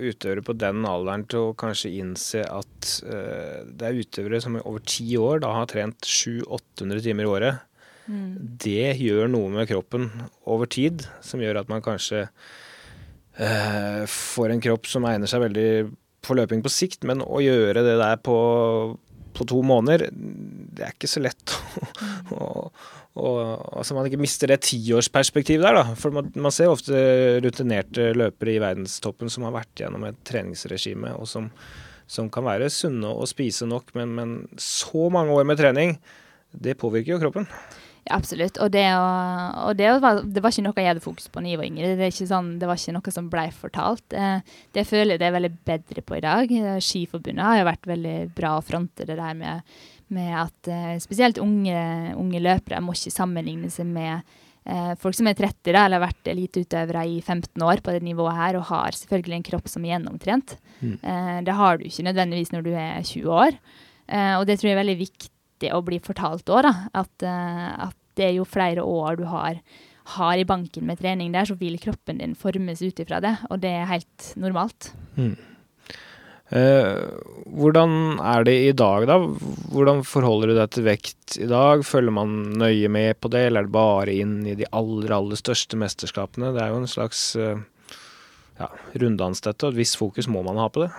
utøvere 0.00 0.40
på 0.46 0.54
den 0.56 0.86
alderen 0.88 1.26
til 1.28 1.50
å 1.50 1.56
kanskje 1.60 1.92
innse 2.00 2.40
at 2.48 2.92
uh, 3.04 3.60
det 3.68 3.84
er 3.84 3.98
utøvere 4.00 4.40
som 4.40 4.56
over 4.62 4.80
ti 4.88 5.04
år 5.20 5.42
da 5.44 5.52
har 5.58 5.68
trent 5.68 6.08
700-800 6.08 7.02
timer 7.04 7.26
i 7.26 7.30
året. 7.34 7.66
Mm. 8.08 8.30
Det 8.64 8.94
gjør 8.96 9.28
noe 9.28 9.52
med 9.52 9.68
kroppen 9.68 10.08
over 10.48 10.70
tid, 10.72 11.04
som 11.20 11.44
gjør 11.44 11.60
at 11.60 11.68
man 11.68 11.84
kanskje 11.84 12.24
uh, 12.32 14.02
får 14.08 14.56
en 14.56 14.64
kropp 14.64 14.88
som 14.88 15.04
egner 15.10 15.28
seg 15.28 15.44
veldig 15.44 15.68
for 16.24 16.40
løping 16.40 16.64
på 16.64 16.72
sikt, 16.72 17.04
men 17.08 17.20
å 17.20 17.44
gjøre 17.44 17.84
det 17.84 17.98
der 18.00 18.24
på, 18.24 18.38
på 19.36 19.48
to 19.52 19.60
måneder, 19.64 20.08
det 20.16 20.86
er 20.86 20.96
ikke 20.96 21.12
så 21.12 21.20
lett 21.24 21.56
å, 22.40 22.70
å 22.72 22.99
og 23.18 23.40
altså 23.74 23.96
man 23.96 24.06
ikke 24.06 24.20
mister 24.22 24.52
det 24.52 24.60
tiårsperspektivet 24.68 25.64
der, 25.66 25.80
da. 25.80 25.96
For 25.98 26.14
man, 26.14 26.30
man, 26.38 26.54
ser 26.54 26.70
ofte 26.70 26.94
rutinerte 27.42 28.12
løpere 28.14 28.54
i 28.54 28.62
verdenstoppen 28.62 29.32
som 29.32 29.48
har 29.48 29.56
vært 29.56 29.82
gjennom 29.82 30.06
et 30.06 30.20
treningsregime, 30.28 31.16
og 31.18 31.26
som, 31.30 31.50
som 32.10 32.30
kan 32.30 32.46
være 32.46 32.70
sunne 32.70 33.10
og 33.10 33.28
spise 33.30 33.66
nok, 33.66 33.90
men, 33.98 34.14
men, 34.14 34.34
så 34.62 35.10
mange 35.12 35.34
år 35.34 35.48
med 35.48 35.58
trening, 35.58 35.98
det 36.54 36.78
påvirker 36.78 37.16
jo 37.16 37.22
kroppen. 37.24 37.50
Ja, 38.06 38.16
Absolutt. 38.16 38.56
Og, 38.62 38.70
det, 38.72 38.86
og 38.94 39.74
det, 39.76 39.90
var, 40.00 40.22
det, 40.24 40.40
var, 40.40 40.54
ikke 40.54 40.64
noe 40.64 40.80
jeg 40.80 40.88
hadde 40.88 41.04
fokus 41.04 41.28
på 41.28 41.42
da 41.42 41.50
jeg 41.50 41.60
var 41.60 41.68
yngre. 41.68 41.92
Det, 41.98 42.08
sånn, 42.16 42.54
det, 42.62 42.70
var 42.70 42.78
ikke 42.78 42.94
noe 42.96 43.12
som 43.14 43.28
ble 43.32 43.44
fortalt. 43.54 44.16
Eh, 44.16 44.56
det 44.74 44.86
føler 44.88 45.16
jeg 45.16 45.22
det 45.22 45.28
er 45.28 45.36
veldig 45.36 45.52
bedre 45.68 46.04
på 46.06 46.16
i 46.16 46.24
dag. 46.24 46.54
Eh, 46.62 46.78
Skiforbundet 46.82 47.44
har 47.44 47.60
jo 47.60 47.68
vært 47.68 47.90
veldig 47.90 48.16
bra 48.38 48.56
å 48.56 48.64
fronte 48.64 49.06
det 49.06 49.18
der 49.18 49.36
med, 49.38 49.76
med 50.14 50.30
at 50.42 50.70
eh, 50.70 50.94
spesielt 51.02 51.40
unge, 51.42 51.80
unge, 52.18 52.42
løpere 52.42 52.80
må 52.84 52.94
ikke 52.96 53.12
sammenligne 53.14 53.70
seg 53.72 53.88
med 53.90 54.20
eh, 54.64 54.92
folk 55.00 55.16
som 55.16 55.28
er 55.30 55.38
30 55.38 55.72
da, 55.72 55.84
eller 55.84 56.00
har 56.00 56.08
vært 56.08 56.30
eliteutøvere 56.32 57.04
i 57.08 57.20
15 57.20 57.66
år 57.66 57.82
på 57.84 57.94
det 57.94 58.02
nivået 58.06 58.38
her, 58.38 58.58
og 58.60 58.68
har 58.70 58.96
selvfølgelig 58.98 59.38
en 59.38 59.46
kropp 59.50 59.70
som 59.72 59.84
er 59.84 59.94
gjennomtrent. 59.94 60.56
Mm. 60.80 60.96
Eh, 60.98 61.36
det 61.46 61.58
har 61.60 61.78
du 61.78 61.86
ikke 61.88 62.06
nødvendigvis 62.08 62.54
når 62.54 62.66
du 62.66 62.72
er 62.74 62.98
20 63.02 63.36
år. 63.44 63.60
Eh, 64.10 64.34
og 64.38 64.46
det 64.48 64.58
tror 64.58 64.70
jeg 64.70 64.78
er 64.78 64.82
veldig 64.82 64.98
viktig 65.04 65.74
å 65.76 65.84
bli 65.84 66.00
fortalt 66.02 66.50
òg. 66.50 66.70
At, 66.70 67.14
at 67.22 67.96
det 68.16 68.30
er 68.30 68.34
jo 68.38 68.48
flere 68.48 68.84
år 68.84 69.20
du 69.20 69.26
har, 69.30 69.60
har, 70.16 70.34
i 70.36 70.46
banken 70.48 70.86
med 70.88 71.00
trening 71.02 71.34
der, 71.34 71.46
så 71.48 71.56
vil 71.60 71.78
kroppen 71.82 72.20
din 72.22 72.34
formes 72.38 72.82
ut 72.82 73.02
ifra 73.02 73.20
det. 73.22 73.36
Og 73.52 73.60
det 73.62 73.74
er 73.82 73.90
helt 73.92 74.32
normalt. 74.40 74.92
Mm. 75.18 75.36
Eh, 76.50 77.02
hvordan 77.46 78.18
er 78.26 78.44
det 78.46 78.56
i 78.66 78.70
dag, 78.74 79.06
da? 79.06 79.20
Hvordan 79.70 80.02
forholder 80.06 80.50
du 80.50 80.56
deg 80.58 80.72
til 80.74 80.86
vekt 80.88 81.36
i 81.38 81.46
dag? 81.50 81.84
Følger 81.86 82.14
man 82.14 82.32
nøye 82.58 82.90
med 82.90 83.20
på 83.22 83.30
det, 83.30 83.44
eller 83.46 83.62
er 83.62 83.68
det 83.68 83.76
bare 83.76 84.16
inn 84.18 84.40
i 84.50 84.56
de 84.58 84.66
aller, 84.74 85.14
aller 85.14 85.38
største 85.38 85.78
mesterskapene? 85.78 86.50
Det 86.56 86.64
er 86.64 86.72
jo 86.72 86.80
en 86.80 86.90
slags 86.90 87.22
eh, 87.38 87.60
ja, 88.58 88.66
runddans, 88.98 89.42
dette, 89.46 89.62
og 89.62 89.76
et 89.76 89.82
visst 89.84 89.98
fokus 90.00 90.26
må 90.30 90.42
man 90.46 90.58
ha 90.58 90.66
på 90.72 90.82
det. 90.82 90.90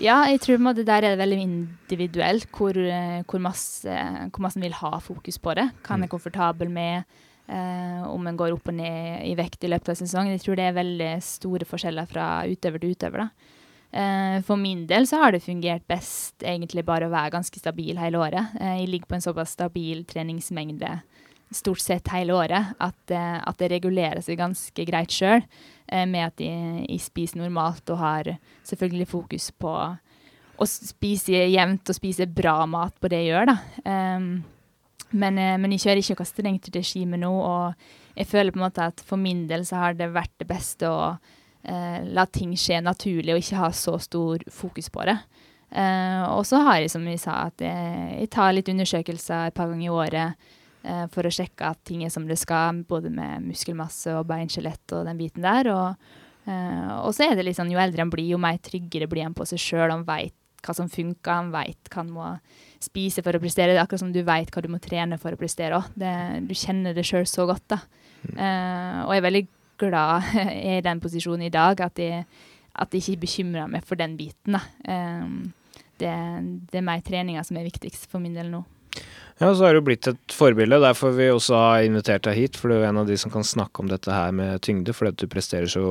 Ja, 0.00 0.22
jeg 0.28 0.40
tror 0.44 0.60
det 0.76 0.86
der 0.88 1.04
er 1.04 1.14
det 1.14 1.20
veldig 1.20 1.40
individuelt 1.44 2.48
hvor, 2.56 2.76
eh, 2.76 3.22
hvor, 3.24 3.40
masse, 3.40 3.96
hvor 4.28 4.44
masse 4.44 4.60
en 4.60 4.64
vil 4.64 4.76
ha 4.76 5.00
fokus 5.00 5.40
på 5.40 5.56
det. 5.56 5.70
Hva 5.86 5.96
en 5.96 6.04
er 6.04 6.12
komfortabel 6.12 6.68
med, 6.72 7.08
eh, 7.48 8.04
om 8.04 8.28
en 8.28 8.36
går 8.36 8.52
opp 8.56 8.68
og 8.68 8.76
ned 8.76 9.24
i 9.24 9.32
vekt 9.40 9.64
i 9.64 9.72
løpet 9.72 9.92
av 9.92 10.00
sesongen. 10.00 10.36
Jeg 10.36 10.44
tror 10.44 10.60
det 10.60 10.68
er 10.68 10.76
veldig 10.76 11.10
store 11.24 11.68
forskjeller 11.68 12.12
fra 12.12 12.28
utøver 12.44 12.84
til 12.84 12.92
utøver. 12.92 13.24
da. 13.24 13.56
Eh, 13.92 14.42
for 14.46 14.56
min 14.56 14.84
del 14.86 15.06
så 15.06 15.18
har 15.18 15.32
det 15.34 15.42
fungert 15.42 15.82
best 15.90 16.44
egentlig 16.46 16.84
bare 16.86 17.08
å 17.08 17.12
være 17.12 17.34
ganske 17.34 17.58
stabil 17.58 17.98
hele 17.98 18.20
året. 18.22 18.52
Eh, 18.60 18.76
jeg 18.82 18.90
ligger 18.92 19.10
på 19.10 19.16
en 19.18 19.24
såpass 19.24 19.56
stabil 19.56 20.04
treningsmengde 20.06 21.00
stort 21.50 21.82
sett 21.82 22.12
hele 22.14 22.36
året 22.38 22.76
at, 22.78 23.10
eh, 23.10 23.40
at 23.42 23.58
det 23.58 23.72
regulerer 23.72 24.22
seg 24.22 24.38
ganske 24.38 24.86
greit 24.86 25.10
sjøl. 25.10 25.42
Med 25.90 26.22
at 26.22 26.38
jeg, 26.38 26.84
jeg, 26.86 27.00
spiser 27.02 27.40
normalt 27.40 27.90
og 27.90 27.98
har 27.98 28.28
selvfølgelig 28.62 29.08
fokus 29.10 29.48
på 29.50 29.72
å 29.74 30.66
spise 30.70 31.40
jevnt 31.50 31.90
og 31.90 31.96
spise 31.96 32.28
bra 32.30 32.60
mat 32.70 32.94
på 33.02 33.10
det 33.10 33.24
jeg 33.24 33.32
gjør. 33.32 33.50
da. 33.50 33.56
Um, 33.90 34.28
men, 35.10 35.34
men, 35.34 35.74
jeg 35.74 35.82
kjører 35.82 36.02
ikke 36.04 36.14
noe 36.14 36.28
strengt 36.30 36.70
regime 36.76 37.18
nå, 37.18 37.32
og 37.34 38.14
jeg 38.14 38.30
føler 38.30 38.54
på 38.54 38.60
en 38.60 38.66
måte 38.68 38.86
at 38.86 39.02
for 39.02 39.18
min 39.18 39.48
del 39.50 39.66
så 39.66 39.82
har 39.82 39.98
det 39.98 40.12
vært 40.14 40.36
det 40.38 40.46
beste 40.46 40.86
å 40.86 41.16
uh, 41.68 41.98
la 42.08 42.26
ting 42.26 42.56
skje 42.58 42.80
naturlig 42.84 43.34
og 43.34 43.42
ikke 43.42 43.60
ha 43.60 43.70
så 43.76 43.98
stor 44.00 44.44
fokus 44.54 44.90
på 44.92 45.06
det. 45.08 45.18
Eh, 45.70 46.22
og 46.34 46.42
så 46.46 46.58
har 46.66 46.80
jeg, 46.80 46.90
som 46.90 47.04
vi 47.06 47.16
sa, 47.20 47.44
at 47.46 47.62
jeg, 47.62 48.14
jeg 48.18 48.30
tar 48.34 48.54
litt 48.54 48.70
undersøkelser 48.72 49.50
et 49.50 49.56
par 49.56 49.70
ganger 49.70 49.86
i 49.86 49.92
året 49.94 50.48
eh, 50.82 51.04
for 51.14 51.26
å 51.26 51.32
sjekke 51.34 51.68
at 51.70 51.78
ting 51.86 52.02
er 52.02 52.10
som 52.10 52.26
det 52.26 52.40
skal, 52.40 52.82
både 52.88 53.12
med 53.14 53.46
muskelmasse 53.46 54.16
og 54.18 54.26
beinskjelett 54.30 54.96
og 54.98 55.06
den 55.06 55.20
biten 55.20 55.46
der. 55.46 55.70
Og, 55.70 56.10
eh, 56.50 56.90
og, 56.96 57.12
så 57.14 57.28
er 57.28 57.38
det 57.38 57.46
liksom, 57.46 57.70
jo 57.70 57.82
eldre 57.82 58.06
en 58.06 58.12
blir, 58.12 58.32
jo 58.32 58.42
mer 58.42 58.58
tryggere 58.66 59.08
blir 59.10 59.28
en 59.28 59.36
på 59.36 59.46
seg 59.46 59.62
sjøl. 59.62 59.94
Han 59.94 60.04
veit 60.08 60.34
hva 60.60 60.74
som 60.76 60.90
funker, 60.92 61.30
han 61.30 61.54
veit 61.54 61.88
hva 61.88 62.02
han 62.02 62.10
må 62.12 62.32
spise 62.82 63.22
for 63.24 63.36
å 63.36 63.40
prestere. 63.40 63.70
Det 63.72 63.78
er 63.78 63.86
akkurat 63.86 64.02
som 64.02 64.12
du 64.12 64.20
veit 64.26 64.50
hva 64.52 64.64
du 64.64 64.68
må 64.72 64.82
trene 64.82 65.20
for 65.22 65.32
å 65.32 65.38
prestere 65.40 65.78
òg. 65.78 65.94
Du 65.94 66.54
kjenner 66.58 66.98
det 66.98 67.06
sjøl 67.06 67.30
så 67.30 67.46
godt, 67.48 67.68
da. 67.70 67.80
Mm. 68.26 68.34
Eh, 68.34 68.98
og 69.06 69.14
jeg 69.14 69.22
er 69.22 69.28
veldig 69.30 69.46
glad 69.80 70.30
i 70.76 70.80
den 70.84 71.00
posisjonen 71.02 71.48
i 71.48 71.54
dag, 71.54 71.80
at 71.86 71.98
jeg, 72.00 72.26
at 72.74 72.94
jeg 72.94 73.04
ikke 73.04 73.24
bekymrer 73.26 73.70
meg 73.70 73.86
for 73.86 74.00
den 74.00 74.16
biten. 74.20 74.58
Eh, 74.84 75.32
det, 76.00 76.12
det 76.72 76.80
er 76.80 76.86
mer 76.86 77.02
treninga 77.04 77.44
som 77.46 77.58
er 77.60 77.68
viktigst 77.68 78.08
for 78.10 78.22
min 78.22 78.36
del 78.36 78.52
nå. 78.52 78.62
Ja, 79.40 79.54
så 79.56 79.64
har 79.64 79.72
jo 79.72 79.80
blitt 79.80 80.04
et 80.04 80.34
forbilde. 80.36 80.76
Derfor 80.82 81.14
vi 81.16 81.30
også 81.32 81.56
har 81.56 81.86
invitert 81.86 82.26
deg 82.26 82.36
hit. 82.36 82.58
For 82.60 82.68
du 82.68 82.74
er 82.76 82.90
en 82.90 83.00
av 83.00 83.06
de 83.08 83.16
som 83.16 83.32
kan 83.32 83.46
snakke 83.46 83.80
om 83.80 83.88
dette 83.88 84.12
her 84.12 84.34
med 84.36 84.60
tyngde, 84.66 84.92
fordi 84.92 85.24
du 85.24 85.32
presterer 85.32 85.70
så 85.72 85.84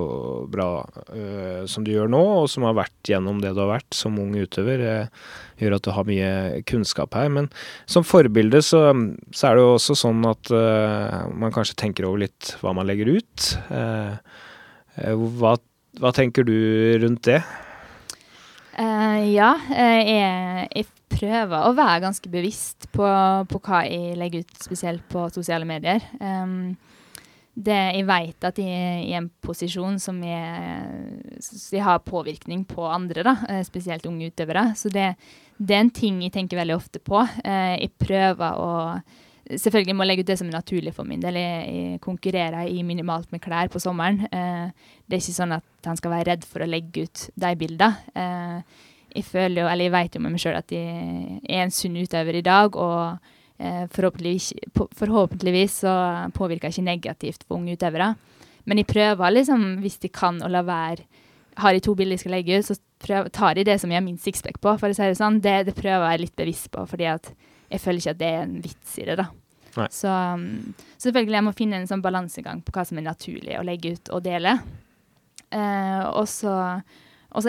bra 0.53 0.67
uh, 0.85 1.63
som 1.65 1.81
du 1.85 1.89
gjør 1.95 2.11
nå, 2.13 2.19
og 2.43 2.45
som 2.53 2.67
har 2.67 2.77
vært 2.77 3.09
gjennom 3.09 3.39
det 3.41 3.55
du 3.57 3.63
har 3.63 3.71
vært 3.71 3.97
som 3.97 4.19
ung 4.21 4.35
utøver. 4.37 4.83
Uh, 4.85 5.31
gjør 5.63 5.79
at 5.79 5.87
du 5.87 5.89
har 5.95 6.05
mye 6.05 6.29
kunnskap 6.69 7.17
her. 7.17 7.31
Men 7.33 7.49
som 7.89 8.05
forbilde 8.05 8.61
så, 8.67 8.83
så 9.33 9.49
er 9.49 9.57
det 9.57 9.65
jo 9.65 9.73
også 9.79 9.97
sånn 10.03 10.21
at 10.29 10.53
uh, 10.53 11.25
man 11.33 11.55
kanskje 11.55 11.79
tenker 11.81 12.05
over 12.05 12.27
litt 12.27 12.53
hva 12.61 12.75
man 12.77 12.85
legger 12.85 13.15
ut. 13.17 13.49
Hva, 14.99 15.55
hva, 15.97 16.13
tenker 16.13 16.45
du 16.45 16.53
rundt 17.01 17.25
det? 17.25 17.41
Ja, 18.79 19.51
jeg, 19.73 20.69
jeg 20.71 20.85
prøver 21.19 21.65
å 21.67 21.75
være 21.75 22.03
ganske 22.05 22.31
bevisst 22.31 22.87
på, 22.95 23.07
på, 23.49 23.61
hva 23.65 23.83
jeg 23.87 24.15
legger 24.19 24.45
ut, 24.45 24.55
spesielt 24.63 25.03
på 25.11 25.25
sosiale 25.33 25.67
medier. 25.67 26.03
Um, 26.21 26.77
det, 27.59 27.75
jeg 27.97 28.05
vet 28.07 28.45
at 28.47 28.59
jeg 28.61 28.71
er 28.71 28.99
i 29.03 29.15
en 29.17 29.27
posisjon 29.43 29.97
som 29.99 30.21
jeg, 30.23 31.39
jeg 31.73 31.83
har 31.83 32.05
påvirkning 32.05 32.63
på 32.69 32.85
andre, 32.87 33.25
da, 33.25 33.33
eh, 33.49 33.63
spesielt 33.67 34.05
unge 34.07 34.29
utøvere. 34.31 34.69
Så 34.79 34.91
det, 34.93 35.09
det, 35.57 35.73
er 35.75 35.83
en 35.83 35.91
ting 35.91 36.21
jeg 36.23 36.35
tenker 36.37 36.61
veldig 36.61 36.77
ofte 36.77 37.03
på. 37.03 37.19
Uh, 37.19 37.75
jeg 37.75 37.91
prøver 37.99 38.63
å 38.63 38.71
Selvfølgelig 39.49 39.95
må 39.97 40.05
jeg 40.05 40.11
legge 40.11 40.23
ut 40.25 40.29
det 40.29 40.37
som 40.37 40.49
er 40.51 40.59
naturlig 40.59 40.93
for 40.93 41.09
min 41.09 41.21
del. 41.23 41.39
Jeg, 41.41 41.97
konkurrerer 42.03 42.69
i 42.69 42.83
minimalt 42.85 43.31
med 43.33 43.41
klær 43.41 43.71
på 43.73 43.81
sommeren. 43.81 44.21
Eh, 44.29 44.69
det 45.09 45.17
er 45.17 45.23
ikke 45.23 45.39
sånn 45.39 45.55
at 45.57 45.89
han 45.89 45.97
skal 45.97 46.13
være 46.13 46.27
redd 46.33 46.45
for 46.45 46.61
å 46.61 46.69
legge 46.69 47.07
ut 47.07 47.25
de 47.33 47.51
bildene. 47.57 48.13
Eh, 48.13 48.85
jeg 49.15 49.25
føler 49.25 49.63
jo, 49.63 49.67
eller 49.71 49.87
jeg 49.87 49.95
vet 49.95 50.15
jo 50.15 50.21
med 50.21 50.35
meg 50.35 50.43
sjøl 50.43 50.59
at 50.59 50.73
jeg 50.73 51.39
er 51.49 51.63
en 51.63 51.73
sunn 51.73 51.97
utøver 51.97 52.37
i 52.37 52.45
dag, 52.45 52.77
og 52.77 53.31
eh, 53.57 53.85
forhåpentligvis, 53.89 54.51
forhåpentligvis, 54.99 55.79
så 55.81 55.95
påvirker 56.35 56.69
jeg 56.69 56.77
ikke 56.77 56.91
negativt 56.91 57.47
på 57.47 57.57
unge 57.57 57.73
utøvere. 57.79 58.13
Men 58.69 58.81
jeg 58.81 58.89
prøver 58.91 59.33
liksom, 59.33 59.65
hvis 59.81 59.97
de 60.03 60.11
kan, 60.13 60.37
å 60.45 60.51
la 60.51 60.61
være 60.65 61.07
Har 61.59 61.73
jeg 61.73 61.81
to 61.83 61.95
bilder 61.97 62.15
jeg 62.15 62.21
skal 62.21 62.31
legge 62.37 62.59
ut, 62.59 62.65
så 62.69 62.75
prøver, 63.03 63.29
tar 63.35 63.57
jeg 63.57 63.65
det 63.67 63.79
som 63.81 63.91
jeg 63.91 63.97
har 63.99 64.05
minst 64.05 64.23
sixpack 64.23 64.61
på, 64.61 64.77
for 64.79 64.93
å 64.93 64.95
si 64.95 65.07
det 65.09 65.17
sånn. 65.19 65.41
Det, 65.43 65.55
det, 65.67 65.73
prøver 65.75 66.05
jeg 66.13 66.21
litt 66.21 66.35
bevisst 66.37 66.69
på, 66.71 66.85
fordi 66.87 67.09
at 67.11 67.33
jeg 67.69 67.81
føler 67.83 68.01
ikke 68.01 68.15
at 68.15 68.21
det 68.21 68.29
er 68.33 68.43
en 68.43 68.57
vits 68.63 68.97
i 68.99 69.07
det, 69.07 69.19
da. 69.19 69.29
Så 69.93 70.09
um, 70.09 70.73
selvfølgelig 70.99 71.37
jeg 71.37 71.45
må 71.45 71.55
finne 71.55 71.79
en 71.79 71.89
sånn 71.89 72.03
balansegang 72.03 72.63
på 72.65 72.73
hva 72.75 72.83
som 72.87 72.99
er 72.99 73.05
naturlig 73.05 73.55
å 73.59 73.65
legge 73.65 73.93
ut 73.95 74.11
og 74.15 74.23
dele. 74.25 74.57
Uh, 75.53 76.09
og 76.19 76.25
så 76.29 76.55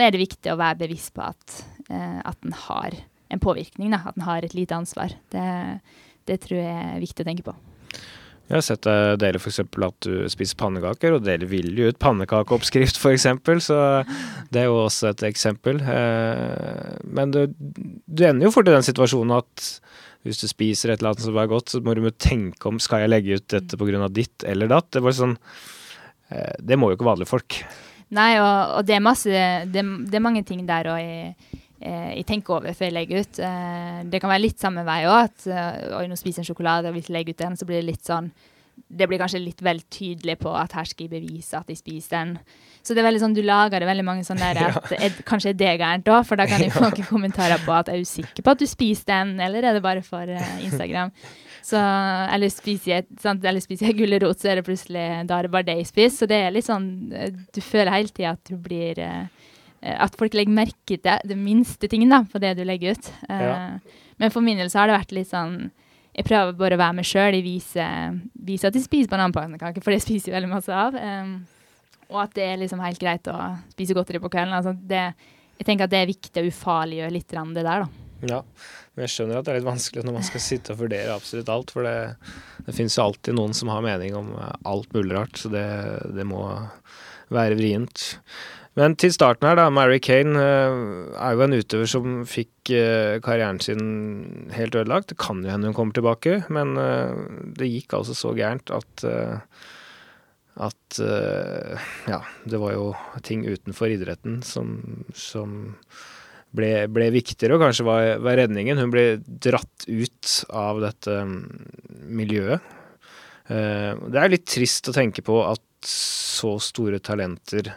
er 0.00 0.12
det 0.12 0.22
viktig 0.22 0.52
å 0.52 0.60
være 0.60 0.82
bevisst 0.84 1.14
på 1.16 1.24
at, 1.26 1.62
uh, 1.90 2.20
at 2.22 2.38
den 2.44 2.54
har 2.68 2.96
en 3.30 3.42
påvirkning, 3.42 3.92
da, 3.94 4.02
at 4.06 4.18
den 4.18 4.26
har 4.26 4.44
et 4.44 4.56
lite 4.56 4.76
ansvar. 4.76 5.14
Det, 5.32 5.44
det, 6.28 6.40
tror 6.44 6.58
jeg 6.60 6.86
er 6.94 7.02
viktig 7.02 7.24
å 7.24 7.28
tenke 7.28 7.46
på. 7.46 7.56
Jeg 8.50 8.56
har 8.56 8.64
sett 8.66 8.82
deg 8.82 9.20
dele 9.22 9.38
f.eks. 9.38 9.60
at 9.62 9.98
du 10.02 10.14
spiser 10.32 10.58
pannekaker, 10.58 11.14
og 11.14 11.22
deler 11.22 11.46
villig 11.46 11.92
ut 11.92 12.00
pannekakeoppskrift 12.02 12.98
f.eks., 12.98 13.28
så 13.62 13.78
det 14.50 14.64
er 14.64 14.66
jo 14.66 14.80
også 14.88 15.12
et 15.12 15.22
eksempel. 15.28 15.78
Eh, 15.78 16.96
men 17.06 17.30
du, 17.30 17.44
du 17.54 18.24
ender 18.26 18.48
jo 18.48 18.54
fort 18.56 18.66
i 18.66 18.74
den 18.74 18.86
situasjonen 18.86 19.36
at 19.38 19.68
hvis 20.26 20.42
du 20.42 20.48
spiser 20.50 20.92
et 20.92 21.00
eller 21.00 21.14
annet 21.14 21.24
som 21.24 21.38
er 21.40 21.48
godt, 21.48 21.72
så 21.72 21.80
må 21.84 21.94
du 21.96 22.04
tenke 22.12 22.68
om 22.68 22.80
skal 22.82 23.04
jeg 23.04 23.12
legge 23.12 23.38
ut 23.40 23.46
dette 23.54 23.78
pga. 23.80 24.08
ditt 24.12 24.44
eller 24.44 24.68
datt. 24.68 24.90
Det, 24.92 25.14
sånn, 25.16 25.36
eh, 26.28 26.56
det 26.60 26.76
må 26.76 26.90
jo 26.90 26.98
ikke 26.98 27.08
vanlige 27.08 27.30
folk. 27.30 27.56
Nei, 28.10 28.34
og, 28.42 28.76
og 28.76 28.84
det, 28.84 28.98
er 28.98 29.06
masse, 29.06 29.30
det, 29.70 29.84
det, 30.10 30.18
er 30.18 30.24
mange 30.24 30.44
ting 30.44 30.64
der 30.68 30.90
òg 30.92 30.98
jeg, 31.00 31.34
eh, 31.78 32.10
jeg, 32.18 32.26
tenker 32.28 32.58
over 32.58 32.76
før 32.76 32.90
jeg 32.90 32.96
legger 32.98 33.24
ut. 33.24 33.42
Eh, 33.48 34.00
det 34.12 34.20
kan 34.20 34.32
være 34.32 34.44
litt 34.44 34.60
samme 34.60 34.84
vei 34.84 35.02
òg. 35.08 35.30
At 35.30 35.48
oi, 35.96 36.04
nå 36.10 36.18
spiser 36.20 36.42
jeg 36.42 36.44
en 36.44 36.50
sjokolade, 36.52 36.90
og 36.90 36.98
hvis 36.98 37.08
jeg 37.08 37.16
legger 37.16 37.36
ut 37.36 37.44
den, 37.46 37.56
så 37.56 37.68
blir 37.68 37.80
det 37.80 37.92
litt 37.92 38.04
sånn 38.04 38.32
Det 38.80 39.06
blir 39.08 39.20
kanskje 39.20 39.40
litt 39.40 39.60
vel 39.62 39.80
tydelig 39.92 40.38
på 40.40 40.52
at 40.56 40.72
her 40.76 40.88
skal 40.88 41.06
jeg 41.06 41.14
bevise 41.16 41.56
at 41.56 41.68
jeg 41.68 41.80
spiser 41.80 42.16
den. 42.18 42.36
Så 42.80 42.96
det 42.96 43.02
er 43.02 43.10
veldig 43.10 43.20
sånn, 43.20 43.36
du 43.36 43.42
lager 43.44 43.82
det 43.82 43.88
veldig 43.90 44.06
mange 44.06 44.24
sånne 44.24 44.54
der 44.56 44.72
at 44.78 44.94
er, 44.96 45.20
Kanskje 45.28 45.52
er 45.52 45.60
det 45.60 45.76
gærent 45.82 46.08
òg, 46.08 46.24
for 46.28 46.40
da 46.40 46.48
kan 46.50 46.62
jeg 46.64 46.72
få 46.76 46.86
noen 46.86 47.06
kommentarer 47.08 47.60
på 47.66 47.76
at 47.76 47.92
er 47.92 48.00
du 48.00 48.08
sikker 48.08 48.46
på 48.46 48.56
at 48.56 48.62
du 48.62 48.66
spiser 48.70 49.12
den, 49.12 49.36
eller 49.44 49.68
er 49.68 49.78
det 49.78 49.84
bare 49.84 50.04
for 50.06 50.32
Instagram? 50.64 51.14
Så, 51.62 51.80
eller 52.34 52.50
spiser 52.52 52.92
jeg, 52.94 53.06
sant? 53.20 53.44
Eller 53.44 53.62
spiser 53.62 53.90
jeg 53.90 53.98
gulrot, 54.00 54.40
så 54.40 54.50
er 54.50 54.60
det 54.60 54.66
plutselig 54.66 55.04
da 55.28 55.38
er 55.38 55.46
det 55.46 55.52
bare 55.52 55.68
det 55.68 55.76
jeg 55.82 55.90
spiser. 55.90 56.16
Så 56.16 56.30
det 56.30 56.40
er 56.40 56.54
litt 56.54 56.66
sånn 56.66 56.88
eh, 57.16 57.34
Du 57.52 57.60
føler 57.64 57.92
hele 57.94 58.14
tida 58.14 58.34
at 58.34 58.48
du 58.48 58.56
blir 58.60 59.00
eh, 59.04 59.28
At 59.80 60.16
folk 60.18 60.34
legger 60.36 60.56
merke 60.56 60.96
til 60.96 61.28
det 61.28 61.38
minste 61.38 61.90
tingen 61.90 62.12
da, 62.12 62.22
på 62.24 62.40
det 62.42 62.56
du 62.58 62.64
legger 62.66 62.96
ut. 62.96 63.12
Eh, 63.28 63.44
ja. 63.44 63.60
Men 64.20 64.32
for 64.32 64.44
min 64.44 64.60
del 64.60 64.72
så 64.72 64.82
har 64.82 64.90
det 64.90 64.98
vært 64.98 65.16
litt 65.16 65.30
sånn 65.30 65.56
Jeg 66.16 66.26
prøver 66.26 66.56
bare 66.58 66.78
å 66.78 66.82
være 66.82 66.98
meg 67.00 67.08
sjøl. 67.08 67.36
Jeg 67.36 67.46
viser, 67.46 68.20
viser, 68.34 68.72
at 68.72 68.80
jeg 68.80 68.88
spiser 68.88 69.12
bananpannekaker, 69.12 69.84
for 69.84 69.94
det 69.94 70.02
spiser 70.02 70.32
jeg 70.32 70.40
veldig 70.40 70.54
masse 70.56 70.74
av. 70.74 70.96
Um, 70.96 71.36
og 72.10 72.20
at 72.24 72.36
det 72.36 72.46
er 72.46 72.60
liksom 72.60 72.82
helt 72.84 73.00
greit 73.00 73.30
å 73.30 73.38
spise 73.72 73.96
godteri 73.96 74.20
på 74.22 74.30
kvelden. 74.32 74.56
Altså 74.56 74.74
det, 74.74 75.08
jeg 75.60 75.68
tenker 75.68 75.86
at 75.86 75.94
det 75.94 76.02
er 76.02 76.10
viktig 76.10 76.42
å 76.42 76.50
ufarliggjøre 76.50 77.14
litt 77.14 77.30
det 77.30 77.64
der, 77.64 77.84
da. 77.86 78.06
Ja, 78.20 78.42
men 78.92 79.06
jeg 79.06 79.14
skjønner 79.14 79.38
at 79.38 79.46
det 79.46 79.52
er 79.54 79.60
litt 79.60 79.70
vanskelig 79.70 80.04
når 80.04 80.16
man 80.18 80.26
skal 80.26 80.42
sitte 80.44 80.74
og 80.74 80.82
vurdere 80.82 81.14
absolutt 81.14 81.50
alt. 81.52 81.72
For 81.72 81.86
det, 81.86 81.96
det 82.66 82.76
finnes 82.76 82.96
jo 82.98 83.06
alltid 83.06 83.36
noen 83.38 83.56
som 83.56 83.72
har 83.72 83.84
mening 83.84 84.16
om 84.18 84.34
alt 84.68 84.90
mulig 84.96 85.16
rart, 85.16 85.40
så 85.40 85.52
det, 85.52 85.66
det 86.16 86.26
må 86.28 86.42
være 87.32 87.56
vrient. 87.56 88.10
Men 88.78 88.94
til 89.00 89.12
starten 89.14 89.48
her, 89.48 89.56
da. 89.58 89.66
Mary 89.72 89.98
Kane 90.02 90.36
uh, 90.36 91.16
er 91.18 91.34
jo 91.34 91.44
en 91.46 91.56
utøver 91.56 91.88
som 91.90 92.20
fikk 92.28 92.70
uh, 92.74 93.16
karrieren 93.24 93.58
sin 93.62 93.82
helt 94.54 94.76
ødelagt. 94.76 95.10
Det 95.10 95.18
kan 95.20 95.40
jo 95.42 95.50
hende 95.50 95.72
hun 95.72 95.76
kommer 95.76 95.96
tilbake, 95.96 96.42
men 96.52 96.76
det 97.56 97.70
gikk 97.70 97.96
altså 97.98 98.16
så 98.16 98.34
gærent 98.36 98.72
at 98.74 99.06
at 100.60 100.98
ja, 102.10 102.18
det 102.44 102.58
var 102.60 102.74
jo 102.74 102.88
ting 103.24 103.44
utenfor 103.46 103.92
idretten 103.94 104.40
som, 104.44 104.74
som 105.14 105.70
ble, 106.52 106.88
ble, 106.90 107.06
viktigere, 107.14 107.54
og 107.54 107.62
kanskje 107.62 107.86
var, 107.86 108.08
var, 108.20 108.36
redningen. 108.42 108.80
Hun 108.82 108.92
ble 108.92 109.04
dratt 109.24 109.86
ut 109.86 110.32
av 110.50 110.82
dette 110.82 111.14
mm, 111.30 111.38
miljøet. 112.10 112.66
det 113.46 114.20
er 114.20 114.34
litt 114.34 114.48
trist 114.50 114.90
å 114.90 114.96
tenke 114.96 115.24
på 115.24 115.38
at 115.46 115.64
så 115.86 116.56
store 116.60 117.00
talenter 117.00 117.72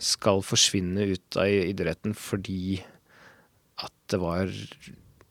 skal 0.00 0.42
forsvinne 0.44 1.06
ut 1.14 1.38
av 1.40 1.48
idretten 1.48 2.14
fordi 2.18 2.82
at 3.82 3.94
det 4.12 4.20
var 4.22 4.50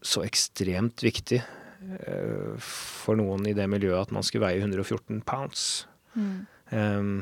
så 0.03 0.23
ekstremt 0.25 1.03
viktig 1.05 1.39
uh, 1.43 2.55
for 2.59 3.19
noen 3.19 3.47
i 3.47 3.55
det 3.55 3.67
miljøet 3.71 4.09
at 4.09 4.15
man 4.15 4.25
skulle 4.25 4.47
veie 4.47 4.63
114 4.63 5.21
pounds. 5.27 5.85
Mm. 6.15 6.43
Um, 6.73 7.13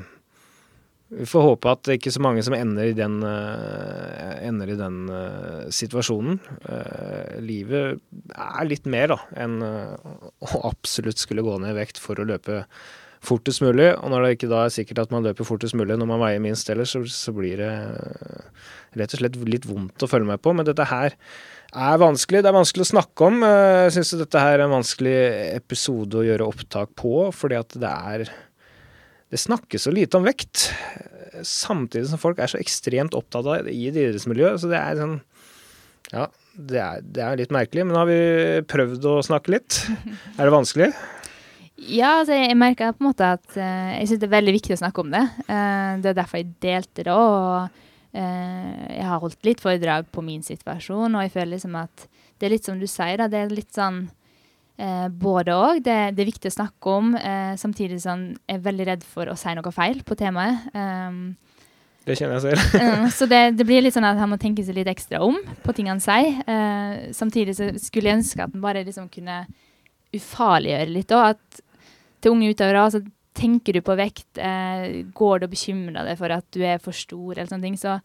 vi 1.11 1.27
får 1.27 1.43
håpe 1.43 1.71
at 1.73 1.83
det 1.83 1.97
ikke 1.97 2.07
er 2.07 2.15
så 2.15 2.23
mange 2.23 2.43
som 2.47 2.55
ender 2.55 2.87
i 2.87 2.95
den, 2.95 3.19
uh, 3.19 4.31
ender 4.47 4.71
i 4.71 4.79
den 4.79 5.03
uh, 5.11 5.67
situasjonen. 5.73 6.39
livet 7.43 7.99
er 8.31 8.69
litt 8.69 8.87
mer 8.87 9.11
da, 9.11 9.19
enn 9.35 9.59
å 9.61 10.65
absolutt 10.71 11.19
skulle 11.19 11.43
gå 11.43 11.59
ned 11.59 11.75
i 11.75 11.79
vekt 11.81 11.99
for 11.99 12.19
å 12.19 12.27
løpe 12.31 12.63
fortest 13.25 13.61
mulig. 13.63 13.91
Og 13.99 14.11
når 14.11 14.25
det 14.25 14.33
ikke 14.35 14.51
da 14.51 14.65
er 14.65 14.73
sikkert 14.73 15.03
at 15.05 15.13
man 15.13 15.25
løper 15.25 15.47
fortest 15.47 15.77
mulig 15.77 15.97
når 15.99 16.09
man 16.09 16.21
veier 16.23 16.43
minst 16.43 16.69
ellers, 16.73 16.95
så, 16.95 17.03
så 17.05 17.33
blir 17.35 17.61
det 17.61 17.71
eh, 17.71 18.45
rett 18.99 19.15
og 19.15 19.21
slett 19.21 19.39
litt 19.47 19.67
vondt 19.69 20.03
å 20.03 20.09
følge 20.09 20.31
med 20.31 20.41
på. 20.43 20.53
Men 20.57 20.67
dette 20.67 20.87
her 20.89 21.15
er 21.71 22.01
vanskelig. 22.01 22.41
Det 22.43 22.51
er 22.51 22.57
vanskelig 22.57 22.87
å 22.87 22.91
snakke 22.93 23.29
om. 23.29 23.41
Eh, 23.47 23.81
jeg 23.87 23.97
syns 23.99 24.15
dette 24.23 24.45
her 24.45 24.57
er 24.57 24.65
en 24.65 24.77
vanskelig 24.79 25.17
episode 25.51 26.21
å 26.21 26.25
gjøre 26.27 26.49
opptak 26.49 26.95
på, 26.99 27.29
fordi 27.35 27.59
at 27.61 27.77
det 27.81 27.93
er 28.15 28.25
Det 29.31 29.39
snakkes 29.39 29.87
så 29.87 29.93
lite 29.95 30.19
om 30.19 30.27
vekt. 30.27 30.67
Samtidig 31.47 32.09
som 32.11 32.19
folk 32.19 32.41
er 32.43 32.51
så 32.51 32.59
ekstremt 32.59 33.15
opptatt 33.15 33.47
av 33.47 33.63
det 33.63 33.71
i 33.71 33.87
et 33.87 33.95
idrettsmiljø. 33.95 34.57
Så 34.59 34.71
det 34.71 34.79
er 34.81 34.99
sånn 34.99 35.17
Ja, 36.11 36.27
det 36.51 36.81
er, 36.83 36.99
det 37.01 37.23
er 37.23 37.39
litt 37.39 37.53
merkelig. 37.55 37.85
Men 37.87 37.95
har 37.95 38.09
vi 38.09 38.19
prøvd 38.67 39.07
å 39.07 39.15
snakke 39.23 39.55
litt. 39.55 39.79
Er 40.35 40.43
det 40.43 40.53
vanskelig? 40.53 40.91
Ja, 41.81 42.19
altså 42.19 42.35
jeg 42.35 42.57
merker 42.59 42.91
på 42.93 43.01
en 43.01 43.07
måte 43.07 43.31
at 43.37 43.55
uh, 43.55 43.95
jeg 43.95 44.09
syns 44.09 44.19
det 44.21 44.27
er 44.27 44.35
veldig 44.35 44.53
viktig 44.59 44.75
å 44.75 44.81
snakke 44.83 45.01
om 45.01 45.13
det. 45.15 45.23
Uh, 45.47 45.97
det 46.03 46.11
er 46.11 46.19
derfor 46.19 46.41
jeg 46.41 46.51
delte 46.61 47.05
det 47.07 47.15
òg. 47.15 47.79
Uh, 48.11 48.81
jeg 48.91 49.07
har 49.07 49.21
holdt 49.23 49.47
litt 49.47 49.63
foredrag 49.63 50.11
på 50.11 50.21
min 50.25 50.43
situasjon, 50.45 51.15
og 51.15 51.23
jeg 51.23 51.33
føler 51.33 51.55
liksom 51.55 51.79
at 51.79 52.05
det 52.37 52.47
er 52.47 52.53
litt 52.53 52.67
som 52.67 52.77
du 52.81 52.85
sier, 52.89 53.15
da. 53.21 53.29
Det 53.31 53.39
er 53.39 53.55
litt 53.55 53.71
sånn 53.73 54.03
både 55.21 55.53
òg. 55.53 55.79
Det, 55.85 55.95
det, 56.15 56.23
er 56.23 56.29
viktig 56.31 56.49
å 56.49 56.55
snakke 56.55 56.93
om. 56.97 57.13
samtidig 57.59 57.99
som 58.01 58.23
jeg 58.33 58.57
er 58.57 58.63
veldig 58.65 58.87
redd 58.87 59.03
for 59.05 59.29
å 59.29 59.37
si 59.37 59.53
noe 59.53 59.73
feil 59.75 60.01
på 60.07 60.17
temaet. 60.17 60.67
Um, 60.73 61.35
det 62.07 62.15
kjenner 62.17 62.39
jeg 62.39 62.55
selv. 62.55 62.85
så 63.17 63.27
det, 63.29 63.41
det, 63.59 63.65
blir 63.69 63.83
litt 63.85 63.93
sånn 63.93 64.09
at 64.09 64.17
han 64.17 64.31
må 64.31 64.39
tenke 64.41 64.65
seg 64.65 64.79
litt 64.79 64.89
ekstra 64.89 65.21
om 65.21 65.37
på 65.61 65.75
ting 65.77 65.91
han 65.91 66.01
sier. 66.01 66.41
samtidig 67.13 67.53
så 67.59 67.69
skulle 67.77 68.09
jeg 68.09 68.21
ønske 68.23 68.41
at 68.41 68.55
han 68.55 68.63
bare 68.63 68.81
liksom 68.87 69.11
kunne 69.13 69.43
ufarliggjøre 70.15 70.95
litt 70.95 71.13
òg. 71.15 71.35
At 71.35 71.61
til 72.21 72.35
unge 72.35 72.51
utøvere, 72.53 72.85
så 72.93 73.01
tenker 73.37 73.77
du 73.77 73.81
på 73.85 73.95
vekt, 73.99 74.29
uh, 74.37 75.01
går 75.15 75.41
du 75.41 75.47
og 75.47 75.53
bekymrer 75.53 76.09
deg 76.09 76.19
for 76.19 76.35
at 76.35 76.47
du 76.53 76.61
er 76.67 76.81
for 76.83 76.95
stor, 76.95 77.35
eller 77.35 77.49
sånne 77.49 77.69
ting, 77.69 77.79
så, 77.79 77.99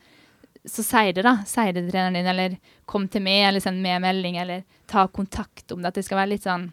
så 0.67 0.83
si 0.83 1.13
det, 1.15 1.23
da. 1.27 1.39
Si 1.47 1.65
det 1.71 1.83
til 1.83 1.93
treneren 1.93 2.19
din, 2.19 2.31
eller 2.31 2.57
kom 2.89 3.07
til 3.11 3.23
meg, 3.25 3.45
eller 3.49 3.63
send 3.63 3.83
meg 3.85 4.01
melding, 4.03 4.39
eller 4.43 4.65
ta 4.91 5.07
kontakt 5.07 5.71
om 5.73 5.83
det. 5.83 5.93
At 5.93 6.01
det 6.01 6.07
skal 6.07 6.21
være 6.21 6.33
litt 6.35 6.47
sånn 6.47 6.71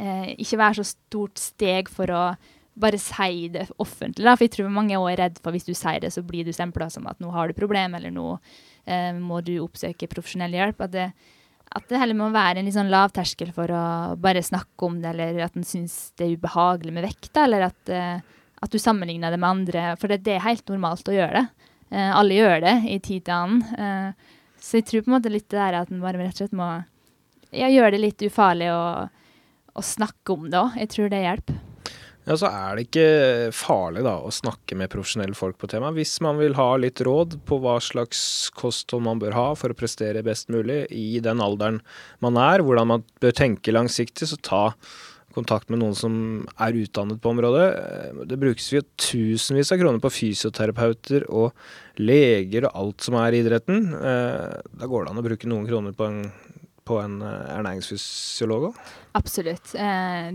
eh, 0.00 0.34
Ikke 0.42 0.60
være 0.60 0.80
så 0.80 0.86
stort 0.92 1.40
steg 1.40 1.90
for 1.92 2.12
å 2.12 2.24
bare 2.74 2.98
si 2.98 3.48
det 3.54 3.68
offentlig, 3.78 4.26
da. 4.26 4.34
For 4.34 4.46
jeg 4.48 4.56
tror 4.56 4.74
mange 4.74 4.98
er 4.98 5.20
redd 5.20 5.38
for 5.42 5.54
hvis 5.54 5.66
du 5.68 5.72
sier 5.76 6.02
det, 6.02 6.10
så 6.14 6.24
blir 6.26 6.46
du 6.46 6.52
stempla 6.54 6.90
som 6.90 7.06
at 7.10 7.20
nå 7.22 7.30
har 7.34 7.48
du 7.48 7.56
problem, 7.56 7.94
eller 7.96 8.12
nå 8.12 8.26
eh, 8.34 9.12
må 9.16 9.40
du 9.46 9.56
oppsøke 9.62 10.10
profesjonell 10.10 10.56
hjelp. 10.58 10.82
At 10.84 10.94
det, 10.94 11.08
at 11.74 11.88
det 11.90 12.00
heller 12.00 12.18
må 12.18 12.30
være 12.34 12.60
en 12.60 12.68
litt 12.68 12.76
sånn 12.76 12.92
lavterskel 12.92 13.54
for 13.54 13.70
å 13.72 13.84
bare 14.20 14.42
snakke 14.44 14.88
om 14.88 15.00
det, 15.02 15.14
eller 15.14 15.46
at 15.46 15.56
en 15.58 15.66
syns 15.66 16.12
det 16.18 16.26
er 16.26 16.36
ubehagelig 16.38 16.94
med 16.94 17.06
vekt, 17.06 17.32
eller 17.40 17.68
at, 17.70 17.80
eh, 17.88 18.18
at, 18.58 18.70
du 18.70 18.80
sammenligner 18.82 19.32
det 19.32 19.40
med 19.40 19.50
andre. 19.50 19.86
For 20.00 20.10
det, 20.10 20.24
det 20.26 20.36
er 20.36 20.48
helt 20.48 20.66
normalt 20.70 21.08
å 21.08 21.16
gjøre 21.16 21.40
det. 21.44 21.63
Uh, 21.94 22.10
alle 22.18 22.40
gjør 22.40 22.64
det 22.64 22.74
i 22.90 22.98
tid 22.98 23.28
til 23.28 23.36
annen. 23.36 23.62
Uh, 23.78 24.40
så 24.58 24.80
jeg 24.80 24.88
tror 24.88 25.04
på 25.04 25.12
en 25.12 25.16
måte 25.18 25.32
litt 25.32 25.46
det 25.52 25.60
der 25.60 25.78
at 25.82 25.92
en 25.92 26.02
bare 26.02 26.18
rett 26.18 26.34
og 26.34 26.42
slett 26.42 26.56
må 26.58 26.70
ja, 27.54 27.68
gjøre 27.68 27.94
det 27.94 28.02
litt 28.02 28.26
ufarlig 28.26 28.72
å, 28.72 28.82
å 29.74 29.84
snakke 29.84 30.34
om 30.34 30.50
det 30.50 30.58
òg. 30.58 30.80
Jeg 30.80 30.92
tror 30.94 31.12
det 31.12 31.22
hjelper. 31.22 31.62
Ja, 32.24 32.38
så 32.40 32.48
er 32.48 32.76
det 32.78 32.86
ikke 32.86 33.08
farlig 33.52 34.00
da 34.06 34.14
å 34.24 34.30
snakke 34.32 34.76
med 34.80 34.88
profesjonelle 34.92 35.36
folk 35.36 35.58
på 35.60 35.68
temaet. 35.68 35.98
Hvis 35.98 36.16
man 36.24 36.38
vil 36.40 36.56
ha 36.56 36.70
litt 36.80 37.02
råd 37.04 37.36
på 37.44 37.58
hva 37.60 37.76
slags 37.84 38.22
kosthold 38.56 39.04
man 39.04 39.20
bør 39.20 39.36
ha 39.36 39.48
for 39.60 39.74
å 39.74 39.76
prestere 39.76 40.24
best 40.24 40.48
mulig 40.52 40.86
i 40.88 41.20
den 41.24 41.42
alderen 41.44 41.82
man 42.24 42.40
er, 42.40 42.64
hvordan 42.64 42.94
man 42.94 43.04
bør 43.20 43.36
tenke 43.36 43.76
langsiktig, 43.76 44.30
så 44.30 44.40
ta 44.40 44.62
kontakt 45.34 45.70
med 45.72 45.82
noen 45.82 45.96
som 45.98 46.14
er 46.62 46.78
utdannet 46.78 47.20
på 47.22 47.32
området. 47.32 47.66
Det 48.30 48.38
brukes 48.40 48.70
jo 48.72 48.82
tusenvis 49.00 49.72
av 49.74 49.80
kroner 49.82 50.02
på 50.02 50.12
fysioterapeuter 50.14 51.26
og 51.28 51.52
leger 52.00 52.68
og 52.68 52.80
alt 52.82 53.06
som 53.06 53.18
er 53.20 53.34
i 53.34 53.42
idretten. 53.44 53.90
Eh, 53.94 54.58
da 54.80 54.90
går 54.90 55.04
det 55.04 55.14
an 55.14 55.22
å 55.22 55.26
bruke 55.26 55.50
noen 55.50 55.68
kroner 55.68 55.96
på 55.96 56.10
en 56.10 56.24
på 56.84 56.98
en 57.00 57.14
eh, 57.24 57.52
ernæringsfysiolog 57.54 58.66
òg? 58.68 58.80
Absolutt. 59.16 59.70
Eh, 59.72 60.26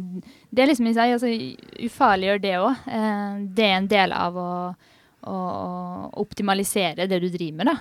det 0.50 0.64
er 0.64 0.72
liksom 0.72 0.88
i 0.90 0.96
seg, 0.98 1.14
altså, 1.14 1.30
ufarliggjør 1.86 2.42
det 2.42 2.56
òg. 2.58 2.88
Det 3.54 3.68
er 3.68 3.76
en 3.76 3.90
del 3.92 4.16
av 4.18 4.40
å, 4.42 4.50
å, 5.28 5.38
optimalisere 6.22 7.08
det 7.10 7.20
du 7.22 7.28
driver 7.30 7.58
med. 7.60 7.70
da. 7.70 7.76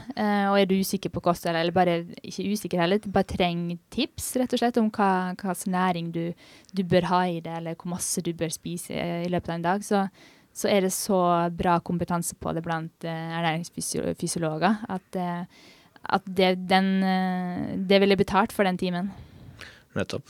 og 0.50 0.58
er 0.58 0.66
du 0.68 0.74
usikker 0.78 1.12
på 1.14 1.22
kosthold, 1.24 1.56
eller 1.56 1.74
bare 1.74 2.00
ikke 2.22 2.48
usikker 2.52 2.82
heller, 2.82 2.98
bare 3.06 3.28
trenger 3.28 3.78
tips 3.94 4.36
rett 4.40 4.52
og 4.54 4.62
slett 4.62 4.80
om 4.80 4.90
hva, 4.94 5.10
hva 5.38 5.54
næring 5.66 6.12
du, 6.14 6.24
du, 6.72 6.82
bør 6.82 7.08
ha 7.12 7.22
i 7.28 7.40
det, 7.44 7.54
eller 7.60 7.78
hvor 7.78 7.94
masse 7.94 8.22
du 8.24 8.32
bør 8.36 8.52
spise 8.54 8.94
i 8.94 9.30
løpet 9.30 9.52
av 9.52 9.56
en 9.56 9.66
dag, 9.68 9.86
så, 9.86 10.04
så 10.52 10.70
er 10.72 10.86
det 10.86 10.92
så 10.94 11.22
bra 11.54 11.78
kompetanse 11.80 12.34
på 12.38 12.52
det 12.56 12.62
blant 12.66 13.08
ernæringsfysiologer 13.08 14.86
at 14.88 15.20
at 16.08 16.24
det, 16.24 16.54
den, 16.68 17.02
eh, 17.02 17.74
det 17.88 18.00
ville 18.00 18.16
betalt 18.16 18.52
for 18.52 18.64
den 18.64 18.78
timen. 18.78 19.10
Nettopp. 19.96 20.28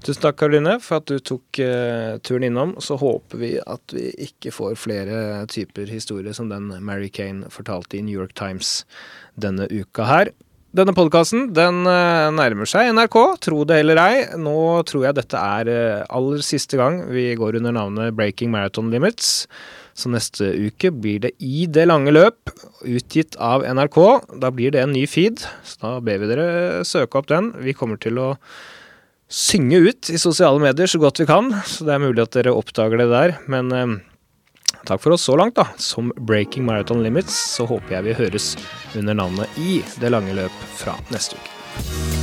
Tusen 0.00 0.22
takk, 0.24 0.38
Karoline, 0.40 0.78
for 0.80 1.02
at 1.02 1.10
du 1.10 1.18
tok 1.20 1.60
uh, 1.60 2.16
turen 2.24 2.46
innom. 2.48 2.76
Så 2.80 2.96
håper 3.00 3.40
vi 3.42 3.54
at 3.60 3.96
vi 3.96 4.08
ikke 4.28 4.52
får 4.54 4.78
flere 4.80 5.42
typer 5.52 5.90
historier 5.92 6.36
som 6.36 6.48
den 6.52 6.70
Mary 6.84 7.10
Kane 7.12 7.50
fortalte 7.52 7.98
i 7.98 8.04
New 8.06 8.16
York 8.16 8.32
Times 8.38 8.84
denne 9.40 9.68
uka 9.68 10.08
her. 10.08 10.32
Denne 10.70 10.94
podkasten 10.94 11.48
den 11.50 11.82
uh, 11.82 12.30
nærmer 12.30 12.68
seg 12.70 12.92
NRK, 12.94 13.16
tro 13.42 13.64
det 13.66 13.80
eller 13.82 13.98
ei. 13.98 14.16
Nå 14.38 14.54
tror 14.86 15.08
jeg 15.08 15.18
dette 15.18 15.44
er 15.58 15.68
uh, 15.68 16.08
aller 16.14 16.44
siste 16.46 16.78
gang 16.78 17.02
vi 17.10 17.32
går 17.36 17.58
under 17.58 17.74
navnet 17.74 18.14
Breaking 18.14 18.52
Marathon 18.54 18.88
Limits. 18.92 19.48
Så 19.98 20.08
neste 20.08 20.46
uke 20.54 20.92
blir 20.94 21.20
det 21.26 21.34
I 21.42 21.66
det 21.68 21.88
lange 21.90 22.14
løp, 22.14 22.54
utgitt 22.86 23.34
av 23.42 23.66
NRK. 23.66 23.98
Da 24.40 24.52
blir 24.54 24.72
det 24.72 24.84
en 24.86 24.94
ny 24.94 25.04
feed, 25.10 25.42
så 25.66 25.82
da 25.82 25.96
ber 26.06 26.22
vi 26.22 26.30
dere 26.30 26.84
søke 26.88 27.18
opp 27.18 27.28
den. 27.28 27.50
Vi 27.60 27.74
kommer 27.76 28.00
til 28.00 28.22
å 28.22 28.30
synge 29.30 29.78
ut 29.86 30.10
i 30.10 30.18
sosiale 30.18 30.60
medier 30.62 30.90
så 30.90 31.00
godt 31.00 31.22
vi 31.22 31.28
kan, 31.30 31.52
så 31.66 31.86
det 31.86 31.94
er 31.94 32.02
mulig 32.02 32.24
at 32.24 32.34
dere 32.36 32.54
oppdager 32.56 33.00
det 33.00 33.10
der. 33.12 33.36
Men 33.50 33.74
eh, 33.74 33.96
takk 34.84 35.02
for 35.04 35.16
oss 35.16 35.28
så 35.28 35.38
langt, 35.40 35.58
da. 35.60 35.68
Som 35.80 36.12
Breaking 36.18 36.66
Marathon 36.68 37.04
Limits 37.06 37.36
så 37.56 37.68
håper 37.70 37.98
jeg 37.98 38.10
vi 38.10 38.18
høres 38.24 38.54
under 38.98 39.16
navnet 39.22 39.60
I 39.62 39.80
det 40.02 40.12
lange 40.12 40.34
løp 40.36 40.66
fra 40.80 40.98
neste 41.14 41.38
uke. 41.38 42.19